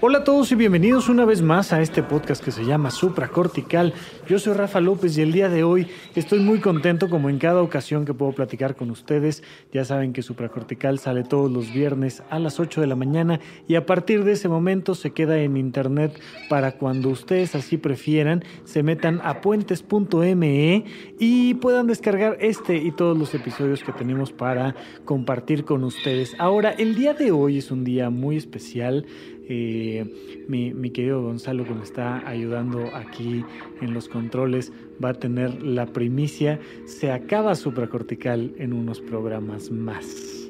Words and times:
Hola 0.00 0.18
a 0.18 0.24
todos 0.24 0.52
y 0.52 0.54
bienvenidos 0.54 1.08
una 1.08 1.24
vez 1.24 1.42
más 1.42 1.72
a 1.72 1.80
este 1.80 2.02
podcast 2.02 2.44
que 2.44 2.50
se 2.50 2.64
llama 2.64 2.90
Supracortical. 2.90 3.94
Yo 4.28 4.38
soy 4.38 4.54
Rafa 4.54 4.80
López 4.80 5.16
y 5.18 5.22
el 5.22 5.32
día 5.32 5.48
de 5.48 5.64
hoy 5.64 5.88
estoy 6.14 6.40
muy 6.40 6.60
contento 6.60 7.08
como 7.08 7.30
en 7.30 7.38
cada 7.38 7.62
ocasión 7.62 8.04
que 8.04 8.14
puedo 8.14 8.32
platicar 8.32 8.76
con 8.76 8.90
ustedes. 8.90 9.42
Ya 9.72 9.84
saben 9.84 10.12
que 10.12 10.22
Supracortical 10.22 10.98
sale 10.98 11.24
todos 11.24 11.50
los 11.50 11.72
viernes 11.72 12.22
a 12.30 12.38
las 12.38 12.60
8 12.60 12.80
de 12.80 12.86
la 12.86 12.96
mañana 12.96 13.40
y 13.66 13.74
a 13.74 13.86
partir 13.86 14.24
de 14.24 14.32
ese 14.32 14.48
momento 14.48 14.94
se 14.94 15.12
queda 15.12 15.38
en 15.38 15.56
internet 15.56 16.20
para 16.48 16.72
cuando 16.72 17.08
ustedes 17.08 17.54
así 17.54 17.76
prefieran 17.76 18.44
se 18.64 18.82
metan 18.82 19.20
a 19.22 19.40
puentes.me 19.40 20.84
y 21.18 21.54
puedan 21.54 21.86
descargar 21.86 22.36
este 22.40 22.76
y 22.76 22.92
todos 22.92 23.16
los 23.16 23.34
episodios 23.34 23.82
que 23.82 23.92
tenemos 23.92 24.32
para 24.32 24.74
compartir 25.04 25.64
con 25.64 25.84
ustedes. 25.84 26.34
Ahora, 26.38 26.67
el 26.70 26.94
día 26.94 27.14
de 27.14 27.30
hoy 27.30 27.58
es 27.58 27.70
un 27.70 27.84
día 27.84 28.10
muy 28.10 28.36
especial. 28.36 29.06
Eh, 29.48 30.44
mi, 30.46 30.74
mi, 30.74 30.90
querido 30.90 31.22
Gonzalo 31.22 31.64
que 31.64 31.72
me 31.72 31.82
está 31.82 32.26
ayudando 32.28 32.94
aquí 32.94 33.44
en 33.80 33.94
los 33.94 34.08
controles 34.08 34.72
va 35.02 35.10
a 35.10 35.14
tener 35.14 35.62
la 35.62 35.86
primicia. 35.86 36.60
Se 36.84 37.10
acaba 37.10 37.54
supracortical 37.54 38.52
en 38.58 38.72
unos 38.72 39.00
programas 39.00 39.70
más. 39.70 40.47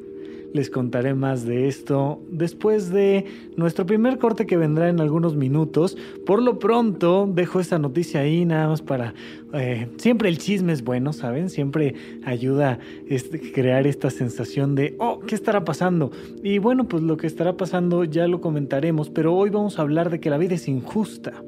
Les 0.55 0.71
contaré 0.71 1.15
más 1.15 1.45
de 1.45 1.69
esto 1.69 2.21
después 2.31 2.91
de 2.91 3.27
nuestro 3.57 3.85
primer 3.85 4.19
corte 4.19 4.47
que 4.47 4.57
vendrá 4.57 4.89
en 4.89 5.01
algunos 5.01 5.37
minutos. 5.37 5.97
Por 6.25 6.43
lo 6.43 6.59
pronto, 6.59 7.31
dejo 7.33 7.61
esta 7.61 7.79
noticia 7.79 8.21
ahí 8.21 8.45
nada 8.45 8.69
más 8.69 8.83
para... 8.83 9.15
Eh, 9.53 9.89
siempre 9.99 10.29
el 10.29 10.39
chisme 10.39 10.73
es 10.73 10.83
bueno, 10.83 11.13
¿saben? 11.13 11.51
Siempre 11.51 11.95
ayuda 12.25 12.73
a 12.73 12.79
este, 13.09 13.53
crear 13.53 13.87
esta 13.87 14.11
sensación 14.11 14.75
de, 14.75 14.95
oh, 14.99 15.21
¿qué 15.21 15.35
estará 15.35 15.65
pasando? 15.65 16.11
Y 16.43 16.59
bueno, 16.59 16.89
pues 16.89 17.03
lo 17.03 17.17
que 17.17 17.27
estará 17.27 17.57
pasando 17.57 18.05
ya 18.05 18.27
lo 18.27 18.41
comentaremos, 18.41 19.11
pero 19.11 19.35
hoy 19.35 19.51
vamos 19.51 19.79
a 19.79 19.83
hablar 19.83 20.11
de 20.11 20.21
que 20.21 20.31
la 20.31 20.39
vida 20.39 20.55
es 20.55 20.69
injusta. 20.69 21.43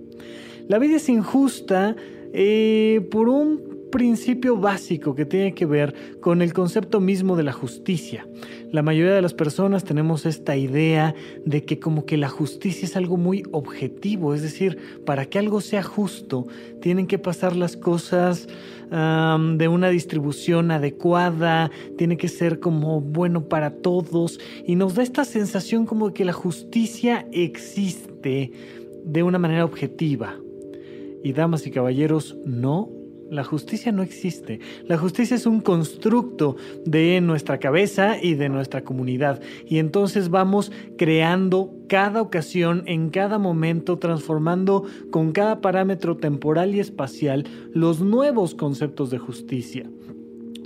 La 0.68 0.78
vida 0.78 0.96
es 0.96 1.08
injusta 1.08 1.96
eh, 2.32 3.06
por 3.10 3.28
un 3.28 3.69
principio 3.90 4.56
básico 4.56 5.14
que 5.14 5.26
tiene 5.26 5.54
que 5.54 5.66
ver 5.66 5.94
con 6.20 6.42
el 6.42 6.52
concepto 6.52 7.00
mismo 7.00 7.36
de 7.36 7.42
la 7.42 7.52
justicia. 7.52 8.26
La 8.72 8.82
mayoría 8.82 9.14
de 9.14 9.22
las 9.22 9.34
personas 9.34 9.84
tenemos 9.84 10.26
esta 10.26 10.56
idea 10.56 11.14
de 11.44 11.64
que 11.64 11.80
como 11.80 12.06
que 12.06 12.16
la 12.16 12.28
justicia 12.28 12.86
es 12.86 12.96
algo 12.96 13.16
muy 13.16 13.42
objetivo, 13.50 14.34
es 14.34 14.42
decir, 14.42 14.78
para 15.04 15.26
que 15.26 15.38
algo 15.38 15.60
sea 15.60 15.82
justo, 15.82 16.46
tienen 16.80 17.06
que 17.06 17.18
pasar 17.18 17.56
las 17.56 17.76
cosas 17.76 18.48
de 18.90 19.68
una 19.68 19.88
distribución 19.88 20.72
adecuada, 20.72 21.70
tiene 21.96 22.16
que 22.16 22.26
ser 22.26 22.58
como 22.58 23.00
bueno 23.00 23.48
para 23.48 23.70
todos 23.70 24.40
y 24.66 24.74
nos 24.74 24.96
da 24.96 25.04
esta 25.04 25.24
sensación 25.24 25.86
como 25.86 26.08
de 26.08 26.14
que 26.14 26.24
la 26.24 26.32
justicia 26.32 27.26
existe 27.30 28.50
de 29.04 29.22
una 29.22 29.38
manera 29.38 29.64
objetiva. 29.64 30.34
Y 31.22 31.32
damas 31.34 31.66
y 31.66 31.70
caballeros, 31.70 32.36
no 32.44 32.88
la 33.30 33.44
justicia 33.44 33.92
no 33.92 34.02
existe. 34.02 34.60
La 34.86 34.98
justicia 34.98 35.36
es 35.36 35.46
un 35.46 35.60
constructo 35.60 36.56
de 36.84 37.20
nuestra 37.20 37.58
cabeza 37.58 38.16
y 38.20 38.34
de 38.34 38.48
nuestra 38.48 38.82
comunidad. 38.82 39.40
Y 39.66 39.78
entonces 39.78 40.28
vamos 40.28 40.72
creando 40.98 41.72
cada 41.88 42.20
ocasión, 42.20 42.82
en 42.86 43.10
cada 43.10 43.38
momento, 43.38 43.98
transformando 43.98 44.84
con 45.10 45.32
cada 45.32 45.60
parámetro 45.60 46.16
temporal 46.16 46.74
y 46.74 46.80
espacial 46.80 47.44
los 47.72 48.00
nuevos 48.00 48.54
conceptos 48.54 49.10
de 49.10 49.18
justicia. 49.18 49.88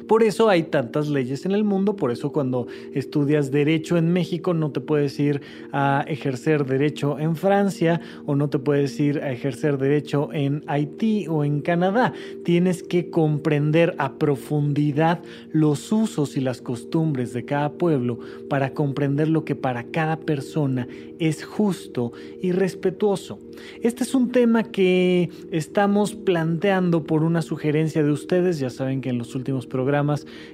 Por 0.09 0.23
eso 0.23 0.49
hay 0.49 0.65
tantas 0.65 1.09
leyes 1.09 1.47
en 1.47 1.53
el 1.53 1.65
mundo, 1.65 1.97
por 1.97 2.11
eso 2.11 2.33
cuando 2.33 2.67
estudias 2.93 3.51
derecho 3.51 3.97
en 3.97 4.13
México 4.13 4.53
no 4.53 4.71
te 4.71 4.81
puedes 4.81 5.19
ir 5.19 5.41
a 5.73 6.05
ejercer 6.07 6.67
derecho 6.67 7.19
en 7.19 7.37
Francia 7.37 8.01
o 8.27 8.37
no 8.37 8.51
te 8.51 8.59
puedes 8.59 8.99
ir 9.01 9.21
a 9.21 9.33
ejercer 9.33 9.79
derecho 9.79 10.31
en 10.33 10.63
Haití 10.67 11.27
o 11.29 11.45
en 11.45 11.61
Canadá. 11.61 12.13
Tienes 12.45 12.83
que 12.83 13.09
comprender 13.11 13.95
a 13.99 14.19
profundidad 14.19 15.23
los 15.53 15.91
usos 15.93 16.37
y 16.37 16.41
las 16.41 16.61
costumbres 16.61 17.33
de 17.33 17.45
cada 17.45 17.73
pueblo 17.73 18.19
para 18.51 18.75
comprender 18.75 19.29
lo 19.29 19.45
que 19.45 19.55
para 19.55 19.85
cada 19.85 20.17
persona 20.17 20.87
es 21.19 21.45
justo 21.45 22.13
y 22.43 22.53
respetuoso. 22.53 23.39
Este 23.83 24.03
es 24.03 24.15
un 24.15 24.31
tema 24.31 24.65
que 24.65 25.31
estamos 25.53 26.15
planteando 26.15 27.05
por 27.05 27.23
una 27.23 27.41
sugerencia 27.41 28.03
de 28.03 28.11
ustedes. 28.11 28.59
Ya 28.59 28.69
saben 28.69 29.01
que 29.01 29.11
en 29.11 29.19
los 29.19 29.35
últimos 29.35 29.67
programas 29.67 29.94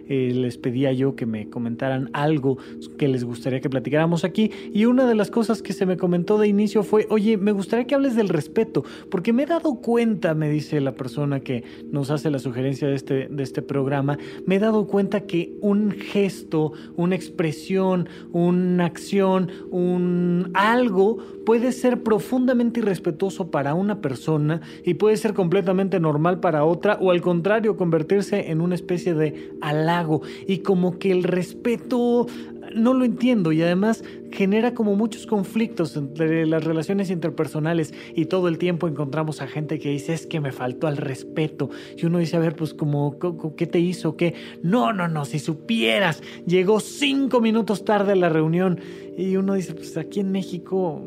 eh, 0.08 0.32
les 0.34 0.58
pedía 0.58 0.92
yo 0.92 1.16
que 1.16 1.26
me 1.26 1.48
comentaran 1.48 2.10
algo 2.12 2.58
que 2.98 3.08
les 3.08 3.24
gustaría 3.24 3.60
que 3.60 3.70
platicáramos 3.70 4.24
aquí. 4.24 4.50
Y 4.72 4.84
una 4.84 5.06
de 5.06 5.14
las 5.14 5.30
cosas 5.30 5.62
que 5.62 5.72
se 5.72 5.86
me 5.86 5.96
comentó 5.96 6.38
de 6.38 6.48
inicio 6.48 6.82
fue, 6.82 7.06
oye, 7.10 7.36
me 7.36 7.52
gustaría 7.52 7.86
que 7.86 7.94
hables 7.94 8.16
del 8.16 8.28
respeto, 8.28 8.84
porque 9.10 9.32
me 9.32 9.44
he 9.44 9.46
dado 9.46 9.76
cuenta, 9.76 10.34
me 10.34 10.50
dice 10.50 10.80
la 10.80 10.92
persona 10.92 11.40
que 11.40 11.64
nos 11.90 12.10
hace 12.10 12.30
la 12.30 12.38
sugerencia 12.38 12.88
de 12.88 12.94
este, 12.94 13.28
de 13.28 13.42
este 13.42 13.62
programa, 13.62 14.18
me 14.46 14.56
he 14.56 14.58
dado 14.58 14.86
cuenta 14.86 15.20
que 15.20 15.54
un 15.60 15.92
gesto, 15.92 16.72
una 16.96 17.14
expresión, 17.14 18.08
una 18.32 18.84
acción, 18.86 19.50
un 19.70 20.50
algo 20.54 21.18
puede 21.44 21.72
ser 21.72 22.02
profundamente 22.02 22.80
irrespetuoso 22.80 23.50
para 23.50 23.74
una 23.74 24.00
persona 24.00 24.60
y 24.84 24.94
puede 24.94 25.16
ser 25.16 25.34
completamente 25.34 26.00
normal 26.00 26.40
para 26.40 26.64
otra 26.64 26.98
o 27.00 27.10
al 27.10 27.20
contrario 27.20 27.76
convertirse 27.76 28.50
en 28.50 28.60
una 28.60 28.74
especie 28.74 29.14
de 29.14 29.29
halago 29.60 30.22
y 30.46 30.58
como 30.58 30.98
que 30.98 31.10
el 31.10 31.24
respeto 31.24 32.26
no 32.74 32.94
lo 32.94 33.04
entiendo. 33.04 33.52
Y 33.52 33.62
además 33.62 34.04
genera 34.30 34.74
como 34.74 34.96
muchos 34.96 35.26
conflictos 35.26 35.96
entre 35.96 36.46
las 36.46 36.64
relaciones 36.64 37.10
interpersonales. 37.10 37.92
Y 38.14 38.26
todo 38.26 38.48
el 38.48 38.58
tiempo 38.58 38.88
encontramos 38.88 39.40
a 39.40 39.46
gente 39.46 39.78
que 39.78 39.90
dice 39.90 40.14
es 40.14 40.26
que 40.26 40.40
me 40.40 40.52
faltó 40.52 40.86
al 40.86 40.96
respeto 40.96 41.70
y 41.96 42.06
uno 42.06 42.18
dice 42.18 42.36
a 42.36 42.40
ver 42.40 42.56
pues 42.56 42.74
como 42.74 43.18
qué 43.56 43.66
te 43.66 43.80
hizo 43.80 44.16
qué 44.16 44.34
no 44.62 44.92
no 44.92 45.08
no 45.08 45.24
si 45.24 45.38
supieras 45.38 46.22
llegó 46.46 46.80
cinco 46.80 47.40
minutos 47.40 47.84
tarde 47.84 48.12
a 48.12 48.16
la 48.16 48.28
reunión. 48.28 48.80
Y 49.16 49.36
uno 49.36 49.54
dice 49.54 49.74
pues 49.74 49.96
aquí 49.96 50.20
en 50.20 50.32
México 50.32 51.02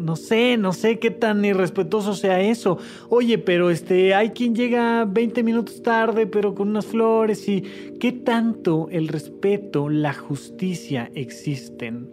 no 0.00 0.16
sé, 0.16 0.56
no 0.56 0.72
sé 0.72 0.98
qué 0.98 1.10
tan 1.10 1.44
irrespetuoso 1.44 2.14
sea 2.14 2.40
eso. 2.40 2.78
Oye, 3.08 3.38
pero 3.38 3.70
este, 3.70 4.14
hay 4.14 4.30
quien 4.30 4.54
llega 4.54 5.04
20 5.04 5.42
minutos 5.42 5.82
tarde, 5.82 6.26
pero 6.26 6.54
con 6.54 6.68
unas 6.68 6.86
flores 6.86 7.48
y 7.48 7.62
qué 8.00 8.12
tanto 8.12 8.88
el 8.90 9.08
respeto, 9.08 9.88
la 9.88 10.12
justicia 10.12 11.10
existen. 11.14 12.08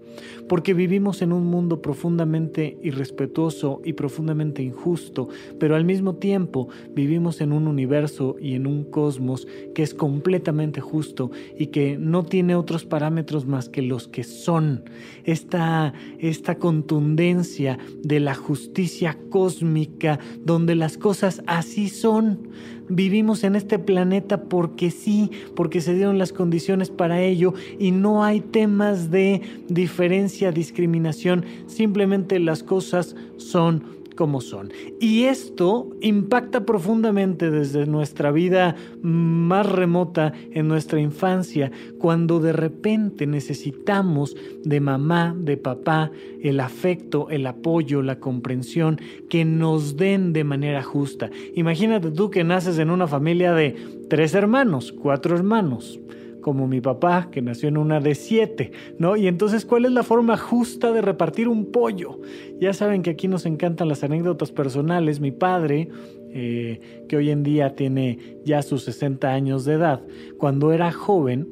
Porque 0.52 0.74
vivimos 0.74 1.22
en 1.22 1.32
un 1.32 1.46
mundo 1.46 1.82
profundamente 1.82 2.78
irrespetuoso 2.84 3.82
y 3.86 3.94
profundamente 3.94 4.62
injusto, 4.62 5.30
pero 5.58 5.78
al 5.78 5.86
mismo 5.86 6.16
tiempo 6.16 6.68
vivimos 6.94 7.40
en 7.40 7.54
un 7.54 7.70
universo 7.70 8.36
y 8.38 8.56
en 8.56 8.68
un 8.68 8.84
cosmos 8.84 9.48
que 9.74 9.82
es 9.82 9.94
completamente 9.94 10.82
justo 10.82 11.32
y 11.58 11.68
que 11.68 11.98
no 11.98 12.26
tiene 12.26 12.56
otros 12.56 12.84
parámetros 12.84 13.46
más 13.46 13.70
que 13.70 13.82
los 13.82 14.10
que 14.10 14.26
son. 14.26 14.84
Esta, 15.24 15.94
esta 16.20 16.56
contundencia 16.56 17.80
de 18.04 18.20
la 18.20 18.36
justicia 18.36 19.18
cósmica, 19.30 20.20
donde 20.44 20.76
las 20.76 20.98
cosas 20.98 21.44
así 21.48 21.88
son. 21.88 22.50
Vivimos 22.94 23.46
en 23.46 23.56
este 23.56 23.80
planeta 23.80 24.44
porque 24.44 24.92
sí, 24.92 25.32
porque 25.56 25.80
se 25.80 25.96
dieron 25.96 26.18
las 26.18 26.34
condiciones 26.34 26.90
para 26.90 27.22
ello 27.22 27.54
y 27.80 27.92
no 27.92 28.26
hay 28.26 28.42
temas 28.42 29.12
de 29.12 29.42
diferencia, 29.70 30.52
discriminación, 30.52 31.46
simplemente 31.68 32.38
las 32.42 32.64
cosas 32.64 33.16
son 33.38 34.01
como 34.16 34.42
son. 34.42 34.72
Y 35.00 35.24
esto 35.24 35.90
impacta 36.02 36.66
profundamente 36.66 37.50
desde 37.50 37.86
nuestra 37.86 38.32
vida 38.32 38.76
más 39.02 39.66
remota, 39.66 40.34
en 40.52 40.68
nuestra 40.68 41.00
infancia, 41.00 41.72
cuando 41.98 42.40
de 42.40 42.54
repente 42.54 43.28
necesitamos 43.28 44.36
de 44.64 44.80
mamá, 44.80 45.36
de 45.38 45.58
papá, 45.58 46.12
el 46.42 46.60
afecto, 46.60 47.30
el 47.30 47.46
apoyo, 47.46 48.02
la 48.02 48.20
comprensión 48.20 49.00
que 49.30 49.46
nos 49.46 49.98
den 49.98 50.34
de 50.34 50.44
manera 50.44 50.84
justa. 50.84 51.30
Imagínate 51.56 52.12
tú 52.12 52.30
que 52.30 52.44
naces 52.44 52.78
en 52.80 52.90
una 52.90 53.08
familia 53.08 53.54
de 53.54 53.76
tres 54.10 54.34
hermanos, 54.34 54.92
cuatro 54.92 55.36
hermanos 55.36 56.00
como 56.42 56.68
mi 56.68 56.82
papá, 56.82 57.30
que 57.32 57.42
nació 57.42 57.70
en 57.70 57.78
una 57.78 58.00
de 58.00 58.16
siete, 58.16 58.72
¿no? 58.98 59.16
Y 59.16 59.28
entonces, 59.28 59.66
¿cuál 59.66 59.86
es 59.86 59.92
la 59.92 60.04
forma 60.04 60.38
justa 60.38 60.92
de 60.92 61.02
repartir 61.02 61.48
un 61.48 61.72
pollo? 61.72 62.20
Ya 62.60 62.74
saben 62.74 63.04
que 63.04 63.12
aquí 63.12 63.28
nos 63.28 63.46
encantan 63.46 63.88
las 63.88 64.04
anécdotas 64.04 64.52
personales. 64.52 65.20
Mi 65.20 65.32
padre, 65.32 65.90
eh, 66.34 67.06
que 67.08 67.18
hoy 67.18 67.30
en 67.30 67.44
día 67.44 67.76
tiene 67.76 68.40
ya 68.44 68.62
sus 68.62 68.84
60 68.84 69.32
años 69.32 69.66
de 69.66 69.74
edad, 69.74 70.02
cuando 70.38 70.72
era 70.72 70.92
joven, 70.92 71.48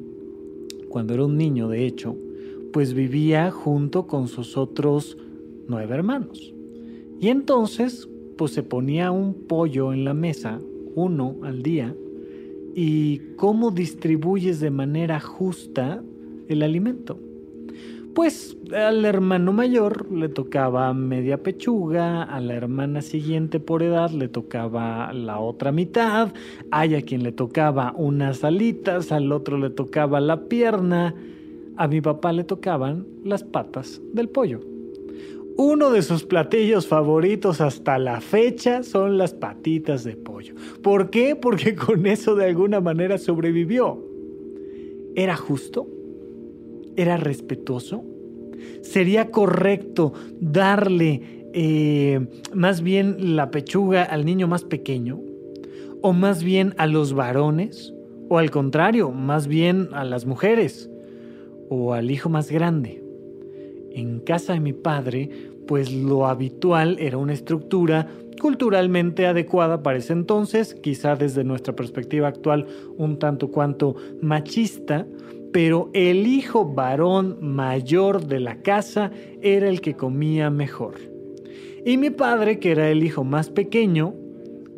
cuando 0.88 1.14
era 1.14 1.24
un 1.24 1.36
niño 1.36 1.68
de 1.68 1.86
hecho, 1.86 2.16
pues 2.72 2.94
vivía 2.94 3.50
junto 3.50 4.06
con 4.06 4.28
sus 4.28 4.56
otros 4.56 5.16
nueve 5.68 5.94
hermanos. 5.94 6.52
Y 7.20 7.28
entonces, 7.28 8.08
pues 8.36 8.52
se 8.52 8.62
ponía 8.62 9.10
un 9.10 9.34
pollo 9.34 9.92
en 9.92 10.04
la 10.04 10.14
mesa, 10.14 10.58
uno 10.94 11.36
al 11.42 11.62
día, 11.62 11.94
y 12.74 13.18
cómo 13.36 13.70
distribuyes 13.70 14.60
de 14.60 14.70
manera 14.70 15.20
justa 15.20 16.02
el 16.48 16.62
alimento. 16.62 17.18
Pues 18.14 18.56
al 18.74 19.04
hermano 19.04 19.52
mayor 19.52 20.10
le 20.10 20.28
tocaba 20.28 20.92
media 20.92 21.42
pechuga, 21.42 22.24
a 22.24 22.40
la 22.40 22.54
hermana 22.54 23.02
siguiente 23.02 23.60
por 23.60 23.82
edad 23.82 24.10
le 24.10 24.28
tocaba 24.28 25.12
la 25.12 25.38
otra 25.38 25.70
mitad, 25.70 26.32
hay 26.72 26.96
a 26.96 27.02
quien 27.02 27.22
le 27.22 27.30
tocaba 27.30 27.94
unas 27.96 28.42
alitas, 28.42 29.12
al 29.12 29.30
otro 29.30 29.58
le 29.58 29.70
tocaba 29.70 30.20
la 30.20 30.48
pierna, 30.48 31.14
a 31.76 31.86
mi 31.86 32.00
papá 32.00 32.32
le 32.32 32.42
tocaban 32.42 33.06
las 33.24 33.44
patas 33.44 34.02
del 34.12 34.28
pollo. 34.28 34.69
Uno 35.56 35.90
de 35.90 36.02
sus 36.02 36.24
platillos 36.24 36.86
favoritos 36.86 37.60
hasta 37.60 37.98
la 37.98 38.20
fecha 38.20 38.82
son 38.82 39.18
las 39.18 39.34
patitas 39.34 40.04
de 40.04 40.16
pollo. 40.16 40.54
¿Por 40.82 41.10
qué? 41.10 41.36
Porque 41.36 41.74
con 41.76 42.06
eso 42.06 42.34
de 42.34 42.46
alguna 42.46 42.80
manera 42.80 43.18
sobrevivió. 43.18 44.02
¿Era 45.14 45.36
justo? 45.36 45.86
¿Era 46.96 47.16
respetuoso? 47.16 48.04
¿Sería 48.82 49.30
correcto 49.30 50.12
darle 50.40 51.22
eh, 51.52 52.26
más 52.54 52.82
bien 52.82 53.36
la 53.36 53.50
pechuga 53.50 54.04
al 54.04 54.24
niño 54.24 54.48
más 54.48 54.64
pequeño? 54.64 55.20
¿O 56.02 56.12
más 56.12 56.42
bien 56.42 56.74
a 56.78 56.86
los 56.86 57.12
varones? 57.12 57.92
¿O 58.28 58.38
al 58.38 58.50
contrario, 58.50 59.10
más 59.10 59.46
bien 59.46 59.88
a 59.92 60.04
las 60.04 60.24
mujeres? 60.24 60.88
¿O 61.68 61.92
al 61.92 62.10
hijo 62.10 62.28
más 62.28 62.50
grande? 62.50 63.02
En 63.92 64.20
casa 64.20 64.52
de 64.52 64.60
mi 64.60 64.72
padre, 64.72 65.28
pues 65.66 65.92
lo 65.92 66.26
habitual 66.26 66.96
era 66.98 67.18
una 67.18 67.32
estructura 67.32 68.08
culturalmente 68.40 69.26
adecuada 69.26 69.82
para 69.82 69.98
ese 69.98 70.12
entonces, 70.12 70.74
quizá 70.74 71.14
desde 71.14 71.44
nuestra 71.44 71.76
perspectiva 71.76 72.28
actual 72.28 72.66
un 72.96 73.18
tanto 73.18 73.50
cuanto 73.50 73.94
machista, 74.20 75.06
pero 75.52 75.90
el 75.92 76.26
hijo 76.26 76.64
varón 76.64 77.38
mayor 77.40 78.26
de 78.26 78.40
la 78.40 78.62
casa 78.62 79.10
era 79.42 79.68
el 79.68 79.80
que 79.80 79.94
comía 79.94 80.50
mejor. 80.50 80.94
Y 81.84 81.96
mi 81.96 82.10
padre, 82.10 82.58
que 82.58 82.72
era 82.72 82.90
el 82.90 83.04
hijo 83.04 83.24
más 83.24 83.50
pequeño, 83.50 84.14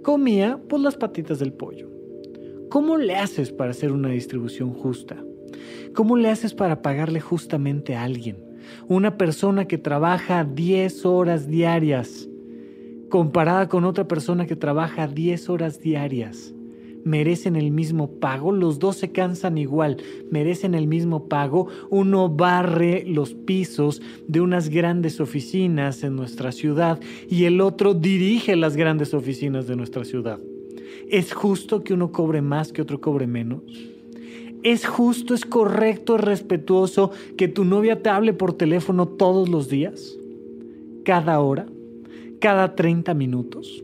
comía 0.03 0.59
pues 0.69 0.83
las 0.83 0.97
patitas 0.97 1.39
del 1.39 1.53
pollo. 1.53 1.89
¿Cómo 2.69 2.97
le 2.97 3.17
haces 3.17 3.53
para 3.53 3.73
hacer 3.73 3.93
una 3.93 4.09
distribución 4.09 4.73
justa? 4.73 5.17
¿Cómo 5.95 6.17
le 6.17 6.29
haces 6.29 6.55
para 6.55 6.81
pagarle 6.81 7.21
justamente 7.21 7.95
a 7.95 8.05
alguien? 8.05 8.52
Una 8.89 9.17
persona 9.17 9.67
que 9.67 9.79
trabaja 9.79 10.45
10 10.45 11.07
horas 11.07 11.49
diarias, 11.49 12.29
comparada 13.09 13.69
con 13.69 13.85
otra 13.85 14.09
persona 14.09 14.47
que 14.47 14.57
trabaja 14.57 15.07
10 15.07 15.49
horas 15.51 15.81
diarias 15.81 16.55
merecen 17.05 17.57
el 17.57 17.71
mismo 17.71 18.19
pago, 18.21 18.53
los 18.53 18.79
dos 18.79 18.97
se 18.97 19.13
cansan 19.13 19.59
igual, 19.59 19.99
merecen 20.31 20.75
el 20.75 20.87
mismo 20.87 21.29
pago, 21.29 21.69
uno 21.91 22.29
barre 22.29 23.05
los 23.07 23.35
pisos 23.35 24.03
de 24.27 24.41
unas 24.41 24.69
grandes 24.69 25.21
oficinas 25.21 26.03
en 26.05 26.17
nuestra 26.17 26.53
ciudad 26.53 27.01
y 27.29 27.45
el 27.45 27.61
otro 27.61 27.95
dirige 27.95 28.57
las 28.57 28.77
grandes 28.77 29.15
oficinas 29.15 29.67
de 29.67 29.77
nuestra 29.77 30.05
ciudad. 30.05 30.39
¿Es 31.09 31.33
justo 31.33 31.83
que 31.83 31.95
uno 31.95 32.13
cobre 32.13 32.43
más 32.43 32.73
que 32.73 32.83
otro 32.83 33.01
cobre 33.01 33.27
menos? 33.27 33.92
¿Es 34.63 34.87
justo, 34.87 35.35
es 35.35 35.45
correcto, 35.45 36.17
es 36.17 36.21
respetuoso 36.23 37.11
que 37.37 37.49
tu 37.49 37.65
novia 37.65 38.03
te 38.03 38.11
hable 38.11 38.33
por 38.33 38.53
teléfono 38.53 39.09
todos 39.09 39.49
los 39.49 39.69
días? 39.69 40.17
¿Cada 41.05 41.41
hora? 41.41 41.67
¿Cada 42.41 42.75
30 42.75 43.15
minutos? 43.15 43.83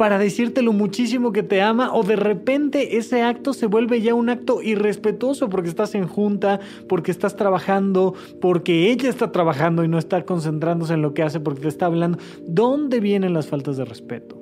para 0.00 0.18
decirte 0.18 0.62
lo 0.62 0.72
muchísimo 0.72 1.30
que 1.30 1.42
te 1.42 1.60
ama 1.60 1.92
o 1.92 2.02
de 2.02 2.16
repente 2.16 2.96
ese 2.96 3.20
acto 3.20 3.52
se 3.52 3.66
vuelve 3.66 4.00
ya 4.00 4.14
un 4.14 4.30
acto 4.30 4.62
irrespetuoso 4.62 5.50
porque 5.50 5.68
estás 5.68 5.94
en 5.94 6.08
junta, 6.08 6.58
porque 6.88 7.10
estás 7.10 7.36
trabajando, 7.36 8.14
porque 8.40 8.90
ella 8.90 9.10
está 9.10 9.30
trabajando 9.30 9.84
y 9.84 9.88
no 9.88 9.98
está 9.98 10.24
concentrándose 10.24 10.94
en 10.94 11.02
lo 11.02 11.12
que 11.12 11.22
hace 11.22 11.38
porque 11.38 11.60
te 11.60 11.68
está 11.68 11.84
hablando. 11.84 12.16
¿Dónde 12.46 13.00
vienen 13.00 13.34
las 13.34 13.48
faltas 13.48 13.76
de 13.76 13.84
respeto? 13.84 14.40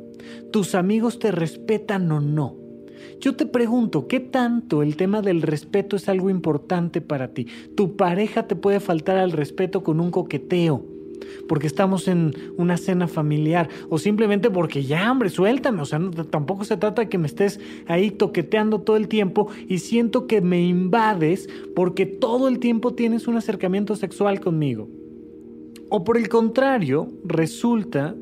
¿Tus 0.53 0.77
amigos 0.77 1.19
te 1.19 1.33
respetan 1.33 2.13
o 2.13 2.21
no? 2.21 2.68
Yo 3.21 3.35
te 3.37 3.47
pregunto, 3.47 4.09
¿qué 4.09 4.21
tanto 4.21 4.83
el 4.83 4.97
tema 4.97 5.23
del 5.23 5.43
respeto 5.43 5.97
es 5.97 6.09
algo 6.09 6.31
importante 6.31 7.01
para 7.01 7.29
ti? 7.29 7.47
Tu 7.77 7.97
pareja 7.97 8.47
te 8.47 8.57
puede 8.57 8.81
faltar 8.81 9.17
al 9.17 9.33
respeto 9.33 9.83
con 9.83 10.01
un 10.01 10.11
coqueteo 10.11 10.85
porque 11.49 11.67
estamos 11.67 12.09
en 12.09 12.33
una 12.57 12.77
cena 12.77 13.09
familiar 13.09 13.69
o 13.89 13.99
simplemente 13.99 14.51
porque 14.51 14.85
ya, 14.85 15.11
hombre, 15.11 15.31
suéltame. 15.31 15.83
O 15.83 15.85
sea, 15.85 16.01
tampoco 16.31 16.65
se 16.65 16.77
trata 16.77 17.03
de 17.03 17.09
que 17.09 17.19
me 17.19 17.27
estés 17.27 17.61
ahí 17.87 18.11
toqueteando 18.11 18.81
todo 18.81 18.97
el 18.97 19.09
tiempo 19.09 19.49
y 19.67 19.79
siento 19.79 20.27
que 20.27 20.41
me 20.41 20.63
invades 20.63 21.49
porque 21.75 22.07
todo 22.07 22.49
el 22.49 22.59
tiempo 22.59 22.95
tienes 22.95 23.27
un 23.29 23.37
acercamiento 23.37 23.97
sexual 23.97 24.41
conmigo. 24.41 24.89
O 25.91 26.05
por 26.05 26.19
el 26.19 26.29
contrario, 26.29 27.09
resulta 27.25 28.15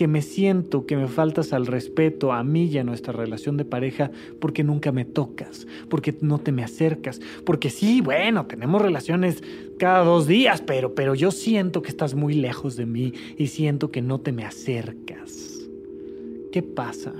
que 0.00 0.08
me 0.08 0.22
siento 0.22 0.86
que 0.86 0.96
me 0.96 1.08
faltas 1.08 1.52
al 1.52 1.66
respeto 1.66 2.32
a 2.32 2.42
mí 2.42 2.64
y 2.64 2.78
a 2.78 2.84
nuestra 2.84 3.12
relación 3.12 3.58
de 3.58 3.66
pareja 3.66 4.10
porque 4.38 4.64
nunca 4.64 4.92
me 4.92 5.04
tocas, 5.04 5.66
porque 5.90 6.14
no 6.22 6.38
te 6.38 6.52
me 6.52 6.64
acercas, 6.64 7.20
porque 7.44 7.68
sí, 7.68 8.00
bueno, 8.00 8.46
tenemos 8.46 8.80
relaciones 8.80 9.42
cada 9.78 10.02
dos 10.02 10.26
días, 10.26 10.62
pero, 10.62 10.94
pero 10.94 11.14
yo 11.14 11.30
siento 11.30 11.82
que 11.82 11.90
estás 11.90 12.14
muy 12.14 12.32
lejos 12.32 12.76
de 12.76 12.86
mí 12.86 13.12
y 13.36 13.48
siento 13.48 13.90
que 13.90 14.00
no 14.00 14.20
te 14.20 14.32
me 14.32 14.46
acercas. 14.46 15.68
¿Qué 16.50 16.62
pasa? 16.62 17.12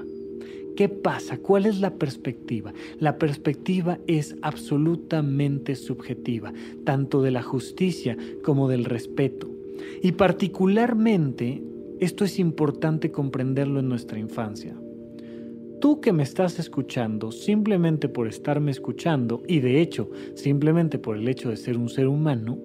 ¿Qué 0.75 0.88
pasa? 0.88 1.37
¿Cuál 1.37 1.67
es 1.67 1.81
la 1.81 1.97
perspectiva? 1.97 2.73
La 2.99 3.19
perspectiva 3.19 3.99
es 4.06 4.37
absolutamente 4.41 5.77
subjetiva, 5.77 6.55
tanto 6.85 7.21
de 7.21 7.31
la 7.31 7.43
justicia 7.43 8.17
como 8.43 8.71
del 8.71 8.87
respeto. 8.87 9.50
Y 10.03 10.12
particularmente 10.12 11.62
esto 12.00 12.25
es 12.25 12.38
importante 12.38 13.12
comprenderlo 13.12 13.79
en 13.79 13.88
nuestra 13.88 14.19
infancia. 14.19 14.75
Tú 15.81 16.00
que 16.00 16.12
me 16.12 16.23
estás 16.23 16.58
escuchando 16.58 17.31
simplemente 17.31 18.08
por 18.08 18.26
estarme 18.26 18.70
escuchando 18.70 19.43
y 19.47 19.61
de 19.61 19.81
hecho 19.81 20.11
simplemente 20.35 20.99
por 20.99 21.17
el 21.17 21.29
hecho 21.29 21.50
de 21.50 21.56
ser 21.56 21.76
un 21.79 21.88
ser 21.88 22.06
humano, 22.06 22.58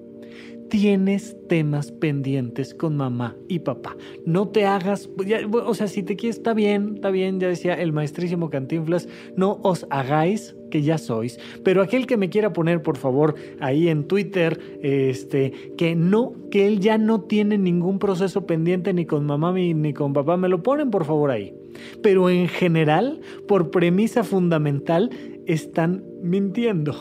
tienes 0.70 1.36
temas 1.48 1.92
pendientes 1.92 2.74
con 2.74 2.98
mamá 2.98 3.36
y 3.48 3.60
papá. 3.60 3.96
No 4.26 4.48
te 4.48 4.66
hagas, 4.66 5.10
o 5.52 5.74
sea, 5.74 5.88
si 5.88 6.04
te 6.04 6.16
quieres, 6.16 6.38
está 6.38 6.54
bien, 6.54 6.94
está 6.96 7.12
bien, 7.12 7.40
ya 7.40 7.48
decía 7.48 7.74
el 7.76 7.94
maestrísimo 7.94 8.50
Cantinflas, 8.50 9.08
no 9.36 9.60
os 9.64 9.86
hagáis 9.90 10.56
que 10.72 10.82
ya 10.82 10.98
sois, 10.98 11.40
pero 11.64 11.82
aquel 11.82 12.08
que 12.08 12.18
me 12.18 12.30
quiera 12.30 12.52
poner, 12.52 12.82
por 12.82 12.98
favor, 12.98 13.36
ahí 13.60 13.88
en 13.88 14.06
Twitter, 14.06 14.60
este, 14.82 15.54
que 15.78 15.96
no, 15.96 16.34
que 16.52 16.68
él 16.68 16.80
ya 16.80 16.98
no 16.98 17.22
tiene 17.22 17.58
ningún 17.58 18.00
proceso 18.00 18.46
pendiente 18.46 18.94
ni 18.94 19.06
con 19.06 19.26
mamá 19.26 19.54
ni 19.54 19.94
con 19.94 20.14
papá, 20.14 20.38
me 20.38 20.50
lo 20.50 20.64
ponen, 20.64 20.90
por 20.90 21.06
favor, 21.06 21.32
ahí. 21.32 21.54
Pero 22.02 22.30
en 22.30 22.48
general, 22.48 23.22
por 23.48 23.70
premisa 23.70 24.24
fundamental, 24.24 25.10
están 25.46 26.04
mintiendo. 26.22 26.96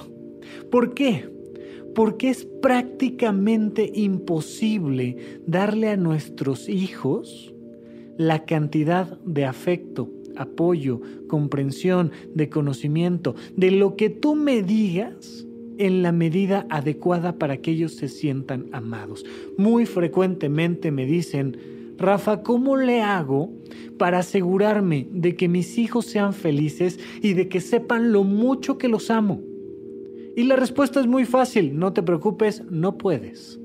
¿Por 0.71 0.95
qué? 0.95 1.34
Porque 1.95 2.29
es 2.29 2.45
prácticamente 2.45 3.91
imposible 3.95 5.17
darle 5.47 5.91
a 5.91 5.97
nuestros 5.97 6.69
hijos 6.69 7.55
la 8.17 8.45
cantidad 8.45 9.19
de 9.25 9.45
afecto, 9.45 10.11
apoyo, 10.37 11.01
comprensión, 11.29 12.13
de 12.35 12.49
conocimiento, 12.49 13.35
de 13.57 13.71
lo 13.71 13.97
que 13.97 14.11
tú 14.11 14.35
me 14.35 14.63
digas 14.63 15.47
en 15.79 16.03
la 16.03 16.13
medida 16.13 16.67
adecuada 16.71 17.39
para 17.39 17.57
que 17.57 17.73
ellos 17.73 17.95
se 17.95 18.09
sientan 18.09 18.67
amados. 18.73 19.25
Muy 19.57 19.87
frecuentemente 19.87 20.91
me 20.91 21.07
dicen, 21.07 21.57
Rafa, 21.99 22.43
¿cómo 22.43 22.77
le 22.77 23.03
hago 23.03 23.53
para 23.99 24.19
asegurarme 24.19 25.09
de 25.13 25.37
que 25.37 25.49
mis 25.49 25.79
hijos 25.79 26.07
sean 26.07 26.33
felices 26.33 26.99
y 27.23 27.35
de 27.35 27.49
que 27.49 27.61
sepan 27.61 28.13
lo 28.13 28.25
mucho 28.25 28.79
que 28.79 28.89
los 28.89 29.11
amo? 29.11 29.41
Y 30.37 30.45
la 30.45 30.57
respuesta 30.57 31.01
es 31.01 31.07
muy 31.07 31.25
fácil, 31.25 31.79
no 31.79 31.93
te 31.93 32.03
preocupes, 32.03 32.65
no 32.71 32.99
puedes. 32.99 33.61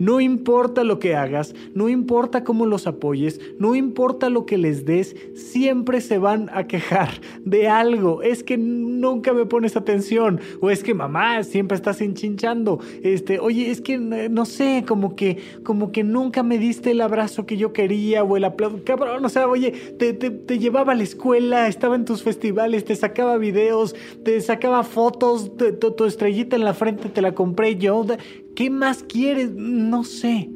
No 0.00 0.18
importa 0.18 0.82
lo 0.82 0.98
que 0.98 1.14
hagas, 1.14 1.54
no 1.74 1.90
importa 1.90 2.42
cómo 2.42 2.64
los 2.64 2.86
apoyes, 2.86 3.38
no 3.58 3.74
importa 3.74 4.30
lo 4.30 4.46
que 4.46 4.56
les 4.56 4.86
des, 4.86 5.14
siempre 5.34 6.00
se 6.00 6.16
van 6.16 6.48
a 6.54 6.66
quejar 6.66 7.10
de 7.44 7.68
algo. 7.68 8.22
Es 8.22 8.42
que 8.42 8.56
nunca 8.56 9.34
me 9.34 9.44
pones 9.44 9.76
atención. 9.76 10.40
O 10.62 10.70
es 10.70 10.82
que 10.82 10.94
mamá 10.94 11.44
siempre 11.44 11.76
estás 11.76 12.00
enchinchando. 12.00 12.80
Este, 13.02 13.40
oye, 13.40 13.70
es 13.70 13.82
que 13.82 13.98
no 13.98 14.46
sé, 14.46 14.84
como 14.88 15.14
que, 15.16 15.36
como 15.64 15.92
que 15.92 16.02
nunca 16.02 16.42
me 16.42 16.56
diste 16.56 16.92
el 16.92 17.02
abrazo 17.02 17.44
que 17.44 17.58
yo 17.58 17.74
quería 17.74 18.24
o 18.24 18.38
el 18.38 18.44
aplauso. 18.44 18.80
Cabrón, 18.82 19.22
o 19.22 19.28
sea, 19.28 19.48
oye, 19.48 19.72
te, 19.98 20.14
te 20.14 20.58
llevaba 20.58 20.92
a 20.92 20.96
la 20.96 21.02
escuela, 21.02 21.68
estaba 21.68 21.94
en 21.94 22.06
tus 22.06 22.22
festivales, 22.22 22.86
te 22.86 22.96
sacaba 22.96 23.36
videos, 23.36 23.94
te 24.24 24.40
sacaba 24.40 24.82
fotos, 24.82 25.52
tu 25.56 26.04
estrellita 26.06 26.56
en 26.56 26.64
la 26.64 26.72
frente 26.72 27.10
te 27.10 27.20
la 27.20 27.34
compré 27.34 27.76
yo. 27.76 28.06
¿Qué 28.54 28.70
más 28.70 29.02
quieres? 29.02 29.50
No 29.52 30.04
sé. 30.04 30.50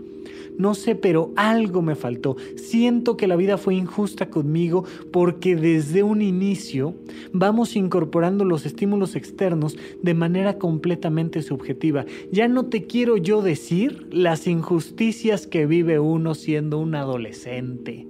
No 0.56 0.74
sé, 0.74 0.94
pero 0.94 1.32
algo 1.34 1.82
me 1.82 1.96
faltó. 1.96 2.36
Siento 2.56 3.16
que 3.16 3.26
la 3.26 3.34
vida 3.34 3.58
fue 3.58 3.74
injusta 3.74 4.30
conmigo 4.30 4.84
porque 5.10 5.56
desde 5.56 6.04
un 6.04 6.22
inicio 6.22 6.94
vamos 7.32 7.74
incorporando 7.74 8.44
los 8.44 8.64
estímulos 8.64 9.16
externos 9.16 9.76
de 10.02 10.14
manera 10.14 10.58
completamente 10.58 11.42
subjetiva. 11.42 12.06
Ya 12.30 12.46
no 12.46 12.66
te 12.66 12.86
quiero 12.86 13.16
yo 13.16 13.42
decir 13.42 14.06
las 14.12 14.46
injusticias 14.46 15.48
que 15.48 15.66
vive 15.66 15.98
uno 15.98 16.36
siendo 16.36 16.78
un 16.78 16.94
adolescente. 16.94 18.06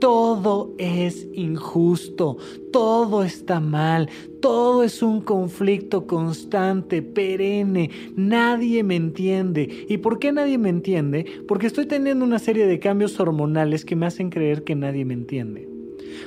Todo 0.00 0.74
es 0.78 1.28
injusto, 1.34 2.38
todo 2.72 3.22
está 3.22 3.60
mal, 3.60 4.08
todo 4.40 4.82
es 4.82 5.02
un 5.02 5.20
conflicto 5.20 6.06
constante, 6.06 7.02
perenne, 7.02 7.90
nadie 8.16 8.82
me 8.82 8.96
entiende. 8.96 9.86
¿Y 9.90 9.98
por 9.98 10.18
qué 10.18 10.32
nadie 10.32 10.56
me 10.56 10.70
entiende? 10.70 11.26
Porque 11.46 11.66
estoy 11.66 11.84
teniendo 11.84 12.24
una 12.24 12.38
serie 12.38 12.66
de 12.66 12.78
cambios 12.78 13.20
hormonales 13.20 13.84
que 13.84 13.94
me 13.94 14.06
hacen 14.06 14.30
creer 14.30 14.64
que 14.64 14.74
nadie 14.74 15.04
me 15.04 15.12
entiende 15.12 15.68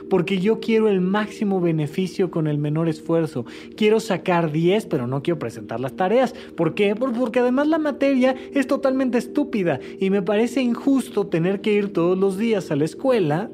porque 0.10 0.40
yo 0.40 0.60
quiero 0.60 0.90
el 0.90 1.02
máximo 1.02 1.62
beneficio 1.62 2.32
con 2.32 2.48
el 2.48 2.58
menor 2.58 2.90
esfuerzo. 2.90 3.46
Quiero 3.76 4.00
sacar 4.00 4.52
10, 4.52 4.86
pero 4.88 5.08
no 5.08 5.22
quiero 5.22 5.40
presentar 5.40 5.80
las 5.80 5.96
tareas. 5.96 6.34
¿Por 6.56 6.74
qué? 6.74 6.96
Porque 6.96 7.40
además 7.40 7.68
la 7.68 7.78
materia 7.78 8.36
es 8.54 8.68
totalmente 8.68 9.18
estúpida 9.18 9.80
y 10.00 10.10
me 10.10 10.22
parece 10.22 10.62
injusto 10.62 11.28
tener 11.28 11.62
que 11.62 11.74
ir 11.74 11.94
todos 11.94 12.18
los 12.18 12.38
días 12.38 12.72
a 12.72 12.76
la 12.76 12.86
escuela 12.86 13.50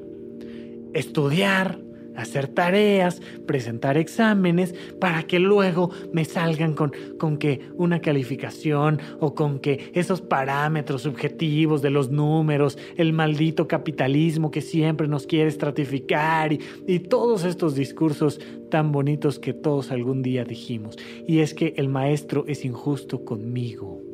estudiar, 0.93 1.79
hacer 2.15 2.47
tareas, 2.47 3.21
presentar 3.45 3.97
exámenes, 3.97 4.75
para 4.99 5.23
que 5.23 5.39
luego 5.39 5.91
me 6.11 6.25
salgan 6.25 6.73
con, 6.73 6.91
con, 7.17 7.37
que 7.37 7.61
una 7.75 8.01
calificación 8.01 8.99
o 9.19 9.33
con 9.35 9.59
que 9.59 9.91
esos 9.93 10.21
parámetros 10.21 11.03
subjetivos 11.03 11.81
de 11.81 11.89
los 11.89 12.09
números, 12.09 12.77
el 12.97 13.13
maldito 13.13 13.67
capitalismo 13.67 14.51
que 14.51 14.61
siempre 14.61 15.07
nos 15.07 15.25
quiere 15.27 15.49
estratificar 15.49 16.53
y, 16.53 16.59
y 16.87 16.99
todos 16.99 17.45
estos 17.45 17.75
discursos 17.75 18.39
tan 18.69 18.91
bonitos 18.91 19.39
que 19.39 19.53
todos 19.53 19.91
algún 19.91 20.21
día 20.21 20.43
dijimos. 20.43 20.97
Y 21.27 21.39
es 21.39 21.53
que 21.53 21.73
el 21.77 21.89
maestro 21.89 22.45
es 22.47 22.65
injusto 22.65 23.23
conmigo. 23.23 24.08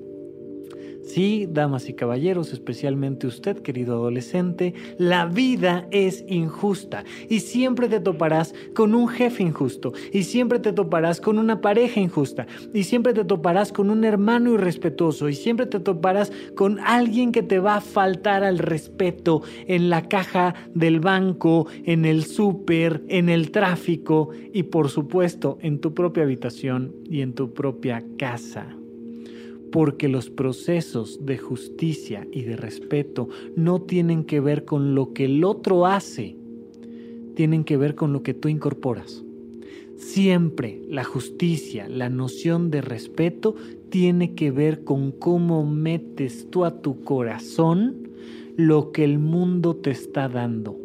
Sí, 1.05 1.47
damas 1.47 1.87
y 1.87 1.93
caballeros, 1.93 2.51
especialmente 2.51 3.27
usted, 3.27 3.59
querido 3.59 3.93
adolescente, 3.93 4.73
la 4.97 5.27
vida 5.27 5.87
es 5.91 6.25
injusta 6.27 7.03
y 7.29 7.41
siempre 7.41 7.87
te 7.87 7.99
toparás 7.99 8.55
con 8.73 8.95
un 8.95 9.07
jefe 9.07 9.43
injusto 9.43 9.93
y 10.11 10.23
siempre 10.23 10.59
te 10.59 10.73
toparás 10.73 11.21
con 11.21 11.37
una 11.37 11.61
pareja 11.61 11.99
injusta 11.99 12.47
y 12.73 12.83
siempre 12.83 13.13
te 13.13 13.23
toparás 13.23 13.71
con 13.71 13.91
un 13.91 14.03
hermano 14.03 14.53
irrespetuoso 14.53 15.29
y 15.29 15.35
siempre 15.35 15.67
te 15.67 15.79
toparás 15.79 16.31
con 16.55 16.79
alguien 16.79 17.31
que 17.31 17.43
te 17.43 17.59
va 17.59 17.75
a 17.75 17.81
faltar 17.81 18.43
al 18.43 18.57
respeto 18.57 19.43
en 19.67 19.91
la 19.91 20.07
caja 20.07 20.55
del 20.73 20.99
banco, 20.99 21.67
en 21.85 22.05
el 22.05 22.25
súper, 22.25 23.03
en 23.09 23.29
el 23.29 23.51
tráfico 23.51 24.31
y 24.53 24.63
por 24.63 24.89
supuesto 24.89 25.59
en 25.61 25.79
tu 25.79 25.93
propia 25.93 26.23
habitación 26.23 26.95
y 27.07 27.21
en 27.21 27.33
tu 27.33 27.53
propia 27.53 28.03
casa 28.17 28.75
porque 29.75 30.07
los 30.07 30.29
procesos 30.29 31.25
de 31.25 31.37
justicia 31.37 32.25
y 32.31 32.43
de 32.43 32.55
respeto 32.55 33.27
no 33.57 33.81
tienen 33.81 34.23
que 34.23 34.39
ver 34.39 34.63
con 34.63 34.95
lo 34.95 35.11
que 35.11 35.25
el 35.25 35.43
otro 35.43 35.85
hace, 35.85 36.37
tienen 37.35 37.65
que 37.65 37.75
ver 37.75 37.93
con 37.93 38.13
lo 38.13 38.23
que 38.23 38.33
tú 38.33 38.47
incorporas. 38.47 39.25
Siempre 39.97 40.81
la 40.87 41.03
justicia, 41.03 41.89
la 41.89 42.07
noción 42.07 42.71
de 42.71 42.79
respeto, 42.79 43.55
tiene 43.89 44.33
que 44.33 44.49
ver 44.49 44.85
con 44.85 45.11
cómo 45.11 45.65
metes 45.65 46.49
tú 46.49 46.63
a 46.63 46.81
tu 46.81 47.03
corazón 47.03 48.11
lo 48.55 48.93
que 48.93 49.03
el 49.03 49.19
mundo 49.19 49.75
te 49.75 49.91
está 49.91 50.29
dando. 50.29 50.84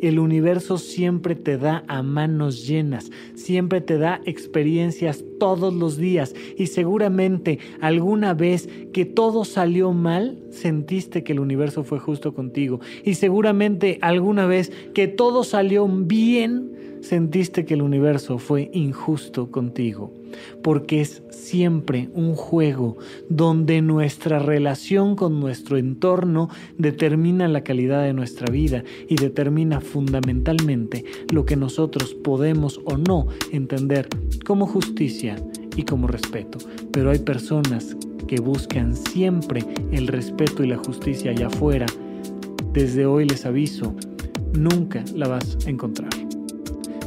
El 0.00 0.18
universo 0.18 0.78
siempre 0.78 1.34
te 1.34 1.58
da 1.58 1.84
a 1.88 2.02
manos 2.02 2.66
llenas, 2.66 3.10
siempre 3.34 3.80
te 3.80 3.98
da 3.98 4.20
experiencias 4.24 5.24
todos 5.38 5.74
los 5.74 5.96
días. 5.96 6.34
Y 6.56 6.66
seguramente 6.66 7.58
alguna 7.80 8.34
vez 8.34 8.68
que 8.92 9.04
todo 9.04 9.44
salió 9.44 9.92
mal, 9.92 10.38
sentiste 10.50 11.24
que 11.24 11.32
el 11.32 11.40
universo 11.40 11.84
fue 11.84 11.98
justo 11.98 12.34
contigo. 12.34 12.80
Y 13.04 13.14
seguramente 13.14 13.98
alguna 14.00 14.46
vez 14.46 14.72
que 14.94 15.08
todo 15.08 15.44
salió 15.44 15.86
bien, 15.88 16.98
sentiste 17.00 17.64
que 17.64 17.74
el 17.74 17.82
universo 17.82 18.38
fue 18.38 18.70
injusto 18.72 19.50
contigo, 19.50 20.12
porque 20.62 21.00
es 21.00 21.22
siempre 21.30 22.08
un 22.14 22.34
juego 22.34 22.96
donde 23.28 23.82
nuestra 23.82 24.38
relación 24.38 25.16
con 25.16 25.40
nuestro 25.40 25.76
entorno 25.76 26.48
determina 26.78 27.48
la 27.48 27.62
calidad 27.62 28.02
de 28.02 28.12
nuestra 28.12 28.50
vida 28.50 28.84
y 29.08 29.16
determina 29.16 29.80
fundamentalmente 29.80 31.04
lo 31.32 31.44
que 31.44 31.56
nosotros 31.56 32.14
podemos 32.14 32.80
o 32.84 32.96
no 32.96 33.26
entender 33.52 34.08
como 34.44 34.66
justicia 34.66 35.36
y 35.76 35.82
como 35.82 36.06
respeto. 36.08 36.58
Pero 36.92 37.10
hay 37.10 37.18
personas 37.18 37.96
que 38.26 38.40
buscan 38.40 38.96
siempre 38.96 39.64
el 39.92 40.08
respeto 40.08 40.64
y 40.64 40.68
la 40.68 40.78
justicia 40.78 41.30
allá 41.30 41.46
afuera. 41.46 41.86
Desde 42.72 43.06
hoy 43.06 43.26
les 43.26 43.46
aviso, 43.46 43.94
nunca 44.52 45.04
la 45.14 45.28
vas 45.28 45.56
a 45.66 45.70
encontrar. 45.70 46.25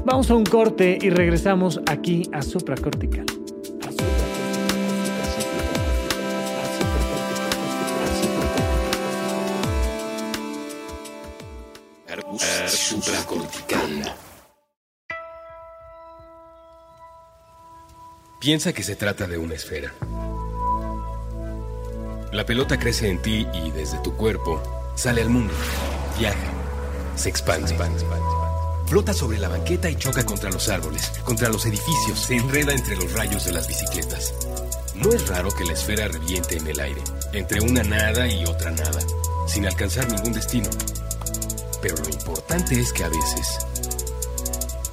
Vamos 0.06 0.32
a 0.32 0.36
un 0.36 0.46
corte 0.46 0.98
y 1.02 1.10
regresamos 1.10 1.80
aquí 1.88 2.30
a 2.32 2.42
Supracortical. 2.42 3.26
Supracortical. 12.68 14.16
Piensa 18.40 18.74
que 18.74 18.84
se 18.84 18.96
trata 18.96 19.28
de 19.28 19.38
una 19.38 19.56
esfera. 19.56 19.94
La 22.32 22.46
pelota 22.46 22.80
crece 22.80 23.10
en 23.10 23.22
ti 23.22 23.48
y 23.54 23.72
desde 23.72 24.00
tu 24.00 24.16
cuerpo 24.16 24.62
sale 24.96 25.22
al 25.22 25.30
mundo, 25.30 25.54
viaja, 26.18 26.38
se 27.16 27.30
expande. 27.30 27.76
Flota 28.90 29.14
sobre 29.14 29.38
la 29.38 29.50
banqueta 29.50 29.88
y 29.88 29.96
choca 29.98 30.26
contra 30.26 30.50
los 30.50 30.68
árboles, 30.68 31.12
contra 31.24 31.48
los 31.50 31.64
edificios, 31.68 32.18
se 32.22 32.38
enreda 32.38 32.74
entre 32.74 32.96
los 32.96 33.14
rayos 33.14 33.46
de 33.46 33.52
las 33.52 33.68
bicicletas. 33.68 34.34
No 34.96 35.12
es 35.12 35.28
raro 35.28 35.52
que 35.52 35.64
la 35.64 35.74
esfera 35.74 36.08
reviente 36.08 36.58
en 36.58 36.66
el 36.66 36.80
aire, 36.80 37.04
entre 37.32 37.62
una 37.62 37.84
nada 37.84 38.28
y 38.28 38.44
otra 38.46 38.72
nada, 38.72 39.00
sin 39.46 39.68
alcanzar 39.68 40.12
ningún 40.12 40.34
destino. 40.34 40.72
Pero 41.84 41.98
lo 41.98 42.10
importante 42.10 42.80
es 42.80 42.92
que 42.92 43.04
a 43.04 43.10
veces 43.10 43.60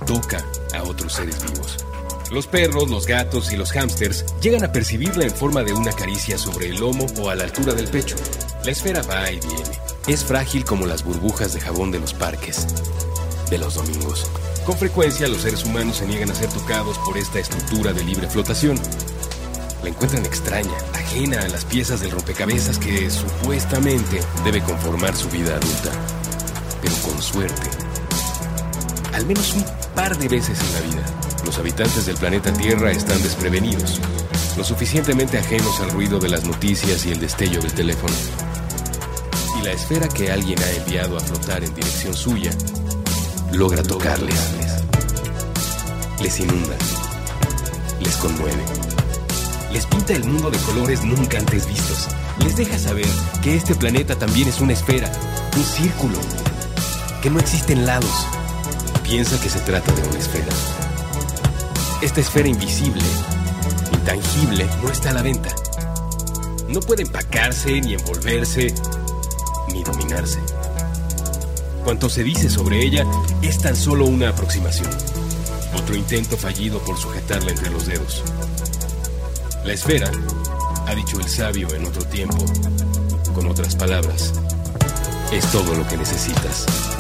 toca 0.07 0.45
a 0.75 0.83
otros 0.83 1.15
seres 1.15 1.43
vivos. 1.51 1.79
Los 2.31 2.47
perros, 2.47 2.91
los 2.91 3.07
gatos 3.07 3.51
y 3.51 3.57
los 3.57 3.73
hámsters 3.73 4.27
llegan 4.43 4.63
a 4.63 4.73
percibirla 4.73 5.25
en 5.25 5.35
forma 5.35 5.63
de 5.63 5.73
una 5.73 5.93
caricia 5.93 6.37
sobre 6.37 6.67
el 6.67 6.77
lomo 6.77 7.07
o 7.19 7.31
a 7.31 7.35
la 7.35 7.45
altura 7.45 7.73
del 7.73 7.89
pecho. 7.89 8.17
La 8.63 8.73
esfera 8.73 9.01
va 9.05 9.31
y 9.31 9.41
viene. 9.41 9.81
Es 10.07 10.23
frágil 10.23 10.67
como 10.67 10.85
las 10.85 11.03
burbujas 11.03 11.55
de 11.55 11.61
jabón 11.61 11.93
de 11.93 11.99
los 11.99 12.13
parques 12.13 12.67
de 13.51 13.59
los 13.59 13.75
domingos. 13.75 14.31
Con 14.65 14.77
frecuencia 14.77 15.29
los 15.29 15.43
seres 15.43 15.65
humanos 15.65 15.97
se 15.97 16.07
niegan 16.07 16.31
a 16.31 16.35
ser 16.35 16.49
tocados 16.49 16.99
por 16.99 17.17
esta 17.17 17.39
estructura 17.39 17.93
de 17.93 18.05
libre 18.05 18.29
flotación. 18.29 18.81
La 19.83 19.91
encuentran 19.91 20.25
extraña, 20.25 20.77
ajena 20.95 21.41
a 21.41 21.49
las 21.49 21.65
piezas 21.65 22.01
del 22.01 22.11
rompecabezas 22.11 22.79
que 22.79 23.09
supuestamente 23.11 24.21
debe 24.45 24.63
conformar 24.63 25.15
su 25.15 25.29
vida 25.29 25.57
adulta. 25.57 25.93
Pero 26.83 26.95
con 26.97 27.23
suerte, 27.23 27.69
al 29.13 29.27
menos 29.27 29.55
un 29.55 29.65
par 29.95 30.19
de 30.19 30.29
veces 30.29 30.59
en 30.61 30.73
la 30.75 30.81
vida, 30.81 31.07
los 31.45 31.59
habitantes 31.59 32.07
del 32.07 32.17
planeta 32.17 32.53
Tierra 32.53 32.91
están 32.91 33.23
desprevenidos, 33.23 34.01
lo 34.57 34.65
suficientemente 34.65 35.39
ajenos 35.39 35.81
al 35.81 35.91
ruido 35.91 36.19
de 36.19 36.31
las 36.31 36.45
noticias 36.45 37.07
y 37.07 37.13
el 37.13 37.21
destello 37.21 37.61
del 37.61 37.73
teléfono. 37.73 38.15
Y 39.61 39.65
la 39.65 39.73
esfera 39.73 40.09
que 40.09 40.33
alguien 40.33 40.59
ha 40.61 40.71
enviado 40.73 41.17
a 41.17 41.21
flotar 41.21 41.63
en 41.63 41.75
dirección 41.75 42.15
suya 42.15 42.51
logra 43.57 43.83
tocarles. 43.83 44.39
Les 46.21 46.41
inunda. 46.41 46.77
Les 48.01 48.17
conmueve. 48.17 48.63
Les 49.73 49.87
pinta 49.87 50.13
el 50.13 50.25
mundo 50.25 50.51
de 50.51 50.59
colores 50.59 51.03
nunca 51.03 51.39
antes 51.39 51.67
vistos. 51.67 52.09
Les 52.41 52.57
deja 52.57 52.79
saber 52.79 53.07
que 53.43 53.57
este 53.57 53.75
planeta 53.75 54.15
también 54.17 54.49
es 54.49 54.61
una 54.61 54.75
esfera, 54.75 55.11
un 55.57 55.65
círculo, 55.65 56.19
que 57.23 57.31
no 57.31 57.41
existen 57.41 57.87
lados. 57.87 58.27
Piensa 59.03 59.41
que 59.41 59.49
se 59.49 59.61
trata 59.61 59.91
de 59.93 60.07
una 60.07 60.19
esfera. 60.19 60.53
Esta 62.03 62.21
esfera 62.21 62.49
invisible, 62.49 63.05
intangible, 63.93 64.69
no 64.83 64.91
está 64.91 65.11
a 65.11 65.15
la 65.15 65.23
venta. 65.23 65.49
No 66.69 66.81
puede 66.81 67.03
empacarse, 67.03 67.81
ni 67.81 67.95
envolverse, 67.95 68.75
ni 69.73 69.83
dominarse. 69.83 70.41
Cuanto 71.87 72.09
se 72.09 72.25
dice 72.25 72.51
sobre 72.51 72.85
ella 72.85 73.07
es 73.43 73.61
tan 73.61 73.77
solo 73.77 74.07
una 74.07 74.31
aproximación, 74.31 74.91
otro 75.79 75.95
intento 75.95 76.37
fallido 76.37 76.81
por 76.81 76.99
sujetarla 76.99 77.53
entre 77.53 77.71
los 77.71 77.87
dedos. 77.87 78.25
La 79.65 79.73
esfera, 79.73 80.11
ha 80.85 80.95
dicho 80.97 81.21
el 81.21 81.29
sabio 81.29 81.73
en 81.77 81.87
otro 81.87 82.05
tiempo, 82.07 82.45
con 83.33 83.47
otras 83.47 83.77
palabras, 83.77 84.35
es 85.31 85.49
todo 85.53 85.77
lo 85.77 85.87
que 85.87 85.97
necesitas. 85.97 86.96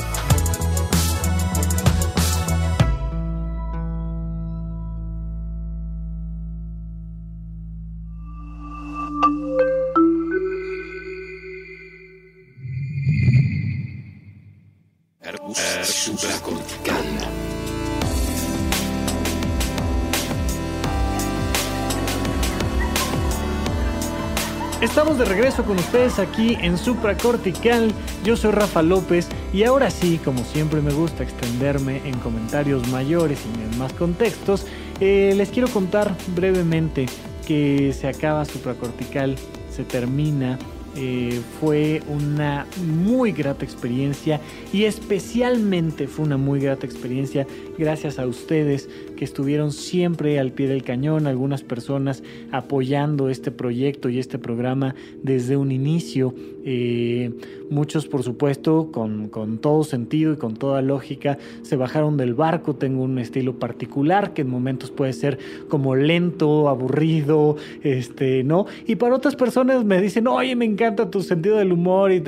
Con 25.65 25.79
ustedes 25.79 26.19
aquí 26.19 26.57
en 26.61 26.77
Supracortical. 26.77 27.93
Yo 28.25 28.37
soy 28.37 28.51
Rafa 28.51 28.83
López 28.83 29.29
y 29.53 29.65
ahora 29.65 29.91
sí, 29.91 30.21
como 30.23 30.45
siempre 30.45 30.83
me 30.83 30.93
gusta 30.93 31.23
extenderme 31.23 32.03
en 32.05 32.19
comentarios 32.19 32.87
mayores 32.89 33.41
y 33.45 33.63
en 33.63 33.79
más 33.79 33.93
contextos, 33.95 34.67
eh, 35.01 35.33
les 35.37 35.51
quiero 35.51 35.69
contar 35.69 36.15
brevemente 36.35 37.07
que 37.47 37.95
se 37.99 38.09
acaba 38.09 38.45
Supracortical, 38.45 39.37
se 39.71 39.85
termina 39.85 40.59
eh, 40.99 41.43
fue 41.61 42.00
una 42.09 42.67
muy 42.87 43.33
grata 43.33 43.67
experiencia 43.67 44.41
y 44.73 44.85
especialmente 44.85 46.07
fue 46.07 46.25
una 46.25 46.38
muy 46.38 46.59
grata 46.59 46.87
experiencia 46.87 47.47
gracias 47.76 48.19
a 48.19 48.26
ustedes 48.26 48.88
que 49.15 49.26
estuvieron 49.26 49.73
siempre 49.73 50.38
al 50.38 50.53
pie 50.53 50.69
del 50.69 50.83
cañón, 50.83 51.26
algunas 51.26 51.62
personas 51.62 52.23
apoyando 52.50 53.29
este 53.29 53.50
proyecto 53.50 54.09
y 54.09 54.19
este 54.19 54.38
programa 54.38 54.95
desde 55.23 55.59
un 55.59 55.71
inicio, 55.71 56.35
eh, 56.65 57.31
muchos 57.69 58.07
por 58.07 58.23
supuesto 58.23 58.91
con, 58.91 59.29
con, 59.29 59.59
todo 59.59 59.85
sentido 59.85 60.33
y 60.33 60.37
con 60.37 60.55
toda 60.55 60.81
lógica 60.81 61.37
se 61.61 61.76
bajaron 61.76 62.17
del 62.17 62.33
barco, 62.33 62.75
tengo 62.75 63.03
un 63.03 63.19
estilo 63.19 63.59
particular 63.59 64.33
que 64.33 64.43
en 64.43 64.49
momentos 64.49 64.91
puede 64.91 65.12
ser 65.12 65.38
como 65.69 65.95
lento, 65.95 66.71
aburrido, 66.71 67.57
este, 67.83 68.45
¿no? 68.45 68.67
Y 68.87 68.97
para 68.97 69.15
otras 69.15 69.37
personas 69.37 69.85
me 69.85 70.00
dicen, 70.00 70.26
oye, 70.26 70.57
me 70.57 70.65
encanta 70.65 70.86
tu 70.95 71.23
sentido 71.23 71.57
del 71.57 71.73
humor 71.73 72.12
y 72.12 72.23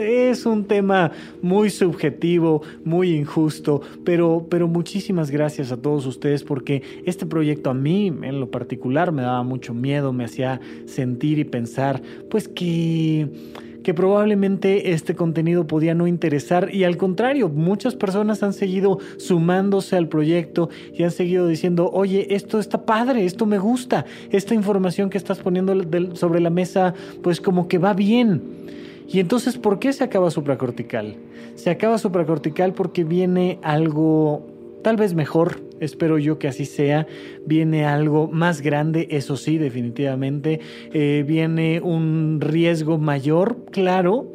es 0.00 0.46
un 0.46 0.64
tema 0.64 1.12
muy 1.40 1.70
subjetivo, 1.70 2.62
muy 2.84 3.14
injusto, 3.14 3.80
pero, 4.04 4.46
pero 4.50 4.68
muchísimas 4.68 5.30
gracias 5.30 5.72
a 5.72 5.76
todos 5.76 6.06
ustedes 6.06 6.44
porque 6.44 6.82
este 7.06 7.26
proyecto 7.26 7.70
a 7.70 7.74
mí 7.74 8.08
en 8.08 8.40
lo 8.40 8.50
particular 8.50 9.12
me 9.12 9.22
daba 9.22 9.42
mucho 9.42 9.72
miedo, 9.72 10.12
me 10.12 10.24
hacía 10.24 10.60
sentir 10.86 11.38
y 11.38 11.44
pensar 11.44 12.02
pues 12.28 12.48
que 12.48 13.28
probablemente 13.94 14.92
este 14.92 15.14
contenido 15.14 15.66
podía 15.66 15.94
no 15.94 16.06
interesar 16.06 16.74
y 16.74 16.84
al 16.84 16.96
contrario, 16.96 17.48
muchas 17.48 17.94
personas 17.94 18.42
han 18.42 18.52
seguido 18.52 18.98
sumándose 19.16 19.96
al 19.96 20.08
proyecto 20.08 20.68
y 20.94 21.02
han 21.02 21.10
seguido 21.10 21.46
diciendo, 21.46 21.90
oye, 21.92 22.34
esto 22.34 22.58
está 22.58 22.84
padre, 22.84 23.24
esto 23.24 23.46
me 23.46 23.58
gusta, 23.58 24.04
esta 24.30 24.54
información 24.54 25.10
que 25.10 25.18
estás 25.18 25.38
poniendo 25.38 25.74
sobre 26.14 26.40
la 26.40 26.50
mesa, 26.50 26.94
pues 27.22 27.40
como 27.40 27.68
que 27.68 27.78
va 27.78 27.94
bien. 27.94 28.42
Y 29.08 29.18
entonces, 29.18 29.58
¿por 29.58 29.80
qué 29.80 29.92
se 29.92 30.04
acaba 30.04 30.30
supracortical? 30.30 31.16
Se 31.56 31.70
acaba 31.70 31.98
supracortical 31.98 32.74
porque 32.74 33.02
viene 33.02 33.58
algo 33.62 34.49
tal 34.82 34.96
vez 34.96 35.14
mejor, 35.14 35.60
espero 35.80 36.18
yo 36.18 36.38
que 36.38 36.48
así 36.48 36.64
sea, 36.64 37.06
viene 37.46 37.84
algo 37.84 38.28
más 38.28 38.60
grande, 38.60 39.08
eso 39.10 39.36
sí, 39.36 39.58
definitivamente, 39.58 40.60
eh, 40.92 41.24
viene 41.26 41.80
un 41.80 42.40
riesgo 42.40 42.98
mayor, 42.98 43.64
claro, 43.70 44.32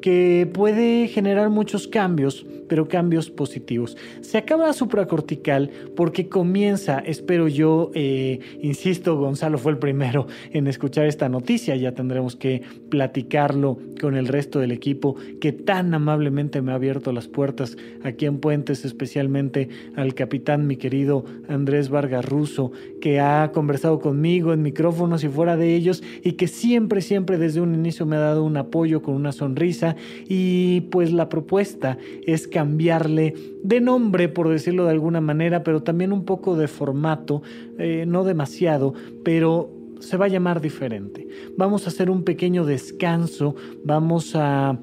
que 0.00 0.48
puede 0.52 1.08
generar 1.08 1.50
muchos 1.50 1.88
cambios, 1.88 2.46
pero 2.68 2.88
cambios 2.88 3.30
positivos. 3.30 3.96
Se 4.20 4.38
acaba 4.38 4.66
la 4.66 4.72
supracortical 4.72 5.70
porque 5.96 6.28
comienza, 6.28 6.98
espero 7.00 7.48
yo, 7.48 7.90
eh, 7.94 8.40
insisto, 8.62 9.16
Gonzalo 9.16 9.58
fue 9.58 9.72
el 9.72 9.78
primero 9.78 10.26
en 10.52 10.66
escuchar 10.66 11.06
esta 11.06 11.28
noticia, 11.28 11.76
ya 11.76 11.92
tendremos 11.92 12.36
que 12.36 12.62
platicarlo 12.90 13.78
con 14.00 14.14
el 14.14 14.28
resto 14.28 14.60
del 14.60 14.72
equipo 14.72 15.16
que 15.40 15.52
tan 15.52 15.94
amablemente 15.94 16.62
me 16.62 16.72
ha 16.72 16.76
abierto 16.76 17.12
las 17.12 17.28
puertas 17.28 17.76
aquí 18.02 18.26
en 18.26 18.38
Puentes, 18.38 18.84
especialmente 18.84 19.68
al 19.96 20.14
capitán, 20.14 20.66
mi 20.66 20.76
querido 20.76 21.24
Andrés 21.48 21.88
Vargas 21.88 22.24
Russo, 22.24 22.72
que 23.00 23.20
ha 23.20 23.50
conversado 23.52 23.98
conmigo 23.98 24.52
en 24.52 24.62
micrófonos 24.62 25.24
y 25.24 25.28
fuera 25.28 25.56
de 25.56 25.74
ellos 25.74 26.02
y 26.22 26.32
que 26.32 26.48
siempre, 26.48 27.00
siempre 27.00 27.38
desde 27.38 27.60
un 27.60 27.74
inicio 27.74 28.06
me 28.06 28.16
ha 28.16 28.20
dado 28.20 28.44
un 28.44 28.56
apoyo 28.56 29.02
con 29.02 29.14
una 29.14 29.32
sonrisa 29.32 29.96
y 30.28 30.82
pues 30.90 31.12
la 31.12 31.28
propuesta 31.28 31.98
es 32.26 32.48
cambiarle 32.58 33.34
de 33.62 33.80
nombre, 33.80 34.28
por 34.28 34.48
decirlo 34.48 34.84
de 34.84 34.90
alguna 34.90 35.20
manera, 35.20 35.62
pero 35.62 35.84
también 35.84 36.12
un 36.12 36.24
poco 36.24 36.56
de 36.56 36.66
formato, 36.66 37.40
eh, 37.78 38.04
no 38.04 38.24
demasiado, 38.24 38.94
pero 39.22 39.70
se 40.00 40.16
va 40.16 40.24
a 40.24 40.28
llamar 40.28 40.60
diferente. 40.60 41.28
Vamos 41.56 41.84
a 41.86 41.90
hacer 41.90 42.10
un 42.10 42.24
pequeño 42.24 42.64
descanso, 42.64 43.54
vamos 43.84 44.32
a 44.34 44.76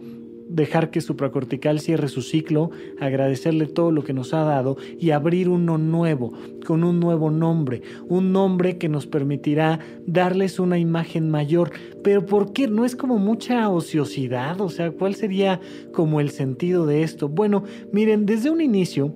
dejar 0.48 0.92
que 0.92 1.02
supracortical 1.02 1.80
cierre 1.80 2.08
su 2.08 2.22
ciclo, 2.22 2.72
agradecerle 3.00 3.66
todo 3.66 3.92
lo 3.92 4.04
que 4.04 4.14
nos 4.14 4.34
ha 4.34 4.44
dado 4.44 4.78
y 5.00 5.12
abrir 5.12 5.50
uno 5.50 5.78
nuevo, 5.78 6.34
con 6.66 6.84
un 6.84 7.00
nuevo 7.00 7.32
nombre, 7.32 7.82
un 8.08 8.32
nombre 8.32 8.78
que 8.78 8.90
nos 8.90 9.08
permitirá 9.08 9.80
darles 10.06 10.60
una 10.60 10.78
imagen 10.78 11.30
mayor. 11.30 11.72
Pero 12.04 12.26
¿por 12.26 12.54
qué? 12.54 12.68
No 12.68 12.86
es 12.86 12.96
como 12.96 13.18
mucha 13.18 13.70
ociosidad, 13.70 14.62
o 14.62 14.70
sea, 14.70 14.92
¿cuál 14.92 15.16
sería 15.16 15.60
como 15.92 16.20
el 16.20 16.30
sentido 16.30 16.86
de 16.86 17.04
esto? 17.04 17.28
Bueno, 17.30 17.64
miren, 17.92 18.26
desde 18.26 18.50
un 18.50 18.62
inicio, 18.62 19.14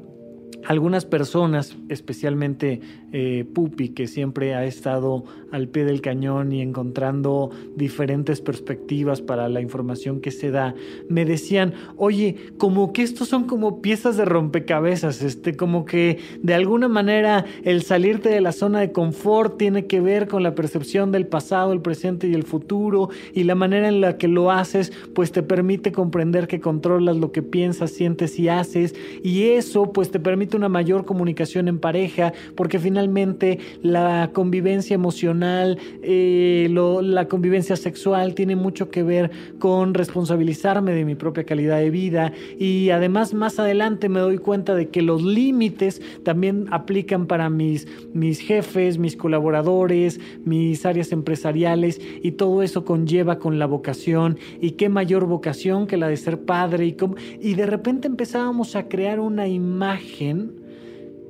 algunas 0.65 1.05
personas, 1.05 1.77
especialmente 1.89 2.81
eh, 3.11 3.45
Pupi, 3.53 3.89
que 3.89 4.07
siempre 4.07 4.53
ha 4.55 4.65
estado 4.65 5.23
al 5.51 5.67
pie 5.67 5.85
del 5.85 6.01
cañón 6.01 6.51
y 6.51 6.61
encontrando 6.61 7.49
diferentes 7.75 8.41
perspectivas 8.41 9.21
para 9.21 9.49
la 9.49 9.61
información 9.61 10.21
que 10.21 10.31
se 10.31 10.51
da, 10.51 10.75
me 11.07 11.25
decían, 11.25 11.73
oye, 11.97 12.35
como 12.57 12.93
que 12.93 13.01
estos 13.01 13.27
son 13.27 13.45
como 13.45 13.81
piezas 13.81 14.17
de 14.17 14.25
rompecabezas, 14.25 15.21
este, 15.23 15.55
como 15.55 15.85
que 15.85 16.19
de 16.43 16.53
alguna 16.53 16.87
manera 16.87 17.45
el 17.63 17.81
salirte 17.81 18.29
de 18.29 18.41
la 18.41 18.51
zona 18.51 18.79
de 18.79 18.91
confort 18.91 19.57
tiene 19.57 19.87
que 19.87 20.01
ver 20.01 20.27
con 20.27 20.43
la 20.43 20.55
percepción 20.55 21.11
del 21.11 21.25
pasado, 21.25 21.73
el 21.73 21.81
presente 21.81 22.27
y 22.27 22.33
el 22.33 22.43
futuro, 22.43 23.09
y 23.33 23.43
la 23.43 23.55
manera 23.55 23.87
en 23.87 24.01
la 24.01 24.17
que 24.17 24.27
lo 24.27 24.51
haces, 24.51 24.91
pues 25.15 25.31
te 25.31 25.41
permite 25.41 25.91
comprender 25.91 26.47
que 26.47 26.59
controlas 26.59 27.17
lo 27.17 27.31
que 27.31 27.41
piensas, 27.41 27.91
sientes 27.91 28.37
y 28.37 28.49
haces, 28.49 28.95
y 29.23 29.43
eso 29.43 29.91
pues 29.91 30.11
te 30.11 30.19
permite 30.19 30.48
una 30.57 30.69
mayor 30.69 31.05
comunicación 31.05 31.67
en 31.67 31.79
pareja, 31.79 32.33
porque 32.55 32.79
finalmente 32.79 33.59
la 33.81 34.31
convivencia 34.33 34.93
emocional, 34.93 35.77
eh, 36.03 36.67
la 36.69 37.27
convivencia 37.27 37.75
sexual 37.75 38.33
tiene 38.35 38.55
mucho 38.55 38.89
que 38.89 39.03
ver 39.03 39.31
con 39.59 39.93
responsabilizarme 39.93 40.93
de 40.93 41.05
mi 41.05 41.15
propia 41.15 41.43
calidad 41.43 41.79
de 41.79 41.89
vida. 41.89 42.33
Y 42.57 42.89
además 42.89 43.33
más 43.33 43.59
adelante 43.59 44.09
me 44.09 44.19
doy 44.19 44.37
cuenta 44.37 44.75
de 44.75 44.89
que 44.89 45.01
los 45.01 45.23
límites 45.23 46.01
también 46.23 46.67
aplican 46.71 47.27
para 47.27 47.49
mis, 47.49 47.87
mis 48.13 48.39
jefes, 48.39 48.97
mis 48.97 49.15
colaboradores, 49.15 50.19
mis 50.45 50.85
áreas 50.85 51.11
empresariales 51.11 52.01
y 52.21 52.31
todo 52.31 52.63
eso 52.63 52.85
conlleva 52.85 53.39
con 53.39 53.59
la 53.59 53.65
vocación. 53.65 54.37
Y 54.61 54.71
qué 54.71 54.89
mayor 54.89 55.25
vocación 55.25 55.87
que 55.87 55.97
la 55.97 56.07
de 56.07 56.17
ser 56.17 56.41
padre. 56.41 56.85
Y, 56.85 56.97
y 57.41 57.53
de 57.55 57.65
repente 57.65 58.07
empezábamos 58.07 58.75
a 58.75 58.87
crear 58.87 59.19
una 59.19 59.47
imagen 59.47 60.38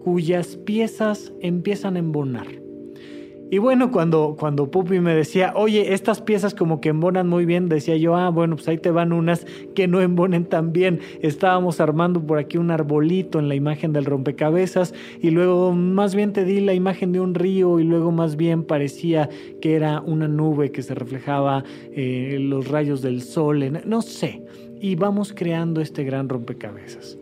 cuyas 0.03 0.57
piezas 0.57 1.33
empiezan 1.41 1.95
a 1.95 1.99
embonar. 1.99 2.47
Y 3.51 3.57
bueno, 3.57 3.89
cuando, 3.89 4.35
cuando 4.39 4.69
Pupi 4.69 4.99
me 4.99 5.15
decía, 5.15 5.53
oye, 5.55 5.93
estas 5.93 6.21
piezas 6.21 6.53
como 6.53 6.81
que 6.81 6.89
embonan 6.89 7.27
muy 7.27 7.45
bien, 7.45 7.67
decía 7.67 7.97
yo, 7.97 8.15
ah, 8.15 8.29
bueno, 8.29 8.55
pues 8.55 8.67
ahí 8.67 8.77
te 8.77 8.91
van 8.91 9.11
unas 9.11 9.47
que 9.73 9.87
no 9.87 10.01
embonen 10.01 10.45
tan 10.45 10.71
bien. 10.71 10.99
Estábamos 11.21 11.79
armando 11.79 12.23
por 12.23 12.37
aquí 12.37 12.59
un 12.59 12.69
arbolito 12.69 13.39
en 13.39 13.49
la 13.49 13.55
imagen 13.55 13.91
del 13.91 14.05
rompecabezas 14.05 14.93
y 15.19 15.31
luego 15.31 15.73
más 15.73 16.13
bien 16.13 16.31
te 16.31 16.45
di 16.45 16.59
la 16.59 16.75
imagen 16.75 17.11
de 17.11 17.21
un 17.21 17.33
río 17.33 17.79
y 17.79 17.83
luego 17.85 18.11
más 18.11 18.35
bien 18.35 18.63
parecía 18.63 19.29
que 19.61 19.73
era 19.73 19.99
una 20.01 20.27
nube 20.27 20.71
que 20.71 20.83
se 20.83 20.93
reflejaba 20.93 21.63
eh, 21.91 22.37
los 22.39 22.67
rayos 22.67 23.01
del 23.01 23.23
sol, 23.23 23.81
no 23.83 24.03
sé. 24.03 24.43
Y 24.79 24.93
vamos 24.95 25.33
creando 25.33 25.81
este 25.81 26.03
gran 26.03 26.29
rompecabezas. 26.29 27.18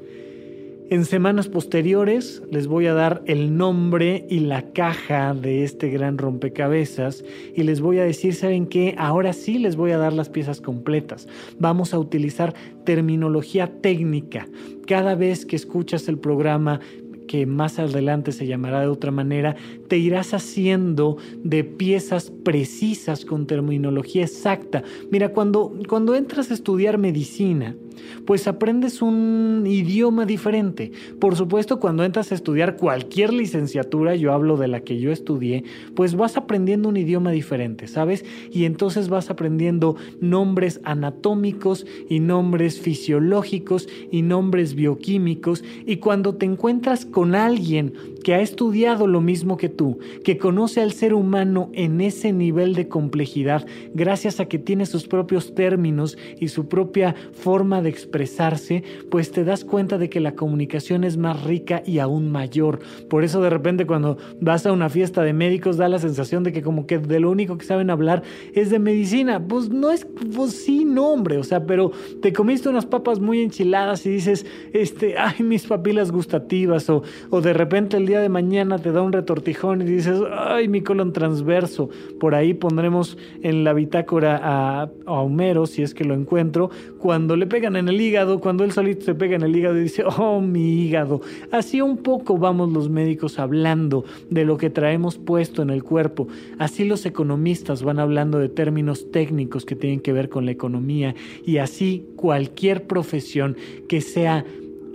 En 0.89 1.03
semanas 1.03 1.49
posteriores 1.49 2.41
les 2.49 2.67
voy 2.67 2.85
a 2.85 2.93
dar 2.93 3.21
el 3.25 3.57
nombre 3.57 4.25
y 4.29 4.39
la 4.39 4.71
caja 4.71 5.33
de 5.33 5.65
este 5.65 5.89
gran 5.89 6.17
rompecabezas 6.17 7.25
y 7.53 7.63
les 7.63 7.81
voy 7.81 7.99
a 7.99 8.05
decir, 8.05 8.33
¿saben 8.33 8.67
qué? 8.67 8.95
Ahora 8.97 9.33
sí 9.33 9.59
les 9.59 9.75
voy 9.75 9.91
a 9.91 9.97
dar 9.97 10.13
las 10.13 10.29
piezas 10.29 10.61
completas. 10.61 11.27
Vamos 11.59 11.93
a 11.93 11.99
utilizar 11.99 12.53
terminología 12.85 13.81
técnica. 13.81 14.47
Cada 14.85 15.15
vez 15.15 15.45
que 15.45 15.57
escuchas 15.57 16.07
el 16.07 16.19
programa, 16.19 16.79
que 17.27 17.45
más 17.45 17.79
adelante 17.79 18.31
se 18.31 18.47
llamará 18.47 18.79
de 18.79 18.87
otra 18.87 19.11
manera, 19.11 19.57
te 19.89 19.97
irás 19.97 20.33
haciendo 20.33 21.17
de 21.43 21.65
piezas 21.65 22.31
precisas 22.45 23.25
con 23.25 23.45
terminología 23.45 24.23
exacta. 24.23 24.83
Mira, 25.11 25.33
cuando, 25.33 25.73
cuando 25.89 26.15
entras 26.15 26.49
a 26.49 26.53
estudiar 26.53 26.97
medicina, 26.97 27.75
pues 28.25 28.47
aprendes 28.47 29.01
un 29.01 29.63
idioma 29.65 30.25
diferente. 30.25 30.91
Por 31.19 31.35
supuesto, 31.35 31.79
cuando 31.79 32.03
entras 32.03 32.31
a 32.31 32.35
estudiar 32.35 32.77
cualquier 32.77 33.33
licenciatura, 33.33 34.15
yo 34.15 34.33
hablo 34.33 34.57
de 34.57 34.67
la 34.67 34.81
que 34.81 34.99
yo 34.99 35.11
estudié, 35.11 35.63
pues 35.95 36.15
vas 36.15 36.37
aprendiendo 36.37 36.89
un 36.89 36.97
idioma 36.97 37.31
diferente, 37.31 37.87
¿sabes? 37.87 38.25
Y 38.51 38.65
entonces 38.65 39.09
vas 39.09 39.29
aprendiendo 39.29 39.95
nombres 40.19 40.79
anatómicos 40.83 41.85
y 42.09 42.19
nombres 42.19 42.79
fisiológicos 42.79 43.87
y 44.11 44.21
nombres 44.21 44.75
bioquímicos. 44.75 45.63
Y 45.85 45.97
cuando 45.97 46.35
te 46.35 46.45
encuentras 46.45 47.05
con 47.05 47.35
alguien 47.35 47.93
que 48.27 48.33
ha 48.33 48.41
estudiado 48.41 49.07
lo 49.07 49.21
mismo 49.21 49.55
que 49.55 49.69
tú, 49.69 49.99
que 50.25 50.37
conoce 50.37 50.81
al 50.81 50.91
ser 50.91 51.13
humano 51.13 51.69
en 51.71 52.01
ese 52.01 52.33
nivel 52.33 52.75
de 52.75 52.89
complejidad, 52.89 53.65
gracias 53.93 54.41
a 54.41 54.47
que 54.47 54.59
tiene 54.59 54.85
sus 54.85 55.07
propios 55.07 55.55
términos 55.55 56.17
y 56.37 56.49
su 56.49 56.67
propia 56.67 57.15
forma 57.31 57.81
de 57.81 57.87
expresarse, 57.87 58.83
pues 59.09 59.31
te 59.31 59.45
das 59.45 59.63
cuenta 59.63 59.97
de 59.97 60.09
que 60.09 60.19
la 60.19 60.35
comunicación 60.35 61.05
es 61.05 61.15
más 61.15 61.41
rica 61.45 61.83
y 61.85 61.99
aún 61.99 62.29
mayor. 62.29 62.79
Por 63.09 63.23
eso 63.23 63.41
de 63.41 63.49
repente 63.49 63.87
cuando 63.87 64.17
vas 64.41 64.65
a 64.65 64.73
una 64.73 64.89
fiesta 64.89 65.23
de 65.23 65.31
médicos 65.31 65.77
da 65.77 65.87
la 65.87 65.97
sensación 65.99 66.43
de 66.43 66.51
que 66.51 66.61
como 66.61 66.85
que 66.85 66.97
de 66.97 67.21
lo 67.21 67.31
único 67.31 67.57
que 67.57 67.65
saben 67.65 67.89
hablar 67.89 68.23
es 68.53 68.69
de 68.69 68.79
medicina. 68.79 69.47
Pues 69.47 69.69
no 69.69 69.89
es, 69.89 70.05
pues 70.35 70.51
sí, 70.51 70.83
no 70.83 71.13
o 71.13 71.43
sea, 71.43 71.65
pero 71.65 71.93
te 72.21 72.33
comiste 72.33 72.67
unas 72.67 72.85
papas 72.85 73.21
muy 73.21 73.41
enchiladas 73.41 74.05
y 74.05 74.09
dices, 74.09 74.45
este, 74.73 75.17
ay, 75.17 75.43
mis 75.43 75.65
papilas 75.65 76.11
gustativas, 76.11 76.89
o, 76.89 77.03
o 77.29 77.39
de 77.39 77.53
repente 77.53 77.95
el 77.95 78.05
día 78.05 78.16
de 78.19 78.29
mañana 78.29 78.79
te 78.79 78.91
da 78.91 79.01
un 79.01 79.13
retortijón 79.13 79.81
y 79.81 79.85
dices, 79.85 80.21
ay, 80.31 80.67
mi 80.67 80.81
colon 80.81 81.13
transverso. 81.13 81.89
Por 82.19 82.35
ahí 82.35 82.53
pondremos 82.53 83.17
en 83.41 83.63
la 83.63 83.73
bitácora 83.73 84.39
a, 84.41 84.89
a 85.05 85.11
Homero, 85.11 85.65
si 85.65 85.83
es 85.83 85.93
que 85.93 86.03
lo 86.03 86.13
encuentro, 86.13 86.69
cuando 86.99 87.35
le 87.35 87.47
pegan 87.47 87.75
en 87.75 87.89
el 87.89 87.99
hígado, 87.99 88.39
cuando 88.39 88.63
él 88.63 88.71
solito 88.71 89.05
se 89.05 89.15
pega 89.15 89.35
en 89.35 89.43
el 89.43 89.55
hígado 89.55 89.77
y 89.77 89.81
dice, 89.81 90.03
oh, 90.17 90.41
mi 90.41 90.81
hígado. 90.81 91.21
Así 91.51 91.81
un 91.81 91.97
poco 91.97 92.37
vamos 92.37 92.71
los 92.73 92.89
médicos 92.89 93.39
hablando 93.39 94.03
de 94.29 94.45
lo 94.45 94.57
que 94.57 94.69
traemos 94.69 95.17
puesto 95.17 95.61
en 95.61 95.69
el 95.69 95.83
cuerpo. 95.83 96.27
Así 96.59 96.85
los 96.85 97.05
economistas 97.05 97.83
van 97.83 97.99
hablando 97.99 98.39
de 98.39 98.49
términos 98.49 99.11
técnicos 99.11 99.65
que 99.65 99.75
tienen 99.75 99.99
que 99.99 100.13
ver 100.13 100.29
con 100.29 100.45
la 100.45 100.51
economía 100.51 101.15
y 101.45 101.57
así 101.57 102.05
cualquier 102.15 102.87
profesión 102.87 103.57
que 103.87 104.01
sea 104.01 104.45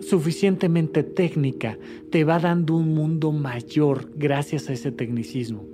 suficientemente 0.02 1.02
técnica 1.02 1.78
te 2.10 2.24
va 2.24 2.38
dando 2.38 2.76
un 2.76 2.94
mundo 2.94 3.32
mayor 3.32 4.10
gracias 4.16 4.68
a 4.68 4.72
ese 4.72 4.92
tecnicismo. 4.92 5.64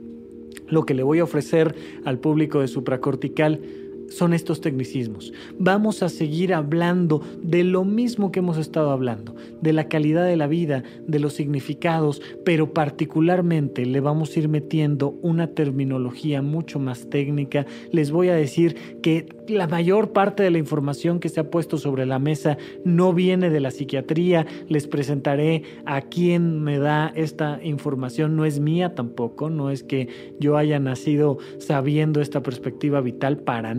Lo 0.68 0.84
que 0.84 0.94
le 0.94 1.02
voy 1.02 1.18
a 1.18 1.24
ofrecer 1.24 1.74
al 2.04 2.18
público 2.18 2.60
de 2.60 2.68
supracortical 2.68 3.60
son 4.08 4.32
estos 4.32 4.60
tecnicismos. 4.60 5.32
Vamos 5.58 6.02
a 6.02 6.08
seguir 6.08 6.54
hablando 6.54 7.22
de 7.42 7.64
lo 7.64 7.84
mismo 7.84 8.32
que 8.32 8.40
hemos 8.40 8.58
estado 8.58 8.90
hablando, 8.90 9.34
de 9.60 9.72
la 9.72 9.88
calidad 9.88 10.24
de 10.24 10.36
la 10.36 10.46
vida, 10.46 10.82
de 11.06 11.18
los 11.18 11.34
significados, 11.34 12.22
pero 12.44 12.72
particularmente 12.72 13.86
le 13.86 14.00
vamos 14.00 14.34
a 14.34 14.40
ir 14.40 14.48
metiendo 14.48 15.10
una 15.22 15.48
terminología 15.48 16.42
mucho 16.42 16.78
más 16.78 17.08
técnica. 17.10 17.66
Les 17.92 18.10
voy 18.10 18.28
a 18.28 18.34
decir 18.34 18.76
que 19.02 19.26
la 19.48 19.66
mayor 19.66 20.12
parte 20.12 20.42
de 20.42 20.50
la 20.50 20.58
información 20.58 21.20
que 21.20 21.28
se 21.28 21.40
ha 21.40 21.50
puesto 21.50 21.78
sobre 21.78 22.06
la 22.06 22.18
mesa 22.18 22.58
no 22.84 23.12
viene 23.12 23.50
de 23.50 23.60
la 23.60 23.70
psiquiatría. 23.70 24.46
Les 24.68 24.86
presentaré 24.86 25.62
a 25.86 26.02
quién 26.02 26.62
me 26.62 26.78
da 26.78 27.12
esta 27.14 27.60
información. 27.62 28.36
No 28.36 28.44
es 28.44 28.60
mía 28.60 28.94
tampoco, 28.94 29.50
no 29.50 29.70
es 29.70 29.82
que 29.82 30.08
yo 30.38 30.56
haya 30.56 30.78
nacido 30.78 31.38
sabiendo 31.58 32.20
esta 32.20 32.42
perspectiva 32.42 33.00
vital 33.00 33.38
para 33.38 33.74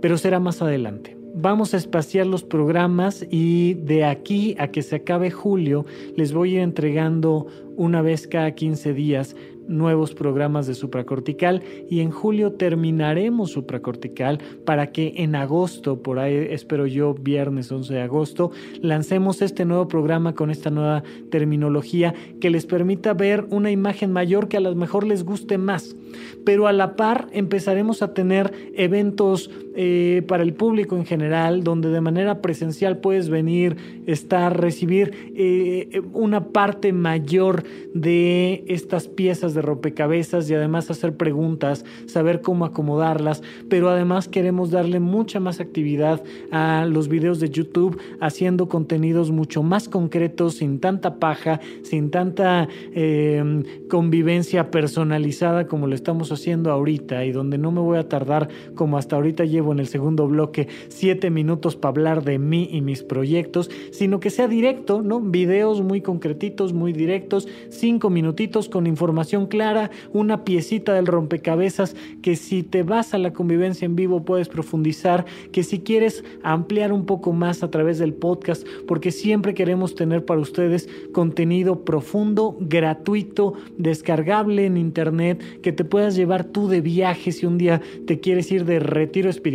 pero 0.00 0.18
será 0.18 0.40
más 0.40 0.62
adelante. 0.62 1.16
Vamos 1.32 1.74
a 1.74 1.76
espaciar 1.76 2.26
los 2.26 2.42
programas 2.42 3.24
y 3.30 3.74
de 3.74 4.04
aquí 4.04 4.56
a 4.58 4.68
que 4.68 4.82
se 4.82 4.96
acabe 4.96 5.30
julio 5.30 5.86
les 6.16 6.32
voy 6.32 6.50
a 6.50 6.54
ir 6.54 6.60
entregando 6.60 7.46
una 7.76 8.02
vez 8.02 8.26
cada 8.26 8.50
15 8.50 8.94
días 8.94 9.36
nuevos 9.70 10.14
programas 10.14 10.66
de 10.66 10.74
supracortical 10.74 11.62
y 11.88 12.00
en 12.00 12.10
julio 12.10 12.52
terminaremos 12.52 13.52
supracortical 13.52 14.38
para 14.64 14.92
que 14.92 15.14
en 15.16 15.34
agosto, 15.34 16.02
por 16.02 16.18
ahí 16.18 16.34
espero 16.50 16.86
yo, 16.86 17.14
viernes 17.14 17.70
11 17.72 17.94
de 17.94 18.02
agosto, 18.02 18.50
lancemos 18.82 19.40
este 19.40 19.64
nuevo 19.64 19.88
programa 19.88 20.34
con 20.34 20.50
esta 20.50 20.70
nueva 20.70 21.02
terminología 21.30 22.14
que 22.40 22.50
les 22.50 22.66
permita 22.66 23.14
ver 23.14 23.46
una 23.50 23.70
imagen 23.70 24.12
mayor 24.12 24.48
que 24.48 24.56
a 24.56 24.60
lo 24.60 24.74
mejor 24.74 25.06
les 25.06 25.24
guste 25.24 25.56
más. 25.58 25.96
Pero 26.44 26.66
a 26.66 26.72
la 26.72 26.96
par 26.96 27.28
empezaremos 27.32 28.02
a 28.02 28.12
tener 28.12 28.52
eventos 28.74 29.50
eh, 29.76 30.22
para 30.26 30.42
el 30.42 30.52
público 30.52 30.96
en 30.96 31.06
general, 31.06 31.62
donde 31.62 31.90
de 31.90 32.00
manera 32.00 32.42
presencial 32.42 32.98
puedes 32.98 33.28
venir, 33.28 33.76
estar, 34.06 34.60
recibir 34.60 35.32
eh, 35.36 36.02
una 36.12 36.48
parte 36.48 36.92
mayor 36.92 37.62
de 37.94 38.64
estas 38.66 39.08
piezas 39.08 39.54
de 39.54 39.62
rompecabezas 39.62 40.50
y 40.50 40.54
además 40.54 40.90
hacer 40.90 41.16
preguntas, 41.16 41.84
saber 42.06 42.40
cómo 42.40 42.64
acomodarlas, 42.64 43.42
pero 43.68 43.90
además 43.90 44.28
queremos 44.28 44.70
darle 44.70 45.00
mucha 45.00 45.40
más 45.40 45.60
actividad 45.60 46.22
a 46.50 46.86
los 46.86 47.08
videos 47.08 47.40
de 47.40 47.50
YouTube, 47.50 47.98
haciendo 48.20 48.68
contenidos 48.68 49.30
mucho 49.30 49.62
más 49.62 49.88
concretos, 49.88 50.54
sin 50.54 50.80
tanta 50.80 51.18
paja, 51.20 51.60
sin 51.82 52.10
tanta 52.10 52.68
eh, 52.94 53.62
convivencia 53.88 54.70
personalizada 54.70 55.66
como 55.66 55.86
lo 55.86 55.94
estamos 55.94 56.32
haciendo 56.32 56.70
ahorita 56.70 57.24
y 57.24 57.32
donde 57.32 57.58
no 57.58 57.70
me 57.72 57.80
voy 57.80 57.98
a 57.98 58.08
tardar 58.08 58.48
como 58.74 58.98
hasta 58.98 59.16
ahorita 59.16 59.44
llevo 59.44 59.69
en 59.72 59.80
el 59.80 59.86
segundo 59.86 60.26
bloque 60.26 60.68
siete 60.88 61.30
minutos 61.30 61.76
para 61.76 61.90
hablar 61.90 62.24
de 62.24 62.38
mí 62.38 62.68
y 62.70 62.80
mis 62.80 63.02
proyectos, 63.02 63.70
sino 63.92 64.20
que 64.20 64.30
sea 64.30 64.48
directo, 64.48 65.02
¿no? 65.02 65.20
Videos 65.20 65.82
muy 65.82 66.00
concretitos, 66.00 66.72
muy 66.72 66.92
directos, 66.92 67.46
cinco 67.68 68.10
minutitos 68.10 68.68
con 68.68 68.86
información 68.86 69.46
clara, 69.46 69.90
una 70.12 70.44
piecita 70.44 70.94
del 70.94 71.06
rompecabezas 71.06 71.94
que 72.22 72.36
si 72.36 72.62
te 72.62 72.82
vas 72.82 73.14
a 73.14 73.18
la 73.18 73.32
convivencia 73.32 73.86
en 73.86 73.96
vivo 73.96 74.24
puedes 74.24 74.48
profundizar, 74.48 75.24
que 75.52 75.62
si 75.62 75.80
quieres 75.80 76.24
ampliar 76.42 76.92
un 76.92 77.06
poco 77.06 77.32
más 77.32 77.62
a 77.62 77.70
través 77.70 77.98
del 77.98 78.14
podcast, 78.14 78.66
porque 78.86 79.10
siempre 79.10 79.54
queremos 79.54 79.94
tener 79.94 80.24
para 80.24 80.40
ustedes 80.40 80.88
contenido 81.12 81.84
profundo, 81.84 82.56
gratuito, 82.60 83.54
descargable 83.76 84.66
en 84.66 84.76
internet, 84.76 85.42
que 85.62 85.72
te 85.72 85.84
puedas 85.84 86.16
llevar 86.16 86.44
tú 86.44 86.68
de 86.68 86.80
viaje 86.80 87.32
si 87.32 87.46
un 87.46 87.58
día 87.58 87.80
te 88.06 88.20
quieres 88.20 88.50
ir 88.50 88.64
de 88.64 88.80
retiro 88.80 89.28
espiritual 89.28 89.49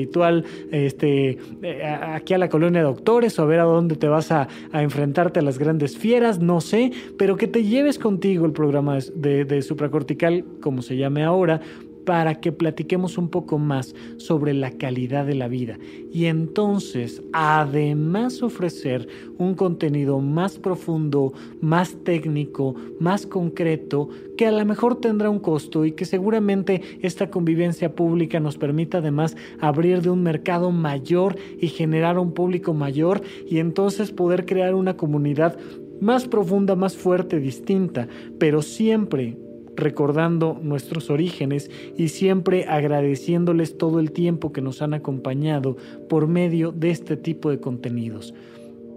este, 0.72 1.38
eh, 1.64 1.84
aquí 1.84 2.34
a 2.34 2.38
la 2.38 2.50
colonia 2.50 2.82
de 2.82 2.88
doctores 2.88 3.38
o 3.40 3.44
a 3.44 3.46
ver 3.46 3.60
a 3.60 3.64
dónde 3.64 3.96
te 3.96 4.08
vas 4.08 4.32
a, 4.32 4.48
a 4.72 4.84
enfrentarte 4.84 5.40
a 5.40 5.44
las 5.44 5.58
grandes 5.58 5.98
fieras, 5.98 6.40
no 6.40 6.62
sé, 6.62 6.92
pero 7.18 7.38
que 7.38 7.48
te 7.48 7.64
lleves 7.64 8.00
contigo 8.00 8.46
el 8.46 8.52
programa 8.52 8.98
de, 9.16 9.46
de 9.46 9.62
supracortical, 9.62 10.44
como 10.62 10.82
se 10.82 10.98
llame 10.98 11.24
ahora, 11.24 11.62
para 12.06 12.36
que 12.36 12.52
platiquemos 12.52 13.18
un 13.18 13.30
poco 13.30 13.58
más 13.58 13.96
sobre 14.18 14.54
la 14.54 14.72
calidad 14.72 15.26
de 15.26 15.36
la 15.36 15.48
vida 15.48 15.78
y 16.14 16.26
entonces 16.26 17.22
además 17.34 18.42
ofrecer 18.42 19.08
un 19.38 19.54
contenido 19.56 20.20
más 20.20 20.58
profundo, 20.58 21.34
más 21.60 21.98
técnico, 22.04 22.76
más 23.00 23.26
concreto, 23.26 24.08
que 24.38 24.48
a 24.48 24.52
lo 24.52 24.66
mejor 24.66 25.02
tendrá 25.02 25.30
un 25.30 25.40
costo 25.40 25.84
y 25.84 25.92
que 25.92 26.06
seguramente 26.06 26.82
esta 27.02 27.30
convivencia 27.30 27.96
pública 27.96 28.40
nos 28.40 28.58
permita 28.58 29.00
además 29.00 29.36
abrir 29.60 30.02
de 30.02 30.10
un 30.10 30.24
mercado 30.24 30.72
mayor 30.72 31.36
y 31.60 31.68
generar 31.68 32.18
un 32.18 32.34
público 32.34 32.74
mayor 32.74 33.22
y 33.50 33.60
entonces 33.60 34.12
poder 34.12 34.46
crear 34.46 34.74
una 34.74 34.96
comunidad 34.96 35.58
más 36.02 36.28
profunda, 36.28 36.76
más 36.76 36.96
fuerte, 36.96 37.40
distinta, 37.40 38.08
pero 38.38 38.62
siempre 38.62 39.38
recordando 39.76 40.60
nuestros 40.62 41.10
orígenes 41.10 41.70
y 41.98 42.10
siempre 42.10 42.66
agradeciéndoles 42.66 43.78
todo 43.78 44.00
el 44.00 44.12
tiempo 44.12 44.52
que 44.52 44.62
nos 44.62 44.82
han 44.82 44.94
acompañado 44.94 45.78
por 46.10 46.28
medio 46.28 46.72
de 46.72 46.92
este 46.92 47.18
tipo 47.18 47.50
de 47.50 47.60
contenidos. 47.60 48.34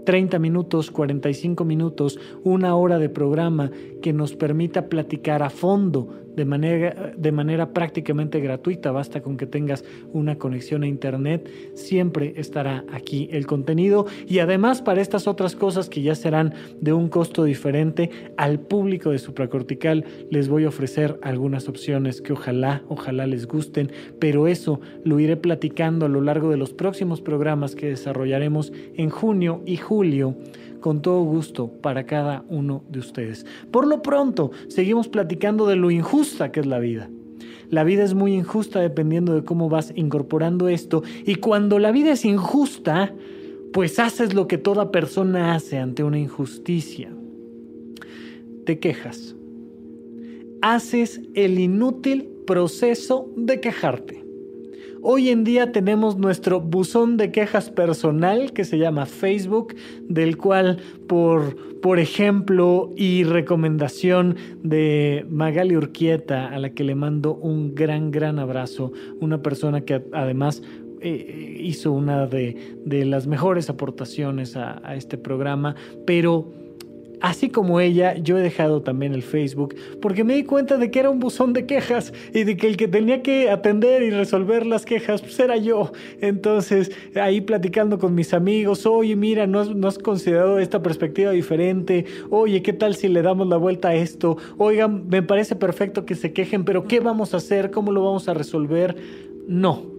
30 0.05 0.39
minutos, 0.39 0.91
45 0.91 1.65
minutos, 1.67 2.19
una 2.43 2.75
hora 2.77 2.99
de 2.99 3.11
programa 3.11 3.71
que 4.01 4.15
nos 4.15 4.35
permita 4.35 4.89
platicar 4.89 5.43
a 5.43 5.51
fondo 5.51 6.09
de 6.39 6.45
manera, 6.45 7.13
de 7.17 7.33
manera 7.33 7.73
prácticamente 7.73 8.39
gratuita, 8.39 8.93
basta 8.93 9.21
con 9.23 9.37
que 9.37 9.47
tengas 9.47 9.85
una 10.13 10.39
conexión 10.39 10.85
a 10.85 10.87
internet, 10.87 11.51
siempre 11.75 12.35
estará 12.37 12.85
aquí 12.93 13.29
el 13.33 13.45
contenido. 13.45 14.07
Y 14.29 14.39
además 14.39 14.81
para 14.81 15.01
estas 15.01 15.27
otras 15.27 15.57
cosas 15.57 15.89
que 15.89 16.01
ya 16.01 16.15
serán 16.15 16.55
de 16.81 16.93
un 16.93 17.09
costo 17.09 17.43
diferente, 17.43 18.11
al 18.37 18.61
público 18.61 19.11
de 19.11 19.19
supracortical 19.19 20.05
les 20.31 20.49
voy 20.49 20.65
a 20.65 20.69
ofrecer 20.69 21.19
algunas 21.23 21.69
opciones 21.69 22.23
que 22.23 22.35
ojalá, 22.35 22.83
ojalá 22.87 23.27
les 23.27 23.49
gusten, 23.49 23.91
pero 24.21 24.47
eso 24.47 24.81
lo 25.03 25.19
iré 25.19 25.37
platicando 25.37 26.07
a 26.07 26.09
lo 26.09 26.21
largo 26.21 26.51
de 26.51 26.57
los 26.57 26.73
próximos 26.73 27.21
programas 27.21 27.75
que 27.75 27.89
desarrollaremos 27.89 28.73
en 28.95 29.11
junio 29.11 29.61
y 29.67 29.77
julio 29.77 30.37
con 30.81 31.03
todo 31.03 31.23
gusto 31.23 31.69
para 31.69 32.05
cada 32.05 32.45
uno 32.49 32.85
de 32.89 32.99
ustedes. 32.99 33.47
Por 33.71 33.87
lo 33.87 34.03
pronto, 34.03 34.51
seguimos 34.69 35.09
platicando 35.09 35.67
de 35.67 35.77
lo 35.77 35.91
injusta 35.91 36.53
que 36.53 36.61
es 36.61 36.67
la 36.67 36.79
vida. 36.79 37.11
La 37.71 37.85
vida 37.85 38.03
es 38.03 38.15
muy 38.15 38.35
injusta 38.35 38.81
dependiendo 38.81 39.35
de 39.35 39.45
cómo 39.45 39.69
vas 39.69 39.93
incorporando 39.95 40.69
esto. 40.69 41.03
Y 41.27 41.37
cuando 41.37 41.79
la 41.79 41.93
vida 41.93 42.13
es 42.13 42.25
injusta, 42.25 43.13
pues 43.73 43.99
haces 43.99 44.35
lo 44.35 44.49
que 44.49 44.57
toda 44.59 44.91
persona 44.91 45.55
hace 45.55 45.79
ante 45.79 46.03
una 46.03 46.19
injusticia. 46.19 47.11
Te 48.65 48.79
quejas. 48.79 49.35
Haces 50.63 51.21
el 51.35 51.59
inútil 51.59 52.29
proceso 52.47 53.31
de 53.37 53.61
quejarte. 53.61 54.28
Hoy 55.01 55.29
en 55.29 55.45
día 55.45 55.71
tenemos 55.71 56.19
nuestro 56.19 56.61
buzón 56.61 57.17
de 57.17 57.31
quejas 57.31 57.71
personal 57.71 58.53
que 58.53 58.65
se 58.65 58.79
llama 58.79 59.07
Facebook, 59.07 59.75
del 60.09 60.37
cual 60.37 60.79
por, 61.07 61.81
por 61.81 62.01
ejemplo 62.01 62.93
y 62.97 63.23
recomendación 63.23 64.37
de 64.63 65.25
Magali 65.31 65.77
Urquieta, 65.77 66.49
a 66.49 66.59
la 66.59 66.71
que 66.71 66.83
le 66.83 66.97
mando 66.97 67.35
un 67.35 67.77
gran, 67.77 68.11
gran 68.11 68.41
abrazo, 68.41 68.93
una 69.21 69.41
persona 69.41 69.83
que 69.83 70.03
además 70.13 70.63
eh, 71.01 71.57
hizo 71.61 71.93
una 71.93 72.27
de, 72.27 72.57
las 72.85 73.29
mejores 73.29 73.71
aportaciones 73.71 74.57
a, 74.57 74.81
a 74.85 74.97
este 74.97 75.17
programa, 75.17 75.77
pero 76.07 76.53
Así 77.21 77.49
como 77.49 77.81
ella, 77.81 78.17
yo 78.17 78.39
he 78.39 78.43
dejado 78.43 78.83
también 78.83 79.13
el 79.13 79.23
Facebook 79.23 79.75
porque 80.01 80.25
me 80.25 80.35
di 80.35 80.45
cuenta 80.45 80.77
de 80.77 80.91
que 80.91 81.01
era 81.01 81.11
un 81.11 81.19
buzón 81.19 81.53
de 81.53 81.67
quejas 81.67 82.13
y 82.33 82.45
de 82.45 82.57
que 82.57 82.69
el 82.69 82.77
que 82.77 82.89
tenía 82.89 83.23
que 83.23 83.51
atender 83.51 84.03
y 84.03 84.11
resolver 84.11 84.67
las 84.67 84.85
quejas 84.85 85.23
pues 85.23 85.39
era 85.41 85.57
yo. 85.57 85.93
Entonces, 86.21 86.93
ahí 87.17 87.41
platicando 87.41 87.99
con 87.99 88.15
mis 88.15 88.35
amigos, 88.35 88.87
oye, 88.87 89.17
mira, 89.17 89.47
¿no 89.47 89.61
has, 89.89 89.99
considerado 89.99 90.59
esta 90.59 90.83
perspectiva 90.83 91.33
diferente? 91.33 92.05
Oye, 92.31 92.63
¿qué 92.63 92.73
tal 92.73 92.95
si 92.95 93.09
le 93.09 93.23
damos 93.23 93.49
la 93.49 93.57
vuelta 93.57 93.89
a 93.89 93.95
esto? 93.95 94.37
Oigan, 94.57 95.09
me 95.09 95.23
parece 95.23 95.57
perfecto 95.57 96.07
que 96.07 96.15
se 96.15 96.33
quejen, 96.33 96.65
pero 96.65 96.87
¿qué 96.87 97.01
vamos 97.01 97.35
a 97.35 97.39
hacer? 97.39 97.71
¿Cómo 97.71 97.93
lo 97.93 98.05
vamos 98.05 98.29
a 98.29 98.35
resolver? 98.35 98.97
No 99.49 99.98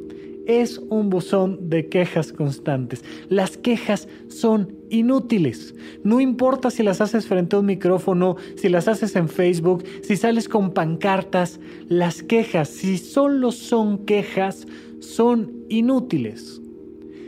es 0.49 0.81
un 0.89 1.11
buzón 1.11 1.69
de 1.69 1.89
quejas 1.89 2.33
constantes. 2.33 3.03
Las 3.29 3.55
quejas 3.55 4.07
son 4.29 4.75
inútiles. 4.89 5.75
No 6.03 6.19
importa 6.19 6.71
si 6.71 6.81
las 6.81 7.01
haces 7.01 7.27
frente 7.27 7.55
a 7.55 7.59
un 7.59 7.67
micrófono, 7.67 8.35
si 8.55 8.67
las 8.67 8.87
haces 8.87 9.15
en 9.15 9.29
Facebook, 9.29 9.83
si 10.01 10.17
sales 10.17 10.49
con 10.49 10.73
pancartas, 10.73 11.59
las 11.87 12.23
quejas, 12.23 12.67
si 12.67 12.97
solo 12.97 13.51
son 13.51 14.05
quejas, 14.05 14.65
son 14.99 15.53
inútiles. 15.69 16.59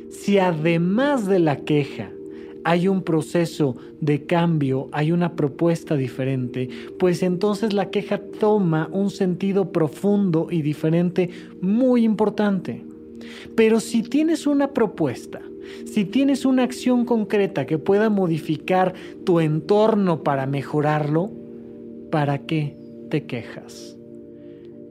Si 0.09 0.39
además 0.39 1.27
de 1.27 1.37
la 1.37 1.57
queja 1.57 2.09
hay 2.63 2.87
un 2.87 3.03
proceso 3.03 3.75
de 3.99 4.25
cambio, 4.25 4.89
hay 4.93 5.11
una 5.11 5.35
propuesta 5.35 5.95
diferente, 5.95 6.69
pues 6.97 7.21
entonces 7.21 7.73
la 7.73 7.91
queja 7.91 8.17
toma 8.39 8.89
un 8.91 9.11
sentido 9.11 9.71
profundo 9.71 10.47
y 10.49 10.63
diferente 10.63 11.29
muy 11.61 12.03
importante. 12.03 12.83
Pero 13.55 13.79
si 13.79 14.03
tienes 14.03 14.47
una 14.47 14.73
propuesta, 14.73 15.41
si 15.85 16.05
tienes 16.05 16.45
una 16.45 16.63
acción 16.63 17.05
concreta 17.05 17.65
que 17.65 17.77
pueda 17.77 18.09
modificar 18.09 18.93
tu 19.25 19.39
entorno 19.39 20.23
para 20.23 20.45
mejorarlo, 20.45 21.31
¿para 22.09 22.39
qué 22.39 22.75
te 23.09 23.25
quejas? 23.25 23.97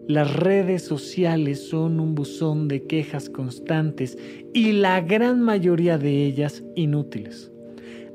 Las 0.06 0.34
redes 0.34 0.82
sociales 0.82 1.68
son 1.68 2.00
un 2.00 2.14
buzón 2.14 2.66
de 2.66 2.82
quejas 2.82 3.28
constantes 3.30 4.18
y 4.52 4.72
la 4.72 5.00
gran 5.00 5.40
mayoría 5.40 5.98
de 5.98 6.24
ellas 6.24 6.64
inútiles 6.74 7.49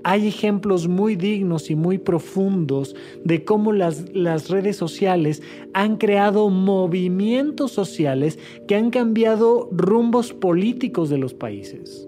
hay 0.07 0.27
ejemplos 0.27 0.87
muy 0.87 1.15
dignos 1.15 1.71
y 1.71 1.75
muy 1.75 1.97
profundos 1.97 2.95
de 3.23 3.43
cómo 3.43 3.73
las, 3.73 4.13
las, 4.13 4.51
redes 4.51 4.77
sociales 4.77 5.41
han 5.73 5.97
creado 5.97 6.51
movimientos 6.51 7.71
sociales 7.71 8.37
que 8.67 8.75
han 8.75 8.91
cambiado 8.91 9.67
rumbos 9.71 10.31
políticos 10.31 11.09
de 11.09 11.17
los 11.17 11.33
países. 11.33 12.07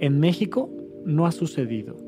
En 0.00 0.20
México 0.20 0.68
no 1.06 1.24
ha 1.24 1.32
sucedido 1.32 2.07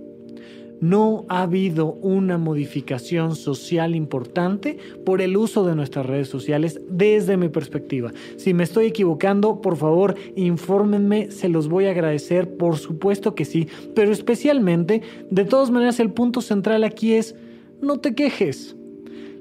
no 0.81 1.25
ha 1.29 1.43
habido 1.43 1.93
una 2.03 2.39
modificación 2.39 3.37
social 3.37 3.95
importante 3.95 4.79
por 5.05 5.21
el 5.21 5.37
uso 5.37 5.65
de 5.65 5.75
nuestras 5.75 6.07
redes 6.07 6.29
sociales 6.29 6.81
desde 6.89 7.37
mi 7.37 7.49
perspectiva. 7.49 8.13
Si 8.37 8.55
me 8.55 8.65
estoy 8.65 8.87
equivocando, 8.87 9.61
por 9.61 9.77
favor, 9.77 10.15
infórmenme, 10.37 11.31
se 11.31 11.49
los 11.49 11.69
voy 11.69 11.87
a 11.87 11.91
agradecer, 11.91 12.57
por 12.57 12.79
supuesto 12.79 13.35
que 13.35 13.45
sí, 13.45 13.69
pero 13.95 14.13
especialmente, 14.13 15.03
de 15.31 15.45
todas 15.45 15.71
maneras, 15.71 16.01
el 16.01 16.13
punto 16.13 16.41
central 16.41 16.85
aquí 16.85 17.15
es, 17.15 17.35
no 17.81 17.99
te 17.99 18.15
quejes. 18.15 18.77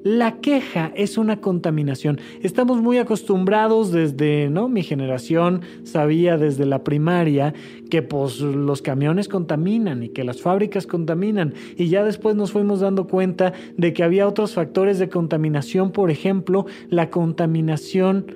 La 0.04 0.40
queja 0.40 0.94
es 0.96 1.18
una 1.18 1.42
contaminación. 1.42 2.20
Estamos 2.42 2.82
muy 2.82 2.98
acostumbrados 3.00 3.92
desde, 3.92 4.50
¿no? 4.50 4.70
Mi 4.70 4.82
generación 4.82 5.62
sabía 5.84 6.38
desde 6.38 6.66
la 6.66 6.86
primaria 6.86 7.54
que 7.90 8.02
pues 8.02 8.40
los 8.40 8.82
camiones 8.82 9.28
contaminan 9.28 10.04
y 10.04 10.10
que 10.10 10.24
las 10.24 10.42
fábricas 10.42 10.88
contaminan 10.88 11.54
y 11.76 11.90
ya 11.90 12.06
después 12.06 12.38
nos 12.38 12.54
fuimos 12.54 12.80
dando 12.80 13.08
cuenta 13.08 13.52
de 13.76 13.92
que 13.92 14.04
había 14.04 14.26
otros 14.26 14.54
factores 14.54 15.00
de 15.00 15.10
contaminación, 15.10 15.92
por 15.92 16.12
ejemplo, 16.12 16.66
la 16.90 17.10
contaminación 17.10 18.28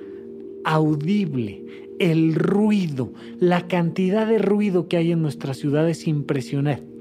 audible, 0.64 1.64
el 1.98 2.34
ruido, 2.34 3.12
la 3.40 3.66
cantidad 3.68 4.26
de 4.26 4.38
ruido 4.38 4.86
que 4.86 4.98
hay 4.98 5.12
en 5.12 5.22
nuestras 5.22 5.56
ciudades 5.56 6.00
es 6.00 6.08
impresionante 6.08 6.93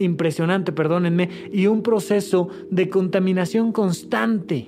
impresionante, 0.00 0.72
perdónenme, 0.72 1.28
y 1.52 1.66
un 1.66 1.82
proceso 1.82 2.48
de 2.70 2.88
contaminación 2.88 3.70
constante. 3.70 4.66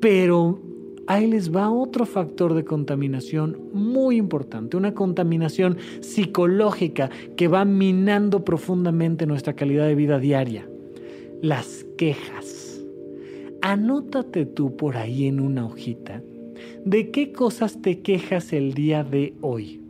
Pero 0.00 0.60
ahí 1.06 1.28
les 1.28 1.54
va 1.54 1.70
otro 1.70 2.04
factor 2.04 2.54
de 2.54 2.64
contaminación 2.64 3.56
muy 3.72 4.16
importante, 4.16 4.76
una 4.76 4.92
contaminación 4.92 5.78
psicológica 6.00 7.10
que 7.36 7.48
va 7.48 7.64
minando 7.64 8.44
profundamente 8.44 9.26
nuestra 9.26 9.54
calidad 9.54 9.86
de 9.86 9.94
vida 9.94 10.18
diaria. 10.18 10.68
Las 11.40 11.86
quejas. 11.96 12.80
Anótate 13.62 14.44
tú 14.44 14.76
por 14.76 14.96
ahí 14.96 15.26
en 15.26 15.40
una 15.40 15.64
hojita 15.64 16.20
de 16.84 17.10
qué 17.12 17.32
cosas 17.32 17.80
te 17.80 18.00
quejas 18.00 18.52
el 18.52 18.74
día 18.74 19.04
de 19.04 19.34
hoy 19.40 19.81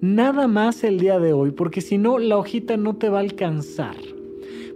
nada 0.00 0.46
más 0.46 0.84
el 0.84 0.98
día 0.98 1.18
de 1.18 1.32
hoy, 1.32 1.50
porque 1.50 1.80
si 1.80 1.98
no, 1.98 2.18
la 2.18 2.36
hojita 2.36 2.76
no 2.76 2.96
te 2.96 3.08
va 3.08 3.18
a 3.18 3.22
alcanzar. 3.22 3.96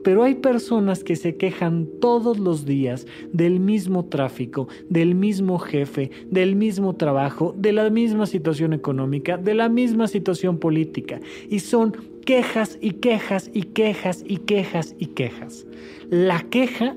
Pero 0.03 0.23
hay 0.23 0.37
personas 0.37 1.05
que 1.05 1.15
se 1.15 1.37
quejan 1.37 1.87
todos 2.01 2.39
los 2.39 2.65
días 2.65 3.07
del 3.33 3.61
mismo 3.61 4.07
tráfico, 4.07 4.67
del 4.89 5.15
mismo 5.15 5.59
jefe, 5.59 6.11
del 6.31 6.57
mismo 6.57 6.97
trabajo, 6.97 7.55
de 7.59 7.73
la 7.73 7.91
misma 7.91 8.25
situación 8.27 8.73
económica, 8.73 9.37
de 9.37 9.55
la 9.55 9.69
misma 9.69 10.09
situación 10.09 10.59
política. 10.59 11.21
Y 11.51 11.61
son 11.61 11.95
quejas 12.25 12.79
y 12.81 12.93
quejas 12.93 13.51
y 13.53 13.65
quejas 13.65 14.25
y 14.27 14.39
quejas 14.39 14.95
y 14.99 15.07
quejas. 15.07 15.67
La 16.09 16.41
queja 16.49 16.97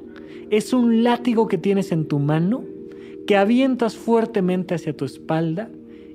es 0.49 0.71
un 0.71 1.03
látigo 1.03 1.47
que 1.47 1.57
tienes 1.57 1.91
en 1.91 2.05
tu 2.05 2.19
mano, 2.19 2.63
que 3.27 3.35
avientas 3.35 3.95
fuertemente 3.97 4.75
hacia 4.75 4.95
tu 4.95 5.03
espalda 5.03 5.69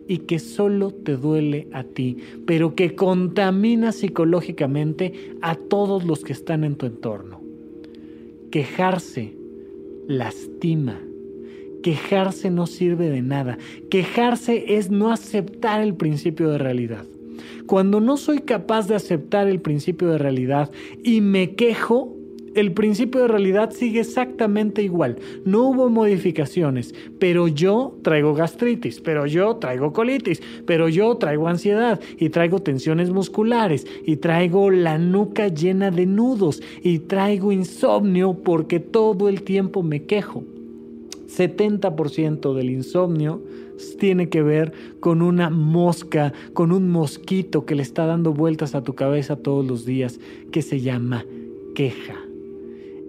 y 0.09 0.19
que 0.19 0.39
solo 0.39 0.91
te 0.91 1.17
duele 1.17 1.69
a 1.73 1.85
ti, 1.85 2.17
pero 2.47 2.75
que 2.75 2.95
contamina 2.95 3.93
psicológicamente 3.93 5.13
a 5.43 5.55
todos 5.55 6.05
los 6.05 6.25
que 6.25 6.33
están 6.33 6.65
en 6.65 6.77
tu 6.77 6.87
entorno. 6.87 7.41
Quejarse 8.51 9.35
lastima. 10.09 10.99
Quejarse 11.83 12.51
no 12.51 12.67
sirve 12.67 13.11
de 13.11 13.23
nada. 13.23 13.59
Quejarse 13.91 14.77
es 14.77 14.91
no 14.91 15.13
aceptar 15.13 15.81
el 15.83 15.95
principio 15.95 16.49
de 16.49 16.59
realidad. 16.59 17.05
Cuando 17.67 18.01
no 18.01 18.17
soy 18.17 18.39
capaz 18.39 18.89
de 18.89 18.97
aceptar 18.97 19.47
el 19.47 19.61
principio 19.61 20.09
de 20.09 20.19
realidad 20.19 20.71
y 21.05 21.21
me 21.21 21.55
quejo, 21.55 22.18
el 22.61 22.73
principio 22.73 23.23
de 23.23 23.29
realidad 23.29 23.71
sigue 23.71 24.01
exactamente 24.01 24.83
igual. 24.83 25.17
No 25.45 25.69
hubo 25.69 25.89
modificaciones, 25.89 26.95
pero 27.19 27.49
yo 27.49 27.97
traigo 28.03 28.35
gastritis, 28.35 29.01
pero 29.01 29.27
yo 29.27 29.57
traigo 29.57 29.93
colitis, 29.93 30.43
pero 30.67 30.89
yo 30.89 31.17
traigo 31.17 31.49
ansiedad 31.49 32.01
y 32.19 32.31
traigo 32.31 32.61
tensiones 32.61 33.11
musculares 33.11 33.87
y 34.05 34.17
traigo 34.17 34.71
la 34.71 34.99
nuca 34.99 35.49
llena 35.49 35.91
de 35.91 36.07
nudos 36.07 36.63
y 36.83 37.01
traigo 37.01 37.53
insomnio 37.53 38.35
porque 38.35 38.81
todo 38.81 39.29
el 39.29 39.43
tiempo 39.43 39.83
me 39.83 40.05
quejo. 40.05 40.45
70% 41.37 42.55
del 42.55 42.71
insomnio 42.71 43.43
tiene 43.99 44.29
que 44.29 44.43
ver 44.43 44.73
con 45.01 45.23
una 45.23 45.51
mosca, 45.51 46.33
con 46.53 46.73
un 46.73 46.89
mosquito 46.91 47.65
que 47.65 47.75
le 47.75 47.83
está 47.83 48.07
dando 48.07 48.33
vueltas 48.33 48.75
a 48.75 48.83
tu 48.83 48.95
cabeza 48.95 49.37
todos 49.37 49.65
los 49.65 49.85
días, 49.85 50.19
que 50.51 50.63
se 50.63 50.81
llama 50.81 51.25
queja 51.75 52.28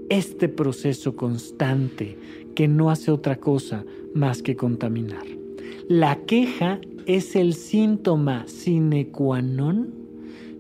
este 0.10 0.50
proceso 0.50 1.16
constante 1.16 2.18
que 2.56 2.68
no 2.68 2.90
hace 2.90 3.12
otra 3.12 3.38
cosa 3.38 3.86
más 4.14 4.42
que 4.42 4.56
contaminar. 4.56 5.26
La 5.88 6.18
queja 6.26 6.80
es 7.06 7.36
el 7.36 7.54
síntoma 7.54 8.46
sine 8.48 9.08
qua 9.10 9.42
non 9.42 10.00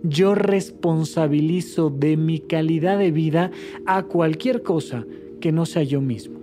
yo 0.04 0.34
responsabilizo 0.34 1.90
de 1.90 2.16
mi 2.16 2.40
calidad 2.40 2.98
de 2.98 3.12
vida 3.12 3.52
a 3.86 4.04
cualquier 4.04 4.64
cosa 4.64 5.06
que 5.42 5.52
no 5.52 5.66
sea 5.66 5.84
yo 5.84 6.02
mismo. 6.02 6.39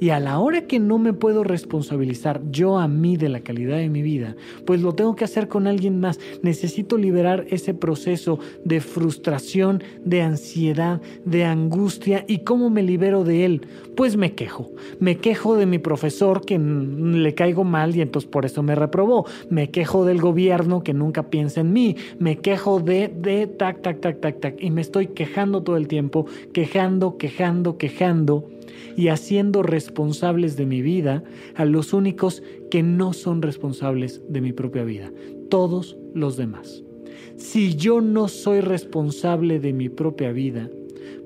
Y 0.00 0.10
a 0.10 0.20
la 0.20 0.38
hora 0.38 0.66
que 0.66 0.78
no 0.78 0.98
me 0.98 1.12
puedo 1.12 1.42
responsabilizar 1.42 2.40
yo 2.50 2.78
a 2.78 2.86
mí 2.86 3.16
de 3.16 3.28
la 3.28 3.40
calidad 3.40 3.78
de 3.78 3.88
mi 3.88 4.02
vida, 4.02 4.36
pues 4.64 4.80
lo 4.80 4.94
tengo 4.94 5.16
que 5.16 5.24
hacer 5.24 5.48
con 5.48 5.66
alguien 5.66 5.98
más. 5.98 6.20
Necesito 6.42 6.96
liberar 6.96 7.46
ese 7.50 7.74
proceso 7.74 8.38
de 8.64 8.80
frustración, 8.80 9.82
de 10.04 10.22
ansiedad, 10.22 11.00
de 11.24 11.44
angustia. 11.44 12.24
¿Y 12.28 12.38
cómo 12.38 12.70
me 12.70 12.82
libero 12.82 13.24
de 13.24 13.44
él? 13.44 13.66
Pues 13.96 14.16
me 14.16 14.34
quejo. 14.34 14.70
Me 15.00 15.16
quejo 15.16 15.56
de 15.56 15.66
mi 15.66 15.78
profesor 15.78 16.44
que 16.44 16.58
le 16.58 17.34
caigo 17.34 17.64
mal 17.64 17.96
y 17.96 18.00
entonces 18.00 18.30
por 18.30 18.46
eso 18.46 18.62
me 18.62 18.76
reprobó. 18.76 19.26
Me 19.50 19.70
quejo 19.70 20.04
del 20.04 20.20
gobierno 20.20 20.84
que 20.84 20.94
nunca 20.94 21.24
piensa 21.24 21.62
en 21.62 21.72
mí. 21.72 21.96
Me 22.20 22.38
quejo 22.38 22.78
de, 22.78 23.08
de, 23.08 23.48
tac, 23.48 23.82
tac, 23.82 24.00
tac, 24.00 24.20
tac, 24.20 24.40
tac. 24.40 24.62
Y 24.62 24.70
me 24.70 24.80
estoy 24.80 25.08
quejando 25.08 25.62
todo 25.62 25.76
el 25.76 25.88
tiempo, 25.88 26.26
quejando, 26.52 27.16
quejando, 27.16 27.78
quejando 27.78 28.57
y 28.96 29.08
haciendo 29.08 29.62
responsables 29.62 30.56
de 30.56 30.66
mi 30.66 30.82
vida 30.82 31.22
a 31.54 31.64
los 31.64 31.92
únicos 31.92 32.42
que 32.70 32.82
no 32.82 33.12
son 33.12 33.42
responsables 33.42 34.22
de 34.28 34.40
mi 34.40 34.52
propia 34.52 34.84
vida, 34.84 35.12
todos 35.48 35.96
los 36.14 36.36
demás. 36.36 36.82
Si 37.36 37.76
yo 37.76 38.00
no 38.00 38.28
soy 38.28 38.60
responsable 38.60 39.60
de 39.60 39.72
mi 39.72 39.88
propia 39.88 40.32
vida, 40.32 40.68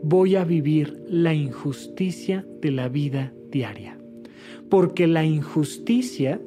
voy 0.03 0.37
a 0.37 0.45
vivir 0.45 1.03
la 1.09 1.35
injusticia 1.35 2.47
de 2.61 2.71
la 2.71 2.89
vida 2.89 3.33
diaria. 3.51 3.99
Porque 4.69 5.07
la 5.07 5.25
injusticia 5.25 6.41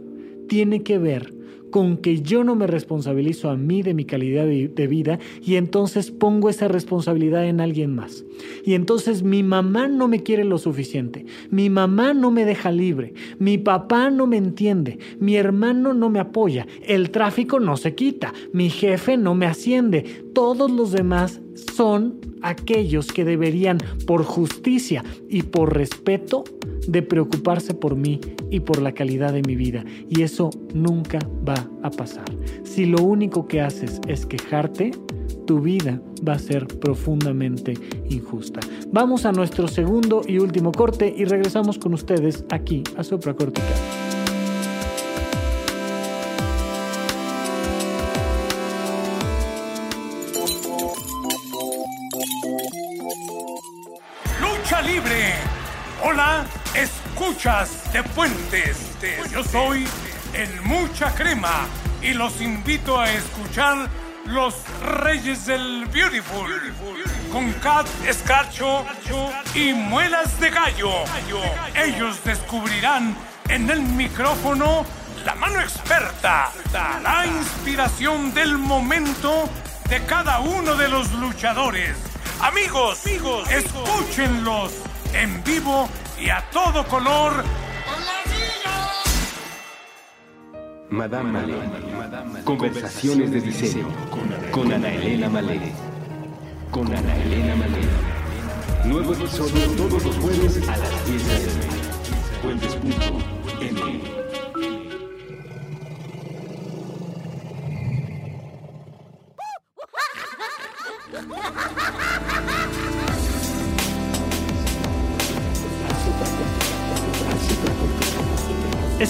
tiene 0.47 0.83
que 0.83 0.97
ver 0.97 1.34
con 1.75 1.97
que 1.97 2.21
yo 2.21 2.45
no 2.45 2.55
me 2.55 2.67
responsabilizo 2.67 3.49
a 3.49 3.57
mí 3.57 3.81
de 3.81 3.93
mi 3.93 4.05
calidad 4.05 4.45
de, 4.45 4.87
vida 4.87 5.19
y 5.43 5.55
entonces 5.55 6.09
pongo 6.09 6.49
esa 6.49 6.69
responsabilidad 6.69 7.45
en 7.47 7.59
alguien 7.59 7.93
más. 7.93 8.23
Y 8.63 8.75
entonces 8.75 9.23
mi 9.23 9.43
mamá 9.43 9.89
no 9.89 10.07
me 10.07 10.23
quiere 10.23 10.45
lo 10.45 10.57
suficiente, 10.57 11.25
mi 11.49 11.69
mamá 11.69 12.13
no 12.13 12.31
me 12.31 12.45
deja 12.45 12.71
libre, 12.71 13.13
mi 13.39 13.57
papá 13.57 14.09
no 14.09 14.25
me 14.25 14.37
entiende, 14.37 14.99
mi 15.19 15.35
hermano 15.35 15.93
no 15.93 16.09
me 16.09 16.19
apoya, 16.19 16.65
el 16.81 17.09
tráfico 17.09 17.59
no 17.59 17.75
se 17.75 17.93
quita, 17.93 18.33
mi 18.53 18.69
jefe 18.69 19.17
no 19.17 19.35
me 19.35 19.45
asciende, 19.45 20.23
todos 20.33 20.71
los 20.71 20.93
demás 20.93 21.41
son 21.75 22.21
aquellos 22.45 23.07
que 23.07 23.25
deberían, 23.25 23.79
por 24.05 24.23
justicia 24.23 25.03
y 25.29 25.43
por 25.43 25.73
respeto, 25.73 26.43
de 26.87 27.01
preocuparse 27.01 27.73
por 27.73 27.95
mí 27.95 28.21
y 28.51 28.59
por 28.59 28.81
la 28.81 28.93
calidad 28.93 29.33
de 29.33 29.41
mi 29.41 29.55
vida. 29.55 29.83
Y 30.07 30.21
eso 30.21 30.51
nunca 30.73 31.19
va 31.47 31.67
a 31.81 31.89
pasar. 31.89 32.25
Si 32.63 32.85
lo 32.85 33.01
único 33.01 33.47
que 33.47 33.61
haces 33.61 33.99
es 34.07 34.25
quejarte, 34.25 34.91
tu 35.47 35.61
vida 35.61 35.99
va 36.27 36.33
a 36.33 36.39
ser 36.39 36.67
profundamente 36.67 37.73
injusta. 38.09 38.59
Vamos 38.91 39.25
a 39.25 39.31
nuestro 39.31 39.67
segundo 39.67 40.21
y 40.27 40.37
último 40.37 40.71
corte 40.71 41.13
y 41.15 41.25
regresamos 41.25 41.79
con 41.79 41.93
ustedes 41.93 42.45
aquí 42.51 42.83
a 42.97 43.03
Supracortical. 43.03 44.24
Escuchas 57.25 57.91
de 57.91 58.03
Puentes. 58.03 58.77
Yo 59.31 59.43
soy 59.43 59.87
el 60.33 60.61
Mucha 60.61 61.11
Crema 61.15 61.65
y 61.99 62.13
los 62.13 62.39
invito 62.39 62.99
a 62.99 63.11
escuchar 63.11 63.89
Los 64.27 64.53
Reyes 65.01 65.47
del 65.47 65.87
Beautiful 65.87 66.51
con 67.31 67.51
Cat 67.53 67.87
Escarcho 68.07 68.85
y 69.55 69.73
Muelas 69.73 70.39
de 70.39 70.51
Gallo. 70.51 70.91
Ellos 71.73 72.23
descubrirán 72.23 73.17
en 73.49 73.71
el 73.71 73.81
micrófono 73.81 74.85
la 75.25 75.33
mano 75.33 75.59
experta, 75.61 76.51
la 77.01 77.25
inspiración 77.25 78.35
del 78.35 78.59
momento 78.59 79.49
de 79.89 79.99
cada 80.05 80.41
uno 80.41 80.75
de 80.75 80.89
los 80.89 81.11
luchadores. 81.13 81.97
Amigos, 82.39 83.03
amigos, 83.03 83.49
escúchenlos 83.49 84.73
en 85.11 85.43
vivo 85.43 85.89
y 86.19 86.29
a 86.29 86.43
todo 86.51 86.85
color. 86.87 87.43
Madame 90.89 91.31
Malé. 91.31 92.43
Conversaciones 92.43 93.31
de 93.31 93.41
diseño 93.41 93.87
con 94.51 94.71
Ana 94.71 94.93
Elena 94.93 95.29
Malé. 95.29 95.73
Con 96.71 96.87
Ana 96.87 97.15
Elena 97.17 97.55
Malé. 97.55 97.81
Nuevo 98.85 99.13
episodio 99.13 99.67
todos 99.75 100.03
los 100.05 100.15
jueves 100.17 100.69
a 100.69 100.77
las 100.77 101.05
10 101.07 101.27
de 101.27 101.33
la 101.45 101.75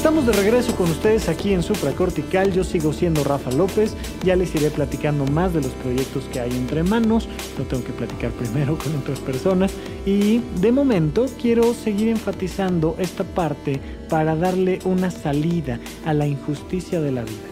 Estamos 0.06 0.28
de 0.28 0.34
regreso 0.34 0.76
con 0.76 0.88
ustedes 0.92 1.30
aquí 1.30 1.52
en 1.52 1.64
Supracortical. 1.64 2.54
Yo 2.54 2.64
sigo 2.64 2.94
siendo 2.94 3.24
Rafa 3.24 3.52
López. 3.52 3.96
Ya 4.24 4.36
les 4.36 4.54
iré 4.54 4.70
platicando 4.70 5.26
más 5.26 5.52
de 5.56 5.62
los 5.62 5.72
proyectos 5.72 6.26
que 6.26 6.40
hay 6.40 6.52
entre 6.52 6.84
manos. 6.84 7.28
Lo 7.58 7.64
tengo 7.64 7.84
que 7.84 7.92
platicar 7.92 8.30
primero 8.30 8.78
con 8.78 8.96
otras 8.98 9.20
personas. 9.20 9.74
Y 10.06 10.42
de 10.62 10.72
momento 10.72 11.26
quiero 11.42 11.74
seguir 11.74 12.10
enfatizando 12.10 12.96
esta 13.00 13.24
parte 13.24 13.82
para 14.08 14.36
darle 14.36 14.78
una 14.86 15.10
salida 15.10 15.80
a 16.06 16.14
la 16.14 16.28
injusticia 16.28 17.02
de 17.02 17.12
la 17.12 17.24
vida. 17.24 17.50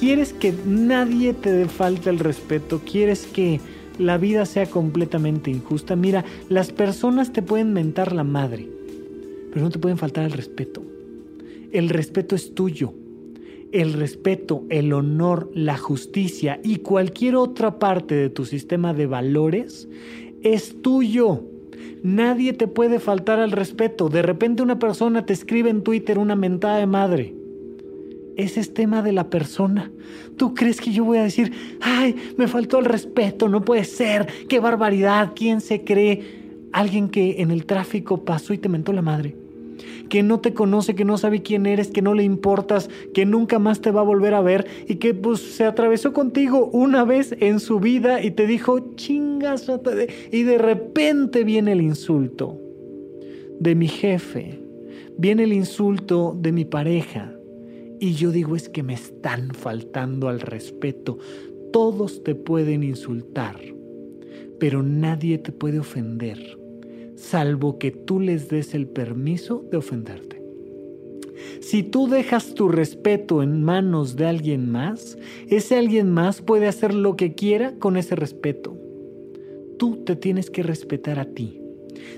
¿Quieres 0.00 0.32
que 0.32 0.52
nadie 0.66 1.32
te 1.32 1.52
dé 1.52 1.68
falta 1.68 2.10
el 2.10 2.18
respeto? 2.18 2.82
¿Quieres 2.84 3.24
que 3.24 3.60
la 4.00 4.18
vida 4.18 4.46
sea 4.46 4.66
completamente 4.66 5.52
injusta? 5.52 5.94
Mira, 5.94 6.24
las 6.48 6.72
personas 6.72 7.32
te 7.32 7.40
pueden 7.40 7.72
mentar 7.72 8.10
la 8.16 8.24
madre, 8.24 8.68
pero 9.52 9.64
no 9.64 9.70
te 9.70 9.78
pueden 9.78 9.96
faltar 9.96 10.24
el 10.24 10.32
respeto. 10.32 10.82
El 11.70 11.90
respeto 11.90 12.34
es 12.34 12.54
tuyo. 12.54 12.94
El 13.72 13.92
respeto, 13.92 14.64
el 14.70 14.94
honor, 14.94 15.50
la 15.52 15.76
justicia 15.76 16.58
y 16.64 16.76
cualquier 16.76 17.36
otra 17.36 17.78
parte 17.78 18.14
de 18.14 18.30
tu 18.30 18.46
sistema 18.46 18.94
de 18.94 19.06
valores 19.06 19.86
es 20.42 20.80
tuyo. 20.80 21.42
Nadie 22.02 22.54
te 22.54 22.68
puede 22.68 23.00
faltar 23.00 23.38
al 23.38 23.52
respeto. 23.52 24.08
De 24.08 24.22
repente 24.22 24.62
una 24.62 24.78
persona 24.78 25.26
te 25.26 25.34
escribe 25.34 25.68
en 25.68 25.82
Twitter 25.82 26.18
una 26.18 26.36
mentada 26.36 26.78
de 26.78 26.86
madre. 26.86 27.34
Ese 28.36 28.60
es 28.60 28.72
tema 28.72 29.02
de 29.02 29.12
la 29.12 29.28
persona. 29.28 29.90
¿Tú 30.38 30.54
crees 30.54 30.80
que 30.80 30.92
yo 30.92 31.04
voy 31.04 31.18
a 31.18 31.24
decir, 31.24 31.52
ay, 31.82 32.14
me 32.38 32.48
faltó 32.48 32.78
el 32.78 32.86
respeto, 32.86 33.48
no 33.48 33.62
puede 33.62 33.84
ser, 33.84 34.26
qué 34.48 34.58
barbaridad, 34.60 35.32
quién 35.36 35.60
se 35.60 35.84
cree? 35.84 36.22
Alguien 36.72 37.10
que 37.10 37.42
en 37.42 37.50
el 37.50 37.66
tráfico 37.66 38.24
pasó 38.24 38.54
y 38.54 38.58
te 38.58 38.70
mentó 38.70 38.94
la 38.94 39.02
madre 39.02 39.47
que 40.08 40.22
no 40.22 40.40
te 40.40 40.54
conoce, 40.54 40.94
que 40.94 41.04
no 41.04 41.18
sabe 41.18 41.42
quién 41.42 41.66
eres, 41.66 41.88
que 41.88 42.02
no 42.02 42.14
le 42.14 42.22
importas, 42.22 42.88
que 43.14 43.26
nunca 43.26 43.58
más 43.58 43.80
te 43.80 43.90
va 43.90 44.00
a 44.00 44.04
volver 44.04 44.34
a 44.34 44.40
ver 44.40 44.66
y 44.86 44.96
que 44.96 45.14
pues 45.14 45.40
se 45.40 45.64
atravesó 45.64 46.12
contigo 46.12 46.70
una 46.72 47.04
vez 47.04 47.36
en 47.40 47.60
su 47.60 47.80
vida 47.80 48.22
y 48.22 48.30
te 48.30 48.46
dijo 48.46 48.94
chingas 48.96 49.70
y 50.32 50.42
de 50.42 50.58
repente 50.58 51.44
viene 51.44 51.72
el 51.72 51.80
insulto 51.80 52.60
de 53.60 53.74
mi 53.74 53.88
jefe, 53.88 54.60
viene 55.16 55.44
el 55.44 55.52
insulto 55.52 56.36
de 56.38 56.52
mi 56.52 56.64
pareja 56.64 57.34
y 58.00 58.14
yo 58.14 58.30
digo 58.30 58.54
es 58.56 58.68
que 58.68 58.82
me 58.82 58.94
están 58.94 59.50
faltando 59.54 60.28
al 60.28 60.40
respeto. 60.40 61.18
Todos 61.72 62.22
te 62.22 62.34
pueden 62.34 62.82
insultar, 62.82 63.56
pero 64.58 64.82
nadie 64.82 65.38
te 65.38 65.52
puede 65.52 65.80
ofender 65.80 66.58
salvo 67.18 67.78
que 67.78 67.90
tú 67.90 68.20
les 68.20 68.48
des 68.48 68.74
el 68.74 68.86
permiso 68.86 69.64
de 69.70 69.76
ofenderte. 69.76 70.40
Si 71.60 71.82
tú 71.82 72.08
dejas 72.08 72.54
tu 72.54 72.68
respeto 72.68 73.42
en 73.42 73.62
manos 73.62 74.16
de 74.16 74.26
alguien 74.26 74.70
más, 74.70 75.18
ese 75.48 75.76
alguien 75.76 76.10
más 76.10 76.40
puede 76.40 76.66
hacer 76.66 76.94
lo 76.94 77.16
que 77.16 77.34
quiera 77.34 77.74
con 77.78 77.96
ese 77.96 78.16
respeto. 78.16 78.76
Tú 79.78 80.04
te 80.04 80.16
tienes 80.16 80.50
que 80.50 80.62
respetar 80.62 81.18
a 81.18 81.24
ti. 81.26 81.60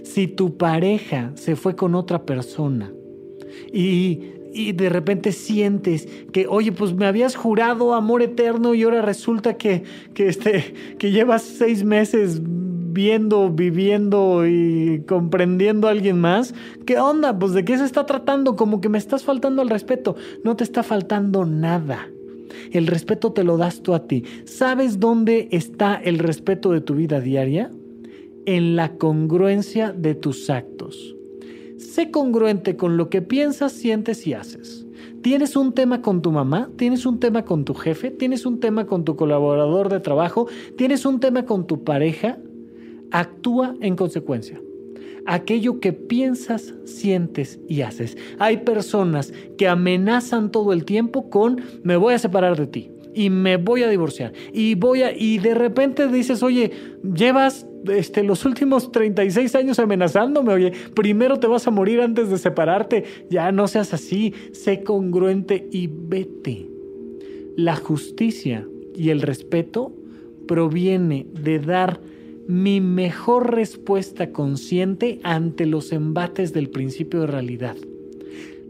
Si 0.03 0.27
tu 0.27 0.57
pareja 0.57 1.33
se 1.35 1.57
fue 1.57 1.77
con 1.77 1.95
otra 1.95 2.25
persona 2.25 2.93
y, 3.73 4.21
de 4.73 4.89
repente 4.89 5.33
sientes 5.33 6.09
que, 6.33 6.47
oye, 6.49 6.73
pues 6.73 6.95
me 6.95 7.07
habías 7.07 7.37
jurado 7.37 7.95
amor 7.95 8.23
eterno 8.23 8.75
y 8.75 8.83
ahora 8.83 9.01
resulta 9.01 9.57
que, 9.57 9.85
que, 10.13 10.29
este, 10.29 10.75
que 10.99 11.13
llevas 11.13 11.43
seis 11.43 11.85
meses 11.85 12.41
viendo, 12.93 13.51
viviendo 13.51 14.47
y 14.47 15.03
comprendiendo 15.07 15.89
a 15.89 15.91
alguien 15.91 16.21
más. 16.21 16.55
¿Qué 16.87 16.99
onda? 16.99 17.39
Pues 17.39 17.53
de 17.53 17.65
qué 17.65 17.79
se 17.79 17.85
está 17.85 18.07
tratando? 18.07 18.57
Como 18.57 18.81
que 18.81 18.89
me 18.89 18.99
estás 18.99 19.23
faltando 19.25 19.63
al 19.63 19.71
respeto. 19.71 20.17
No 20.45 20.57
te 20.57 20.65
está 20.65 20.83
faltando 20.83 21.45
nada. 21.45 22.09
El 22.73 22.87
respeto 22.87 23.33
te 23.33 23.45
lo 23.45 23.57
das 23.57 23.83
tú 23.83 23.95
a 23.95 24.07
ti. 24.07 24.25
¿Sabes 24.45 25.01
dónde 25.01 25.49
está 25.53 25.95
el 25.95 26.19
respeto 26.19 26.73
de 26.73 26.81
tu 26.81 26.95
vida 26.95 27.21
diaria? 27.21 27.71
En 28.47 28.77
la 28.77 28.97
congruencia 28.97 29.93
de 29.93 30.15
tus 30.15 30.51
actos. 30.51 31.17
Sé 31.79 32.11
congruente 32.11 32.77
con 32.77 32.97
lo 32.97 33.09
que 33.09 33.23
piensas, 33.23 33.73
sientes 33.73 34.27
y 34.27 34.35
haces. 34.35 34.87
¿Tienes 35.23 35.55
un 35.57 35.73
tema 35.73 36.01
con 36.01 36.23
tu 36.23 36.33
mamá? 36.33 36.71
¿Tienes 36.77 37.05
un 37.05 37.21
tema 37.21 37.45
con 37.45 37.65
tu 37.65 37.75
jefe? 37.75 38.11
¿Tienes 38.11 38.47
un 38.47 38.59
tema 38.59 38.87
con 38.87 39.05
tu 39.05 39.17
colaborador 39.17 39.91
de 39.91 40.01
trabajo? 40.01 40.47
¿Tienes 40.77 41.05
un 41.05 41.21
tema 41.21 41.45
con 41.45 41.67
tu 41.67 41.85
pareja? 41.85 42.39
Actúa 43.11 43.75
en 43.81 43.97
consecuencia 43.97 44.61
aquello 45.27 45.81
que 45.81 45.93
piensas, 45.93 46.75
sientes 46.85 47.61
y 47.69 47.83
haces. 47.83 48.17
Hay 48.39 48.59
personas 48.59 49.33
que 49.59 49.69
amenazan 49.69 50.51
todo 50.51 50.73
el 50.73 50.85
tiempo 50.85 51.31
con 51.31 51.63
me 51.83 51.97
voy 51.97 52.15
a 52.15 52.19
separar 52.19 52.57
de 52.57 52.67
ti 52.67 52.91
y 53.15 53.31
me 53.31 53.57
voy 53.57 53.83
a 53.83 53.89
divorciar 53.89 54.33
y 54.53 54.75
voy 54.75 55.03
a 55.03 55.17
y 55.17 55.39
de 55.39 55.55
repente 55.55 56.09
dices, 56.09 56.43
"Oye, 56.43 56.71
llevas 57.15 57.67
este, 57.89 58.23
los 58.23 58.45
últimos 58.45 58.93
36 58.93 59.55
años 59.55 59.79
amenazándome, 59.79 60.53
oye, 60.53 60.73
primero 60.95 61.39
te 61.39 61.47
vas 61.47 61.67
a 61.67 61.71
morir 61.71 62.01
antes 62.01 62.29
de 62.29 62.37
separarte, 62.37 63.05
ya 63.31 63.53
no 63.53 63.69
seas 63.69 63.95
así, 63.95 64.35
sé 64.53 64.83
congruente 64.83 65.67
y 65.73 65.89
vete. 65.91 66.69
La 67.57 67.77
justicia 67.77 68.67
y 68.95 69.11
el 69.11 69.23
respeto 69.23 69.95
proviene 70.47 71.27
de 71.43 71.59
dar 71.59 72.01
mi 72.51 72.81
mejor 72.81 73.55
respuesta 73.55 74.33
consciente 74.33 75.21
ante 75.23 75.67
los 75.67 75.93
embates 75.93 76.53
del 76.53 76.69
principio 76.69 77.21
de 77.21 77.27
realidad. 77.29 77.77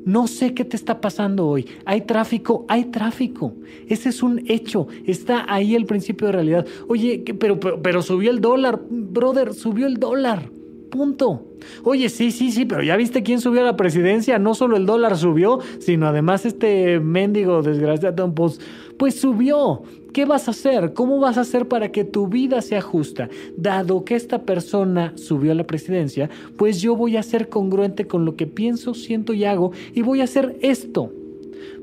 No 0.04 0.26
sé 0.28 0.54
qué 0.54 0.64
te 0.64 0.76
está 0.76 1.00
pasando 1.00 1.46
hoy. 1.46 1.66
Hay 1.84 2.02
tráfico, 2.02 2.64
hay 2.68 2.84
tráfico. 2.86 3.54
Ese 3.88 4.08
es 4.10 4.22
un 4.22 4.42
hecho. 4.48 4.86
Está 5.06 5.44
ahí 5.52 5.74
el 5.74 5.84
principio 5.84 6.26
de 6.28 6.32
realidad. 6.32 6.66
Oye, 6.88 7.22
pero, 7.38 7.60
pero, 7.60 8.02
subió 8.02 8.30
el 8.30 8.40
dólar. 8.40 8.80
Brother, 8.88 9.52
subió 9.52 9.86
el 9.86 9.98
dólar. 9.98 10.50
Punto. 10.90 11.46
Oye, 11.84 12.08
sí, 12.08 12.32
sí, 12.32 12.50
sí, 12.50 12.64
pero 12.64 12.82
ya 12.82 12.96
viste 12.96 13.22
quién 13.22 13.40
subió 13.40 13.60
a 13.60 13.64
la 13.64 13.76
presidencia. 13.76 14.38
No 14.38 14.54
solo 14.54 14.76
el 14.76 14.86
dólar 14.86 15.16
subió, 15.18 15.58
sino 15.78 16.06
además 16.06 16.46
este 16.46 16.98
mendigo 16.98 17.62
desgraciado, 17.62 18.34
pues, 18.34 18.58
pues 19.00 19.18
subió. 19.18 19.80
¿Qué 20.12 20.26
vas 20.26 20.46
a 20.46 20.50
hacer? 20.50 20.92
¿Cómo 20.92 21.20
vas 21.20 21.38
a 21.38 21.40
hacer 21.40 21.66
para 21.68 21.90
que 21.90 22.04
tu 22.04 22.28
vida 22.28 22.60
sea 22.60 22.82
justa? 22.82 23.30
Dado 23.56 24.04
que 24.04 24.14
esta 24.14 24.42
persona 24.42 25.14
subió 25.16 25.52
a 25.52 25.54
la 25.54 25.66
presidencia, 25.66 26.28
pues 26.58 26.82
yo 26.82 26.94
voy 26.94 27.16
a 27.16 27.22
ser 27.22 27.48
congruente 27.48 28.06
con 28.06 28.26
lo 28.26 28.36
que 28.36 28.46
pienso, 28.46 28.92
siento 28.92 29.32
y 29.32 29.46
hago 29.46 29.72
y 29.94 30.02
voy 30.02 30.20
a 30.20 30.24
hacer 30.24 30.58
esto. 30.60 31.10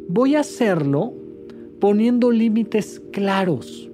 Voy 0.07 0.36
a 0.36 0.41
hacerlo 0.41 1.11
poniendo 1.80 2.30
límites 2.30 3.01
claros. 3.11 3.87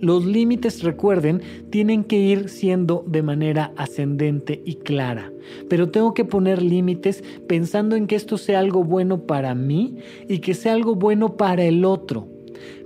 Los 0.00 0.24
límites, 0.24 0.82
recuerden, 0.82 1.42
tienen 1.70 2.04
que 2.04 2.18
ir 2.18 2.48
siendo 2.48 3.04
de 3.06 3.22
manera 3.22 3.72
ascendente 3.76 4.62
y 4.64 4.76
clara. 4.76 5.32
Pero 5.68 5.90
tengo 5.90 6.14
que 6.14 6.24
poner 6.24 6.62
límites 6.62 7.24
pensando 7.48 7.96
en 7.96 8.06
que 8.06 8.16
esto 8.16 8.38
sea 8.38 8.60
algo 8.60 8.84
bueno 8.84 9.26
para 9.26 9.54
mí 9.54 9.96
y 10.28 10.38
que 10.38 10.54
sea 10.54 10.74
algo 10.74 10.94
bueno 10.94 11.36
para 11.36 11.64
el 11.64 11.84
otro. 11.84 12.28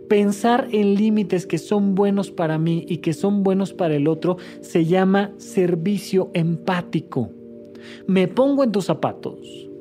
Pensar 0.08 0.68
en 0.72 0.94
límites 0.94 1.46
que 1.46 1.58
son 1.58 1.94
buenos 1.94 2.30
para 2.30 2.58
mí 2.58 2.84
y 2.88 2.98
que 2.98 3.12
son 3.12 3.42
buenos 3.42 3.72
para 3.72 3.96
el 3.96 4.08
otro 4.08 4.36
se 4.60 4.84
llama 4.84 5.32
servicio 5.38 6.30
empático. 6.34 7.30
Me 8.06 8.28
pongo 8.28 8.64
en 8.64 8.72
tus 8.72 8.86
zapatos. 8.86 9.71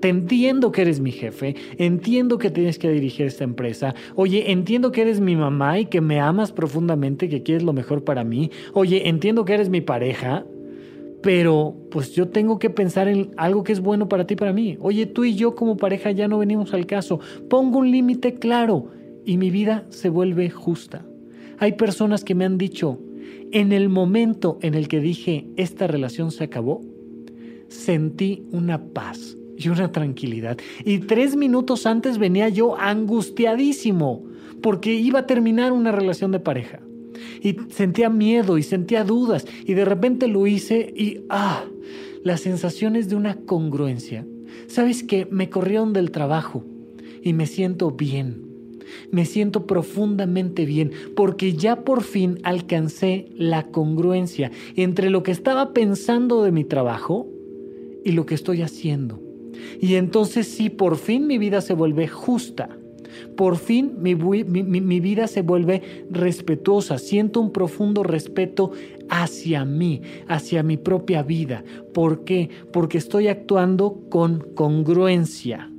Te 0.00 0.08
entiendo 0.08 0.72
que 0.72 0.82
eres 0.82 1.00
mi 1.00 1.12
jefe, 1.12 1.56
entiendo 1.78 2.38
que 2.38 2.50
tienes 2.50 2.78
que 2.78 2.90
dirigir 2.90 3.26
esta 3.26 3.44
empresa, 3.44 3.94
oye, 4.14 4.50
entiendo 4.52 4.92
que 4.92 5.02
eres 5.02 5.20
mi 5.20 5.36
mamá 5.36 5.78
y 5.78 5.86
que 5.86 6.00
me 6.00 6.20
amas 6.20 6.52
profundamente, 6.52 7.28
que 7.28 7.42
quieres 7.42 7.62
lo 7.62 7.72
mejor 7.72 8.04
para 8.04 8.24
mí, 8.24 8.50
oye, 8.72 9.08
entiendo 9.08 9.44
que 9.44 9.54
eres 9.54 9.68
mi 9.68 9.80
pareja, 9.80 10.44
pero 11.22 11.76
pues 11.90 12.14
yo 12.14 12.28
tengo 12.28 12.58
que 12.58 12.70
pensar 12.70 13.08
en 13.08 13.30
algo 13.36 13.62
que 13.62 13.72
es 13.72 13.80
bueno 13.80 14.08
para 14.08 14.26
ti 14.26 14.36
para 14.36 14.52
mí. 14.52 14.78
Oye, 14.80 15.06
tú 15.06 15.24
y 15.24 15.34
yo 15.34 15.54
como 15.54 15.76
pareja 15.76 16.10
ya 16.12 16.28
no 16.28 16.38
venimos 16.38 16.72
al 16.72 16.86
caso, 16.86 17.20
pongo 17.48 17.78
un 17.78 17.90
límite 17.90 18.34
claro 18.34 18.86
y 19.24 19.36
mi 19.36 19.50
vida 19.50 19.84
se 19.90 20.08
vuelve 20.08 20.50
justa. 20.50 21.04
Hay 21.58 21.72
personas 21.72 22.24
que 22.24 22.34
me 22.34 22.46
han 22.46 22.56
dicho, 22.56 22.98
en 23.52 23.72
el 23.72 23.88
momento 23.88 24.58
en 24.62 24.74
el 24.74 24.88
que 24.88 25.00
dije 25.00 25.46
esta 25.56 25.86
relación 25.86 26.30
se 26.30 26.44
acabó, 26.44 26.80
sentí 27.68 28.44
una 28.50 28.82
paz 28.82 29.36
y 29.60 29.68
una 29.68 29.92
tranquilidad. 29.92 30.58
Y 30.84 30.98
tres 31.00 31.36
minutos 31.36 31.86
antes 31.86 32.18
venía 32.18 32.48
yo 32.48 32.78
angustiadísimo 32.78 34.24
porque 34.62 34.94
iba 34.94 35.20
a 35.20 35.26
terminar 35.26 35.72
una 35.72 35.92
relación 35.92 36.32
de 36.32 36.40
pareja. 36.40 36.80
Y 37.42 37.56
sentía 37.70 38.08
miedo 38.08 38.58
y 38.58 38.62
sentía 38.62 39.04
dudas 39.04 39.46
y 39.66 39.74
de 39.74 39.84
repente 39.84 40.28
lo 40.28 40.46
hice 40.46 40.92
y 40.96 41.22
ah, 41.28 41.64
las 42.24 42.40
sensaciones 42.40 43.08
de 43.08 43.16
una 43.16 43.36
congruencia. 43.36 44.26
¿Sabes 44.66 45.02
que 45.02 45.26
Me 45.30 45.50
corrieron 45.50 45.92
del 45.92 46.10
trabajo 46.10 46.64
y 47.22 47.32
me 47.34 47.46
siento 47.46 47.90
bien 47.90 48.50
me 49.12 49.24
siento 49.24 49.66
profundamente 49.66 50.64
bien 50.64 50.90
porque 51.14 51.54
ya 51.54 51.84
por 51.84 52.02
fin 52.02 52.40
alcancé 52.42 53.28
la 53.36 53.68
congruencia 53.68 54.50
entre 54.74 55.10
lo 55.10 55.22
que 55.22 55.30
estaba 55.30 55.72
pensando 55.72 56.42
de 56.42 56.50
mi 56.50 56.64
trabajo 56.64 57.28
y 58.04 58.12
lo 58.12 58.26
que 58.26 58.34
estoy 58.34 58.62
haciendo. 58.62 59.29
Y 59.80 59.94
entonces 59.94 60.48
sí, 60.48 60.70
por 60.70 60.96
fin 60.96 61.26
mi 61.26 61.38
vida 61.38 61.60
se 61.60 61.74
vuelve 61.74 62.08
justa. 62.08 62.68
Por 63.36 63.56
fin 63.56 63.94
mi, 64.00 64.14
vida 65.00 65.26
se 65.26 65.42
vuelve 65.42 66.04
respetuosa. 66.10 66.98
Siento 66.98 67.40
un 67.40 67.52
profundo 67.52 68.02
respeto 68.02 68.72
hacia 69.08 69.64
mí, 69.64 70.02
hacia 70.28 70.62
mi 70.62 70.76
propia 70.76 71.22
vida. 71.22 71.64
¿Por 71.92 72.24
qué? 72.24 72.50
Porque 72.72 72.98
estoy 72.98 73.28
actuando 73.28 74.02
con 74.08 74.40
congruencia 74.54 75.69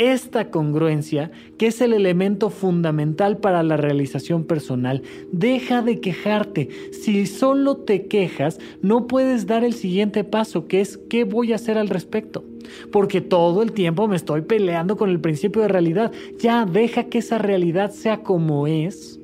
esta 0.00 0.50
congruencia, 0.50 1.30
que 1.58 1.66
es 1.66 1.82
el 1.82 1.92
elemento 1.92 2.48
fundamental 2.48 3.36
para 3.36 3.62
la 3.62 3.76
realización 3.76 4.44
personal. 4.44 5.02
Deja 5.30 5.82
de 5.82 6.00
quejarte. 6.00 6.70
Si 6.90 7.26
solo 7.26 7.76
te 7.76 8.06
quejas, 8.06 8.58
no 8.80 9.06
puedes 9.06 9.46
dar 9.46 9.62
el 9.62 9.74
siguiente 9.74 10.24
paso, 10.24 10.66
que 10.66 10.80
es 10.80 10.98
qué 11.10 11.24
voy 11.24 11.52
a 11.52 11.56
hacer 11.56 11.76
al 11.76 11.90
respecto. 11.90 12.44
Porque 12.90 13.20
todo 13.20 13.62
el 13.62 13.72
tiempo 13.72 14.08
me 14.08 14.16
estoy 14.16 14.40
peleando 14.40 14.96
con 14.96 15.10
el 15.10 15.20
principio 15.20 15.60
de 15.60 15.68
realidad. 15.68 16.12
Ya 16.38 16.64
deja 16.64 17.04
que 17.04 17.18
esa 17.18 17.36
realidad 17.36 17.90
sea 17.90 18.22
como 18.22 18.66
es 18.66 19.20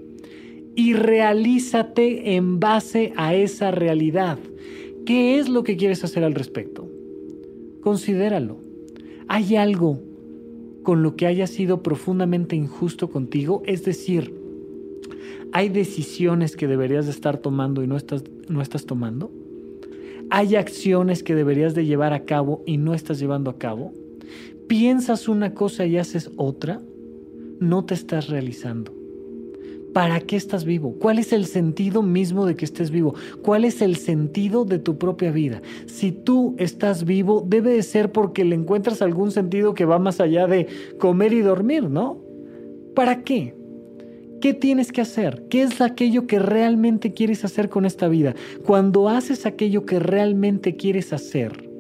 y 0.75 0.93
realízate 0.93 2.35
en 2.35 2.61
base 2.61 3.15
a 3.17 3.35
esa 3.35 3.71
realidad. 3.71 4.39
¿Qué 5.07 5.39
es 5.39 5.49
lo 5.49 5.63
que 5.63 5.79
quieres 5.79 6.05
hacer 6.05 6.23
al 6.23 6.35
respecto? 6.35 6.87
Considéralo. 7.81 8.59
Hay 9.27 9.57
algo 9.57 10.01
con 10.87 11.03
lo 11.03 11.17
que 11.17 11.27
haya 11.27 11.49
sido 11.49 11.83
profundamente 11.83 12.55
injusto 12.55 13.11
contigo? 13.11 13.61
Es 13.67 13.85
decir, 13.85 14.33
¿hay 15.51 15.69
decisiones 15.69 16.55
que 16.55 16.69
deberías 16.69 17.07
de 17.07 17.11
estar 17.11 17.39
tomando 17.39 17.83
y 17.83 17.89
no 17.89 17.97
estás, 17.97 18.23
no 18.49 18.63
estás 18.63 18.87
tomando? 18.87 19.33
¿Hay 20.31 20.55
acciones 20.55 21.25
que 21.25 21.35
deberías 21.35 21.75
de 21.75 21.87
llevar 21.87 22.13
a 22.13 22.25
cabo 22.25 22.63
y 22.67 22.77
no 22.77 22.95
estás 22.95 23.19
llevando 23.19 23.51
a 23.51 23.59
cabo? 23.59 23.95
¿Piensas 24.69 25.27
una 25.27 25.55
cosa 25.55 25.87
y 25.87 25.99
haces 25.99 26.31
otra? 26.37 26.81
No 27.59 27.85
te 27.85 27.95
estás 27.95 28.29
realizando. 28.29 28.96
¿Para 29.97 30.21
qué 30.21 30.37
estás 30.37 30.67
vivo? 30.67 30.95
¿Cuál 31.01 31.19
es 31.19 31.33
el 31.33 31.47
sentido 31.47 32.03
mismo 32.03 32.45
de 32.45 32.55
que 32.55 32.67
estés 32.67 32.91
vivo? 32.91 33.15
¿Cuál 33.41 33.65
es 33.65 33.81
el 33.81 33.97
sentido 33.97 34.67
de 34.67 34.79
tu 34.79 34.99
propia 34.99 35.31
vida? 35.31 35.63
Si 35.87 36.13
tú 36.13 36.55
estás 36.59 37.07
vivo, 37.07 37.43
debe 37.49 37.73
de 37.73 37.83
ser 37.83 38.13
porque 38.13 38.45
le 38.45 38.57
encuentras 38.57 39.01
algún 39.01 39.31
sentido 39.31 39.73
que 39.73 39.87
va 39.87 39.99
más 39.99 40.21
allá 40.21 40.47
de 40.47 40.67
comer 40.99 41.33
y 41.33 41.41
dormir, 41.41 41.89
¿no? 41.89 42.21
¿Para 42.95 43.23
qué? 43.23 43.55
¿Qué 44.43 44.53
tienes 44.53 44.93
que 44.93 45.01
hacer? 45.01 45.45
¿Qué 45.49 45.63
es 45.63 45.81
aquello 45.81 46.27
que 46.27 46.41
realmente 46.41 47.15
quieres 47.15 47.43
hacer 47.47 47.71
con 47.71 47.87
esta 47.87 48.07
vida? 48.07 48.35
Cuando 48.67 49.09
haces 49.09 49.47
aquello 49.47 49.87
que 49.87 49.99
realmente 49.99 50.77
quieres 50.77 51.15
hacer, 51.15 51.71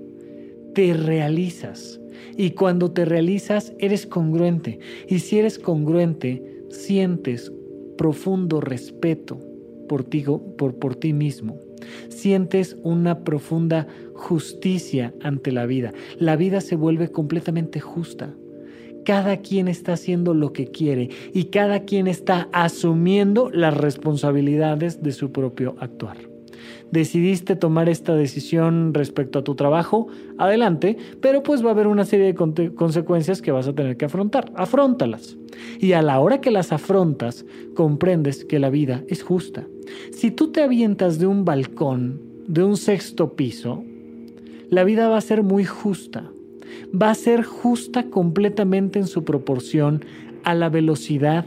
te 0.74 0.94
realizas. 0.94 2.00
Y 2.34 2.52
cuando 2.52 2.90
te 2.92 3.04
realizas, 3.04 3.74
eres 3.78 4.06
congruente. 4.06 4.78
Y 5.06 5.18
si 5.18 5.38
eres 5.38 5.58
congruente, 5.58 6.64
sientes 6.70 7.52
profundo 7.96 8.60
respeto 8.60 9.38
por 9.88 10.04
ti, 10.04 10.24
por, 10.56 10.74
por 10.74 10.96
ti 10.96 11.12
mismo. 11.12 11.58
Sientes 12.08 12.76
una 12.82 13.20
profunda 13.20 13.86
justicia 14.14 15.14
ante 15.22 15.52
la 15.52 15.66
vida. 15.66 15.92
La 16.18 16.36
vida 16.36 16.60
se 16.60 16.76
vuelve 16.76 17.10
completamente 17.10 17.80
justa. 17.80 18.34
Cada 19.04 19.36
quien 19.36 19.68
está 19.68 19.92
haciendo 19.92 20.34
lo 20.34 20.52
que 20.52 20.66
quiere 20.66 21.10
y 21.32 21.44
cada 21.44 21.84
quien 21.84 22.08
está 22.08 22.48
asumiendo 22.52 23.50
las 23.50 23.76
responsabilidades 23.76 25.02
de 25.02 25.12
su 25.12 25.30
propio 25.30 25.76
actuar. 25.78 26.35
Decidiste 26.90 27.56
tomar 27.56 27.88
esta 27.88 28.14
decisión 28.14 28.94
respecto 28.94 29.38
a 29.38 29.44
tu 29.44 29.54
trabajo, 29.54 30.08
adelante, 30.38 30.96
pero 31.20 31.42
pues 31.42 31.64
va 31.64 31.68
a 31.68 31.72
haber 31.72 31.86
una 31.86 32.04
serie 32.04 32.32
de 32.32 32.74
consecuencias 32.74 33.42
que 33.42 33.52
vas 33.52 33.68
a 33.68 33.74
tener 33.74 33.96
que 33.96 34.04
afrontar. 34.04 34.52
Afróntalas. 34.54 35.36
Y 35.80 35.92
a 35.92 36.02
la 36.02 36.20
hora 36.20 36.40
que 36.40 36.50
las 36.50 36.72
afrontas, 36.72 37.44
comprendes 37.74 38.44
que 38.44 38.58
la 38.58 38.70
vida 38.70 39.02
es 39.08 39.22
justa. 39.22 39.66
Si 40.12 40.30
tú 40.30 40.52
te 40.52 40.62
avientas 40.62 41.18
de 41.18 41.26
un 41.26 41.44
balcón, 41.44 42.20
de 42.46 42.62
un 42.62 42.76
sexto 42.76 43.34
piso, 43.34 43.84
la 44.70 44.84
vida 44.84 45.08
va 45.08 45.16
a 45.16 45.22
ser 45.22 45.42
muy 45.42 45.64
justa. 45.64 46.30
Va 46.94 47.10
a 47.10 47.14
ser 47.14 47.42
justa 47.42 48.04
completamente 48.04 48.98
en 48.98 49.06
su 49.06 49.24
proporción 49.24 50.04
a 50.44 50.54
la 50.54 50.68
velocidad 50.68 51.46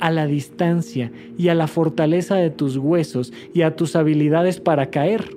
a 0.00 0.10
la 0.10 0.26
distancia 0.26 1.12
y 1.36 1.48
a 1.48 1.54
la 1.54 1.66
fortaleza 1.66 2.36
de 2.36 2.50
tus 2.50 2.76
huesos 2.76 3.32
y 3.54 3.62
a 3.62 3.76
tus 3.76 3.96
habilidades 3.96 4.60
para 4.60 4.90
caer. 4.90 5.36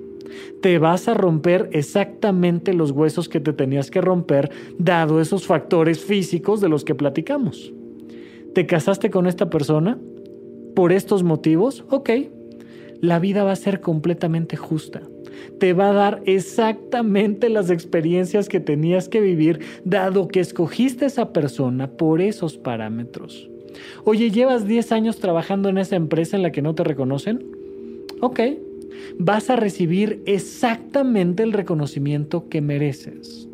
Te 0.60 0.78
vas 0.78 1.08
a 1.08 1.14
romper 1.14 1.68
exactamente 1.72 2.72
los 2.72 2.90
huesos 2.92 3.28
que 3.28 3.40
te 3.40 3.52
tenías 3.52 3.90
que 3.90 4.00
romper 4.00 4.50
dado 4.78 5.20
esos 5.20 5.46
factores 5.46 6.04
físicos 6.04 6.60
de 6.60 6.68
los 6.68 6.84
que 6.84 6.94
platicamos. 6.94 7.72
¿Te 8.54 8.66
casaste 8.66 9.10
con 9.10 9.26
esta 9.26 9.50
persona? 9.50 9.98
¿Por 10.74 10.92
estos 10.92 11.22
motivos? 11.22 11.84
Ok. 11.90 12.10
La 13.00 13.18
vida 13.18 13.44
va 13.44 13.52
a 13.52 13.56
ser 13.56 13.80
completamente 13.80 14.56
justa. 14.56 15.02
Te 15.58 15.72
va 15.72 15.90
a 15.90 15.92
dar 15.92 16.22
exactamente 16.26 17.48
las 17.48 17.70
experiencias 17.70 18.48
que 18.48 18.60
tenías 18.60 19.08
que 19.08 19.20
vivir 19.20 19.60
dado 19.84 20.28
que 20.28 20.40
escogiste 20.40 21.06
esa 21.06 21.32
persona 21.32 21.90
por 21.90 22.20
esos 22.20 22.58
parámetros. 22.58 23.51
Oye, 24.04 24.30
¿llevas 24.30 24.66
10 24.66 24.92
años 24.92 25.18
trabajando 25.18 25.68
en 25.68 25.78
esa 25.78 25.96
empresa 25.96 26.36
en 26.36 26.42
la 26.42 26.52
que 26.52 26.62
no 26.62 26.74
te 26.74 26.84
reconocen? 26.84 27.44
Ok, 28.20 28.40
vas 29.18 29.50
a 29.50 29.56
recibir 29.56 30.22
exactamente 30.26 31.42
el 31.42 31.52
reconocimiento 31.52 32.48
que 32.48 32.60
mereces. 32.60 33.48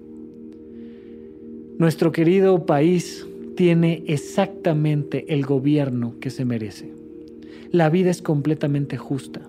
Nuestro 1.78 2.12
querido 2.12 2.66
país 2.66 3.26
tiene 3.56 4.02
exactamente 4.06 5.32
el 5.32 5.44
gobierno 5.44 6.14
que 6.20 6.30
se 6.30 6.44
merece. 6.44 6.92
La 7.70 7.90
vida 7.90 8.10
es 8.10 8.22
completamente 8.22 8.96
justa. 8.96 9.42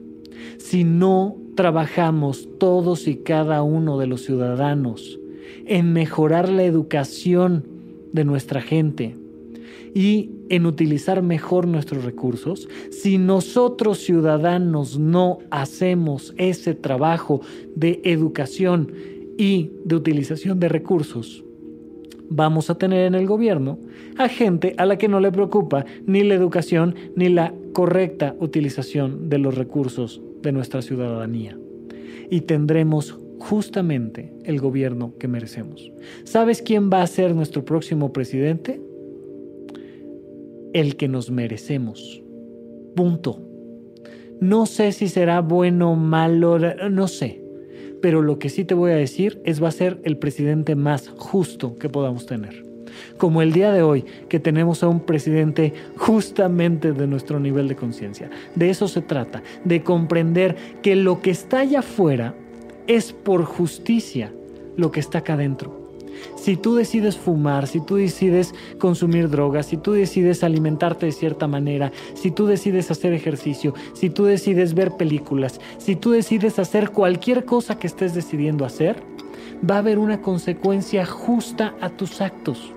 Si 0.57 0.83
no 0.83 1.37
trabajamos 1.55 2.47
todos 2.59 3.07
y 3.07 3.17
cada 3.17 3.63
uno 3.63 3.97
de 3.97 4.07
los 4.07 4.23
ciudadanos 4.23 5.19
en 5.65 5.93
mejorar 5.93 6.49
la 6.49 6.63
educación 6.63 7.65
de 8.13 8.25
nuestra 8.25 8.61
gente, 8.61 9.15
y 9.93 10.31
en 10.49 10.65
utilizar 10.65 11.21
mejor 11.21 11.67
nuestros 11.67 12.03
recursos, 12.03 12.67
si 12.91 13.17
nosotros 13.17 13.99
ciudadanos 13.99 14.99
no 14.99 15.39
hacemos 15.51 16.33
ese 16.37 16.73
trabajo 16.73 17.41
de 17.75 18.01
educación 18.03 18.91
y 19.37 19.71
de 19.85 19.95
utilización 19.95 20.59
de 20.59 20.69
recursos, 20.69 21.43
vamos 22.29 22.69
a 22.69 22.77
tener 22.77 23.05
en 23.05 23.15
el 23.15 23.25
gobierno 23.25 23.79
a 24.17 24.27
gente 24.29 24.75
a 24.77 24.85
la 24.85 24.97
que 24.97 25.07
no 25.07 25.19
le 25.19 25.31
preocupa 25.31 25.85
ni 26.05 26.23
la 26.23 26.35
educación 26.35 26.95
ni 27.15 27.29
la 27.29 27.53
correcta 27.73 28.35
utilización 28.39 29.29
de 29.29 29.39
los 29.39 29.55
recursos 29.55 30.21
de 30.41 30.51
nuestra 30.51 30.81
ciudadanía. 30.81 31.57
Y 32.29 32.41
tendremos 32.41 33.17
justamente 33.39 34.33
el 34.43 34.59
gobierno 34.59 35.13
que 35.17 35.27
merecemos. 35.27 35.91
¿Sabes 36.23 36.61
quién 36.61 36.89
va 36.91 37.01
a 37.01 37.07
ser 37.07 37.33
nuestro 37.33 37.65
próximo 37.65 38.13
presidente? 38.13 38.81
El 40.73 40.95
que 40.95 41.07
nos 41.07 41.31
merecemos. 41.31 42.21
Punto. 42.95 43.41
No 44.39 44.65
sé 44.65 44.91
si 44.91 45.09
será 45.09 45.41
bueno 45.41 45.95
malo, 45.95 46.59
no 46.89 47.07
sé. 47.07 47.43
Pero 48.01 48.21
lo 48.21 48.39
que 48.39 48.49
sí 48.49 48.63
te 48.63 48.73
voy 48.73 48.91
a 48.91 48.95
decir 48.95 49.41
es 49.43 49.61
va 49.61 49.67
a 49.67 49.71
ser 49.71 49.99
el 50.03 50.17
presidente 50.17 50.75
más 50.75 51.09
justo 51.09 51.77
que 51.77 51.89
podamos 51.89 52.25
tener. 52.25 52.65
Como 53.17 53.41
el 53.41 53.51
día 53.51 53.71
de 53.71 53.81
hoy, 53.81 54.05
que 54.29 54.39
tenemos 54.39 54.83
a 54.83 54.87
un 54.87 55.01
presidente 55.01 55.73
justamente 55.97 56.93
de 56.93 57.07
nuestro 57.07 57.39
nivel 57.39 57.67
de 57.67 57.75
conciencia. 57.75 58.29
De 58.55 58.69
eso 58.69 58.87
se 58.87 59.01
trata, 59.01 59.43
de 59.65 59.83
comprender 59.83 60.55
que 60.81 60.95
lo 60.95 61.21
que 61.21 61.31
está 61.31 61.59
allá 61.59 61.79
afuera 61.79 62.35
es 62.87 63.11
por 63.11 63.43
justicia 63.43 64.33
lo 64.77 64.91
que 64.91 65.01
está 65.01 65.19
acá 65.19 65.33
adentro. 65.33 65.88
Si 66.35 66.55
tú 66.57 66.75
decides 66.75 67.17
fumar, 67.17 67.67
si 67.67 67.79
tú 67.79 67.95
decides 67.97 68.53
consumir 68.77 69.29
drogas, 69.29 69.67
si 69.67 69.77
tú 69.77 69.93
decides 69.93 70.43
alimentarte 70.43 71.05
de 71.05 71.11
cierta 71.11 71.47
manera, 71.47 71.91
si 72.13 72.31
tú 72.31 72.45
decides 72.45 72.91
hacer 72.91 73.13
ejercicio, 73.13 73.73
si 73.93 74.09
tú 74.09 74.25
decides 74.25 74.73
ver 74.73 74.91
películas, 74.91 75.59
si 75.77 75.95
tú 75.95 76.11
decides 76.11 76.59
hacer 76.59 76.91
cualquier 76.91 77.45
cosa 77.45 77.77
que 77.77 77.87
estés 77.87 78.13
decidiendo 78.13 78.65
hacer, 78.65 79.01
va 79.69 79.75
a 79.75 79.79
haber 79.79 79.99
una 79.99 80.21
consecuencia 80.21 81.05
justa 81.05 81.75
a 81.81 81.89
tus 81.89 82.21
actos. 82.21 82.73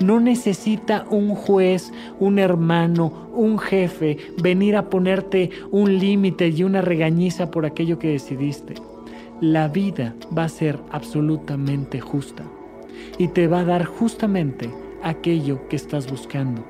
No 0.00 0.18
necesita 0.20 1.06
un 1.10 1.34
juez, 1.34 1.92
un 2.18 2.38
hermano, 2.38 3.30
un 3.32 3.58
jefe 3.58 4.18
venir 4.42 4.76
a 4.76 4.90
ponerte 4.90 5.50
un 5.70 5.98
límite 5.98 6.48
y 6.48 6.64
una 6.64 6.80
regañiza 6.80 7.50
por 7.50 7.66
aquello 7.66 7.98
que 7.98 8.08
decidiste 8.08 8.91
la 9.42 9.66
vida 9.66 10.14
va 10.38 10.44
a 10.44 10.48
ser 10.48 10.78
absolutamente 10.92 11.98
justa 11.98 12.44
y 13.18 13.26
te 13.26 13.48
va 13.48 13.58
a 13.58 13.64
dar 13.64 13.84
justamente 13.84 14.70
aquello 15.02 15.66
que 15.66 15.74
estás 15.74 16.08
buscando. 16.08 16.64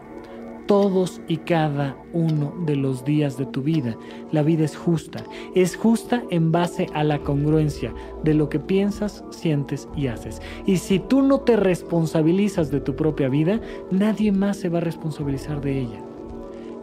Todos 0.66 1.20
y 1.29 1.37
cada 1.37 1.99
uno 2.14 2.55
de 2.64 2.77
los 2.77 3.05
días 3.05 3.37
de 3.37 3.45
tu 3.45 3.61
vida, 3.61 3.95
la 4.31 4.43
vida 4.43 4.64
es 4.64 4.75
justa. 4.75 5.23
Es 5.55 5.77
justa 5.77 6.23
en 6.31 6.51
base 6.51 6.87
a 6.95 7.05
la 7.05 7.18
congruencia 7.18 7.93
de 8.25 8.33
lo 8.33 8.49
que 8.49 8.59
piensas, 8.59 9.23
sientes 9.29 9.87
y 9.95 10.07
haces. 10.07 10.41
Y 10.64 10.79
si 10.79 10.99
tú 10.99 11.20
no 11.20 11.41
te 11.41 11.57
responsabilizas 11.57 12.70
de 12.70 12.81
tu 12.81 12.97
propia 12.97 13.29
vida, 13.29 13.61
nadie 13.91 14.33
más 14.33 14.57
se 14.57 14.70
va 14.70 14.79
a 14.79 14.83
responsabilizar 14.83 15.61
de 15.61 15.79
ella 15.79 16.12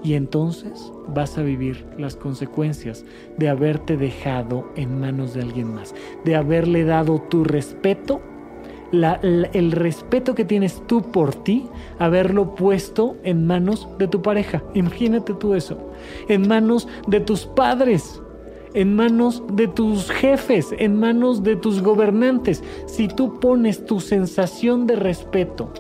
y 0.03 0.13
entonces 0.13 0.91
vas 1.07 1.37
a 1.37 1.41
vivir 1.43 1.85
las 1.97 2.15
consecuencias 2.15 3.05
de 3.37 3.49
haberte 3.49 3.97
dejado 3.97 4.69
en 4.75 4.99
manos 4.99 5.33
de 5.33 5.41
alguien 5.41 5.73
más, 5.73 5.93
de 6.23 6.35
haberle 6.35 6.85
dado 6.85 7.21
tu 7.29 7.43
respeto, 7.43 8.21
el 8.91 9.71
respeto 9.71 10.33
que 10.33 10.45
tienes 10.45 10.81
tú 10.87 11.01
por 11.11 11.35
ti, 11.35 11.67
haberlo 11.99 12.55
puesto 12.55 13.17
en 13.23 13.45
manos 13.45 13.87
de 13.99 14.07
tu 14.07 14.21
pareja. 14.21 14.63
Imagínate 14.73 15.33
tú 15.33 15.53
eso, 15.53 15.77
en 16.27 16.47
manos 16.47 16.87
de 17.07 17.19
tus 17.19 17.45
padres. 17.45 18.21
En 18.75 18.95
manos 18.95 19.41
de 19.53 19.67
tus 19.67 20.11
jefes, 20.11 20.67
en 20.77 20.99
manos 20.99 21.41
de 21.41 21.55
tus 21.55 21.81
gobernantes. 21.81 22.63
Si 22.85 23.07
tú 23.07 23.39
pones 23.39 23.83
tu 23.83 23.99
sensación 23.99 24.85
de 24.85 24.95
respeto 24.95 25.73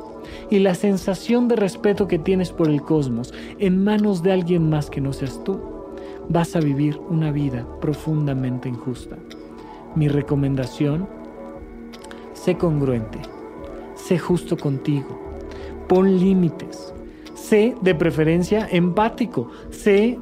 y 0.49 0.59
la 0.59 0.75
sensación 0.75 1.47
de 1.47 1.55
respeto 1.55 2.07
que 2.07 2.19
tienes 2.19 2.51
por 2.51 2.69
el 2.69 2.81
cosmos 2.81 3.33
en 3.59 3.83
manos 3.83 4.23
de 4.23 4.31
alguien 4.31 4.69
más 4.69 4.89
que 4.89 5.01
no 5.01 5.13
seas 5.13 5.43
tú, 5.43 5.59
vas 6.27 6.55
a 6.55 6.59
vivir 6.59 6.99
una 7.09 7.31
vida 7.31 7.65
profundamente 7.81 8.69
injusta. 8.69 9.17
Mi 9.95 10.07
recomendación, 10.07 11.07
sé 12.33 12.55
congruente, 12.55 13.19
sé 13.95 14.17
justo 14.17 14.57
contigo, 14.57 15.19
pon 15.87 16.19
límites, 16.19 16.93
sé 17.33 17.75
de 17.81 17.95
preferencia 17.95 18.67
empático, 18.71 19.49
sé 19.71 20.19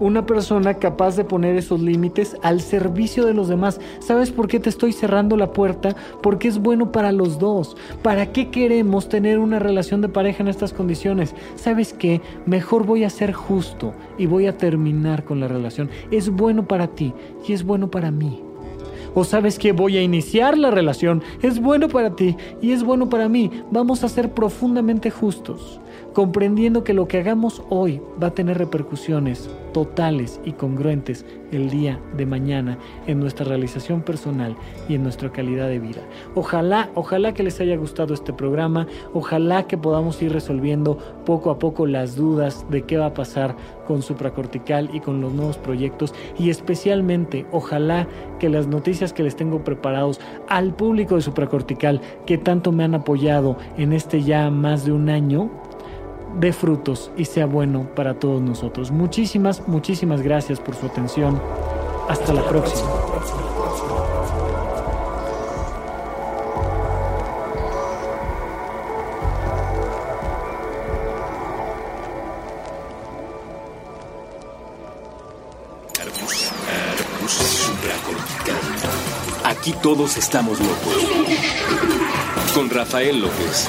una 0.00 0.26
persona 0.26 0.74
capaz 0.74 1.16
de 1.16 1.24
poner 1.24 1.56
esos 1.56 1.80
límites 1.80 2.36
al 2.42 2.60
servicio 2.60 3.26
de 3.26 3.34
los 3.34 3.48
demás. 3.48 3.80
¿Sabes 4.00 4.30
por 4.30 4.48
qué 4.48 4.58
te 4.58 4.70
estoy 4.70 4.92
cerrando 4.92 5.36
la 5.36 5.52
puerta? 5.52 5.94
Porque 6.22 6.48
es 6.48 6.58
bueno 6.58 6.90
para 6.90 7.12
los 7.12 7.38
dos. 7.38 7.76
¿Para 8.02 8.32
qué 8.32 8.50
queremos 8.50 9.08
tener 9.08 9.38
una 9.38 9.58
relación 9.58 10.00
de 10.00 10.08
pareja 10.08 10.42
en 10.42 10.48
estas 10.48 10.72
condiciones? 10.72 11.34
¿Sabes 11.54 11.92
qué? 11.92 12.20
Mejor 12.46 12.86
voy 12.86 13.04
a 13.04 13.10
ser 13.10 13.32
justo 13.32 13.92
y 14.18 14.26
voy 14.26 14.46
a 14.46 14.56
terminar 14.56 15.24
con 15.24 15.38
la 15.38 15.48
relación. 15.48 15.90
Es 16.10 16.30
bueno 16.30 16.66
para 16.66 16.88
ti 16.88 17.12
y 17.46 17.52
es 17.52 17.62
bueno 17.62 17.90
para 17.90 18.10
mí. 18.10 18.42
O 19.14 19.24
sabes 19.24 19.58
que 19.58 19.72
voy 19.72 19.96
a 19.96 20.02
iniciar 20.02 20.56
la 20.56 20.70
relación, 20.70 21.22
es 21.42 21.60
bueno 21.60 21.88
para 21.88 22.14
ti 22.14 22.36
y 22.62 22.70
es 22.70 22.84
bueno 22.84 23.08
para 23.08 23.28
mí. 23.28 23.50
Vamos 23.72 24.04
a 24.04 24.08
ser 24.08 24.32
profundamente 24.32 25.10
justos 25.10 25.80
comprendiendo 26.12 26.84
que 26.84 26.94
lo 26.94 27.08
que 27.08 27.18
hagamos 27.18 27.62
hoy 27.70 28.00
va 28.22 28.28
a 28.28 28.34
tener 28.34 28.58
repercusiones 28.58 29.48
totales 29.72 30.40
y 30.44 30.52
congruentes 30.52 31.24
el 31.52 31.70
día 31.70 32.00
de 32.16 32.26
mañana 32.26 32.78
en 33.06 33.20
nuestra 33.20 33.46
realización 33.46 34.02
personal 34.02 34.56
y 34.88 34.94
en 34.94 35.02
nuestra 35.02 35.30
calidad 35.30 35.68
de 35.68 35.78
vida. 35.78 36.00
Ojalá, 36.34 36.90
ojalá 36.94 37.34
que 37.34 37.42
les 37.42 37.60
haya 37.60 37.76
gustado 37.76 38.14
este 38.14 38.32
programa, 38.32 38.86
ojalá 39.14 39.66
que 39.66 39.78
podamos 39.78 40.20
ir 40.22 40.32
resolviendo 40.32 40.98
poco 41.24 41.50
a 41.50 41.58
poco 41.58 41.86
las 41.86 42.16
dudas 42.16 42.66
de 42.70 42.82
qué 42.82 42.96
va 42.96 43.06
a 43.06 43.14
pasar 43.14 43.56
con 43.86 44.02
supracortical 44.02 44.90
y 44.92 45.00
con 45.00 45.20
los 45.20 45.32
nuevos 45.32 45.58
proyectos 45.58 46.14
y 46.38 46.50
especialmente 46.50 47.46
ojalá 47.50 48.06
que 48.38 48.48
las 48.48 48.66
noticias 48.66 49.12
que 49.12 49.22
les 49.22 49.36
tengo 49.36 49.64
preparados 49.64 50.20
al 50.48 50.74
público 50.74 51.16
de 51.16 51.22
supracortical 51.22 52.00
que 52.26 52.38
tanto 52.38 52.72
me 52.72 52.84
han 52.84 52.94
apoyado 52.94 53.56
en 53.76 53.92
este 53.92 54.22
ya 54.22 54.50
más 54.50 54.84
de 54.84 54.92
un 54.92 55.08
año 55.08 55.50
de 56.38 56.52
frutos 56.52 57.10
y 57.16 57.24
sea 57.24 57.46
bueno 57.46 57.86
para 57.94 58.14
todos 58.14 58.40
nosotros. 58.40 58.90
Muchísimas, 58.90 59.66
muchísimas 59.68 60.22
gracias 60.22 60.60
por 60.60 60.74
su 60.74 60.86
atención. 60.86 61.40
Hasta 62.08 62.32
la 62.32 62.46
próxima. 62.48 62.88
Aquí 79.44 79.74
todos 79.82 80.16
estamos 80.16 80.58
locos. 80.58 81.06
Con 82.54 82.70
Rafael 82.70 83.20
López. 83.20 83.68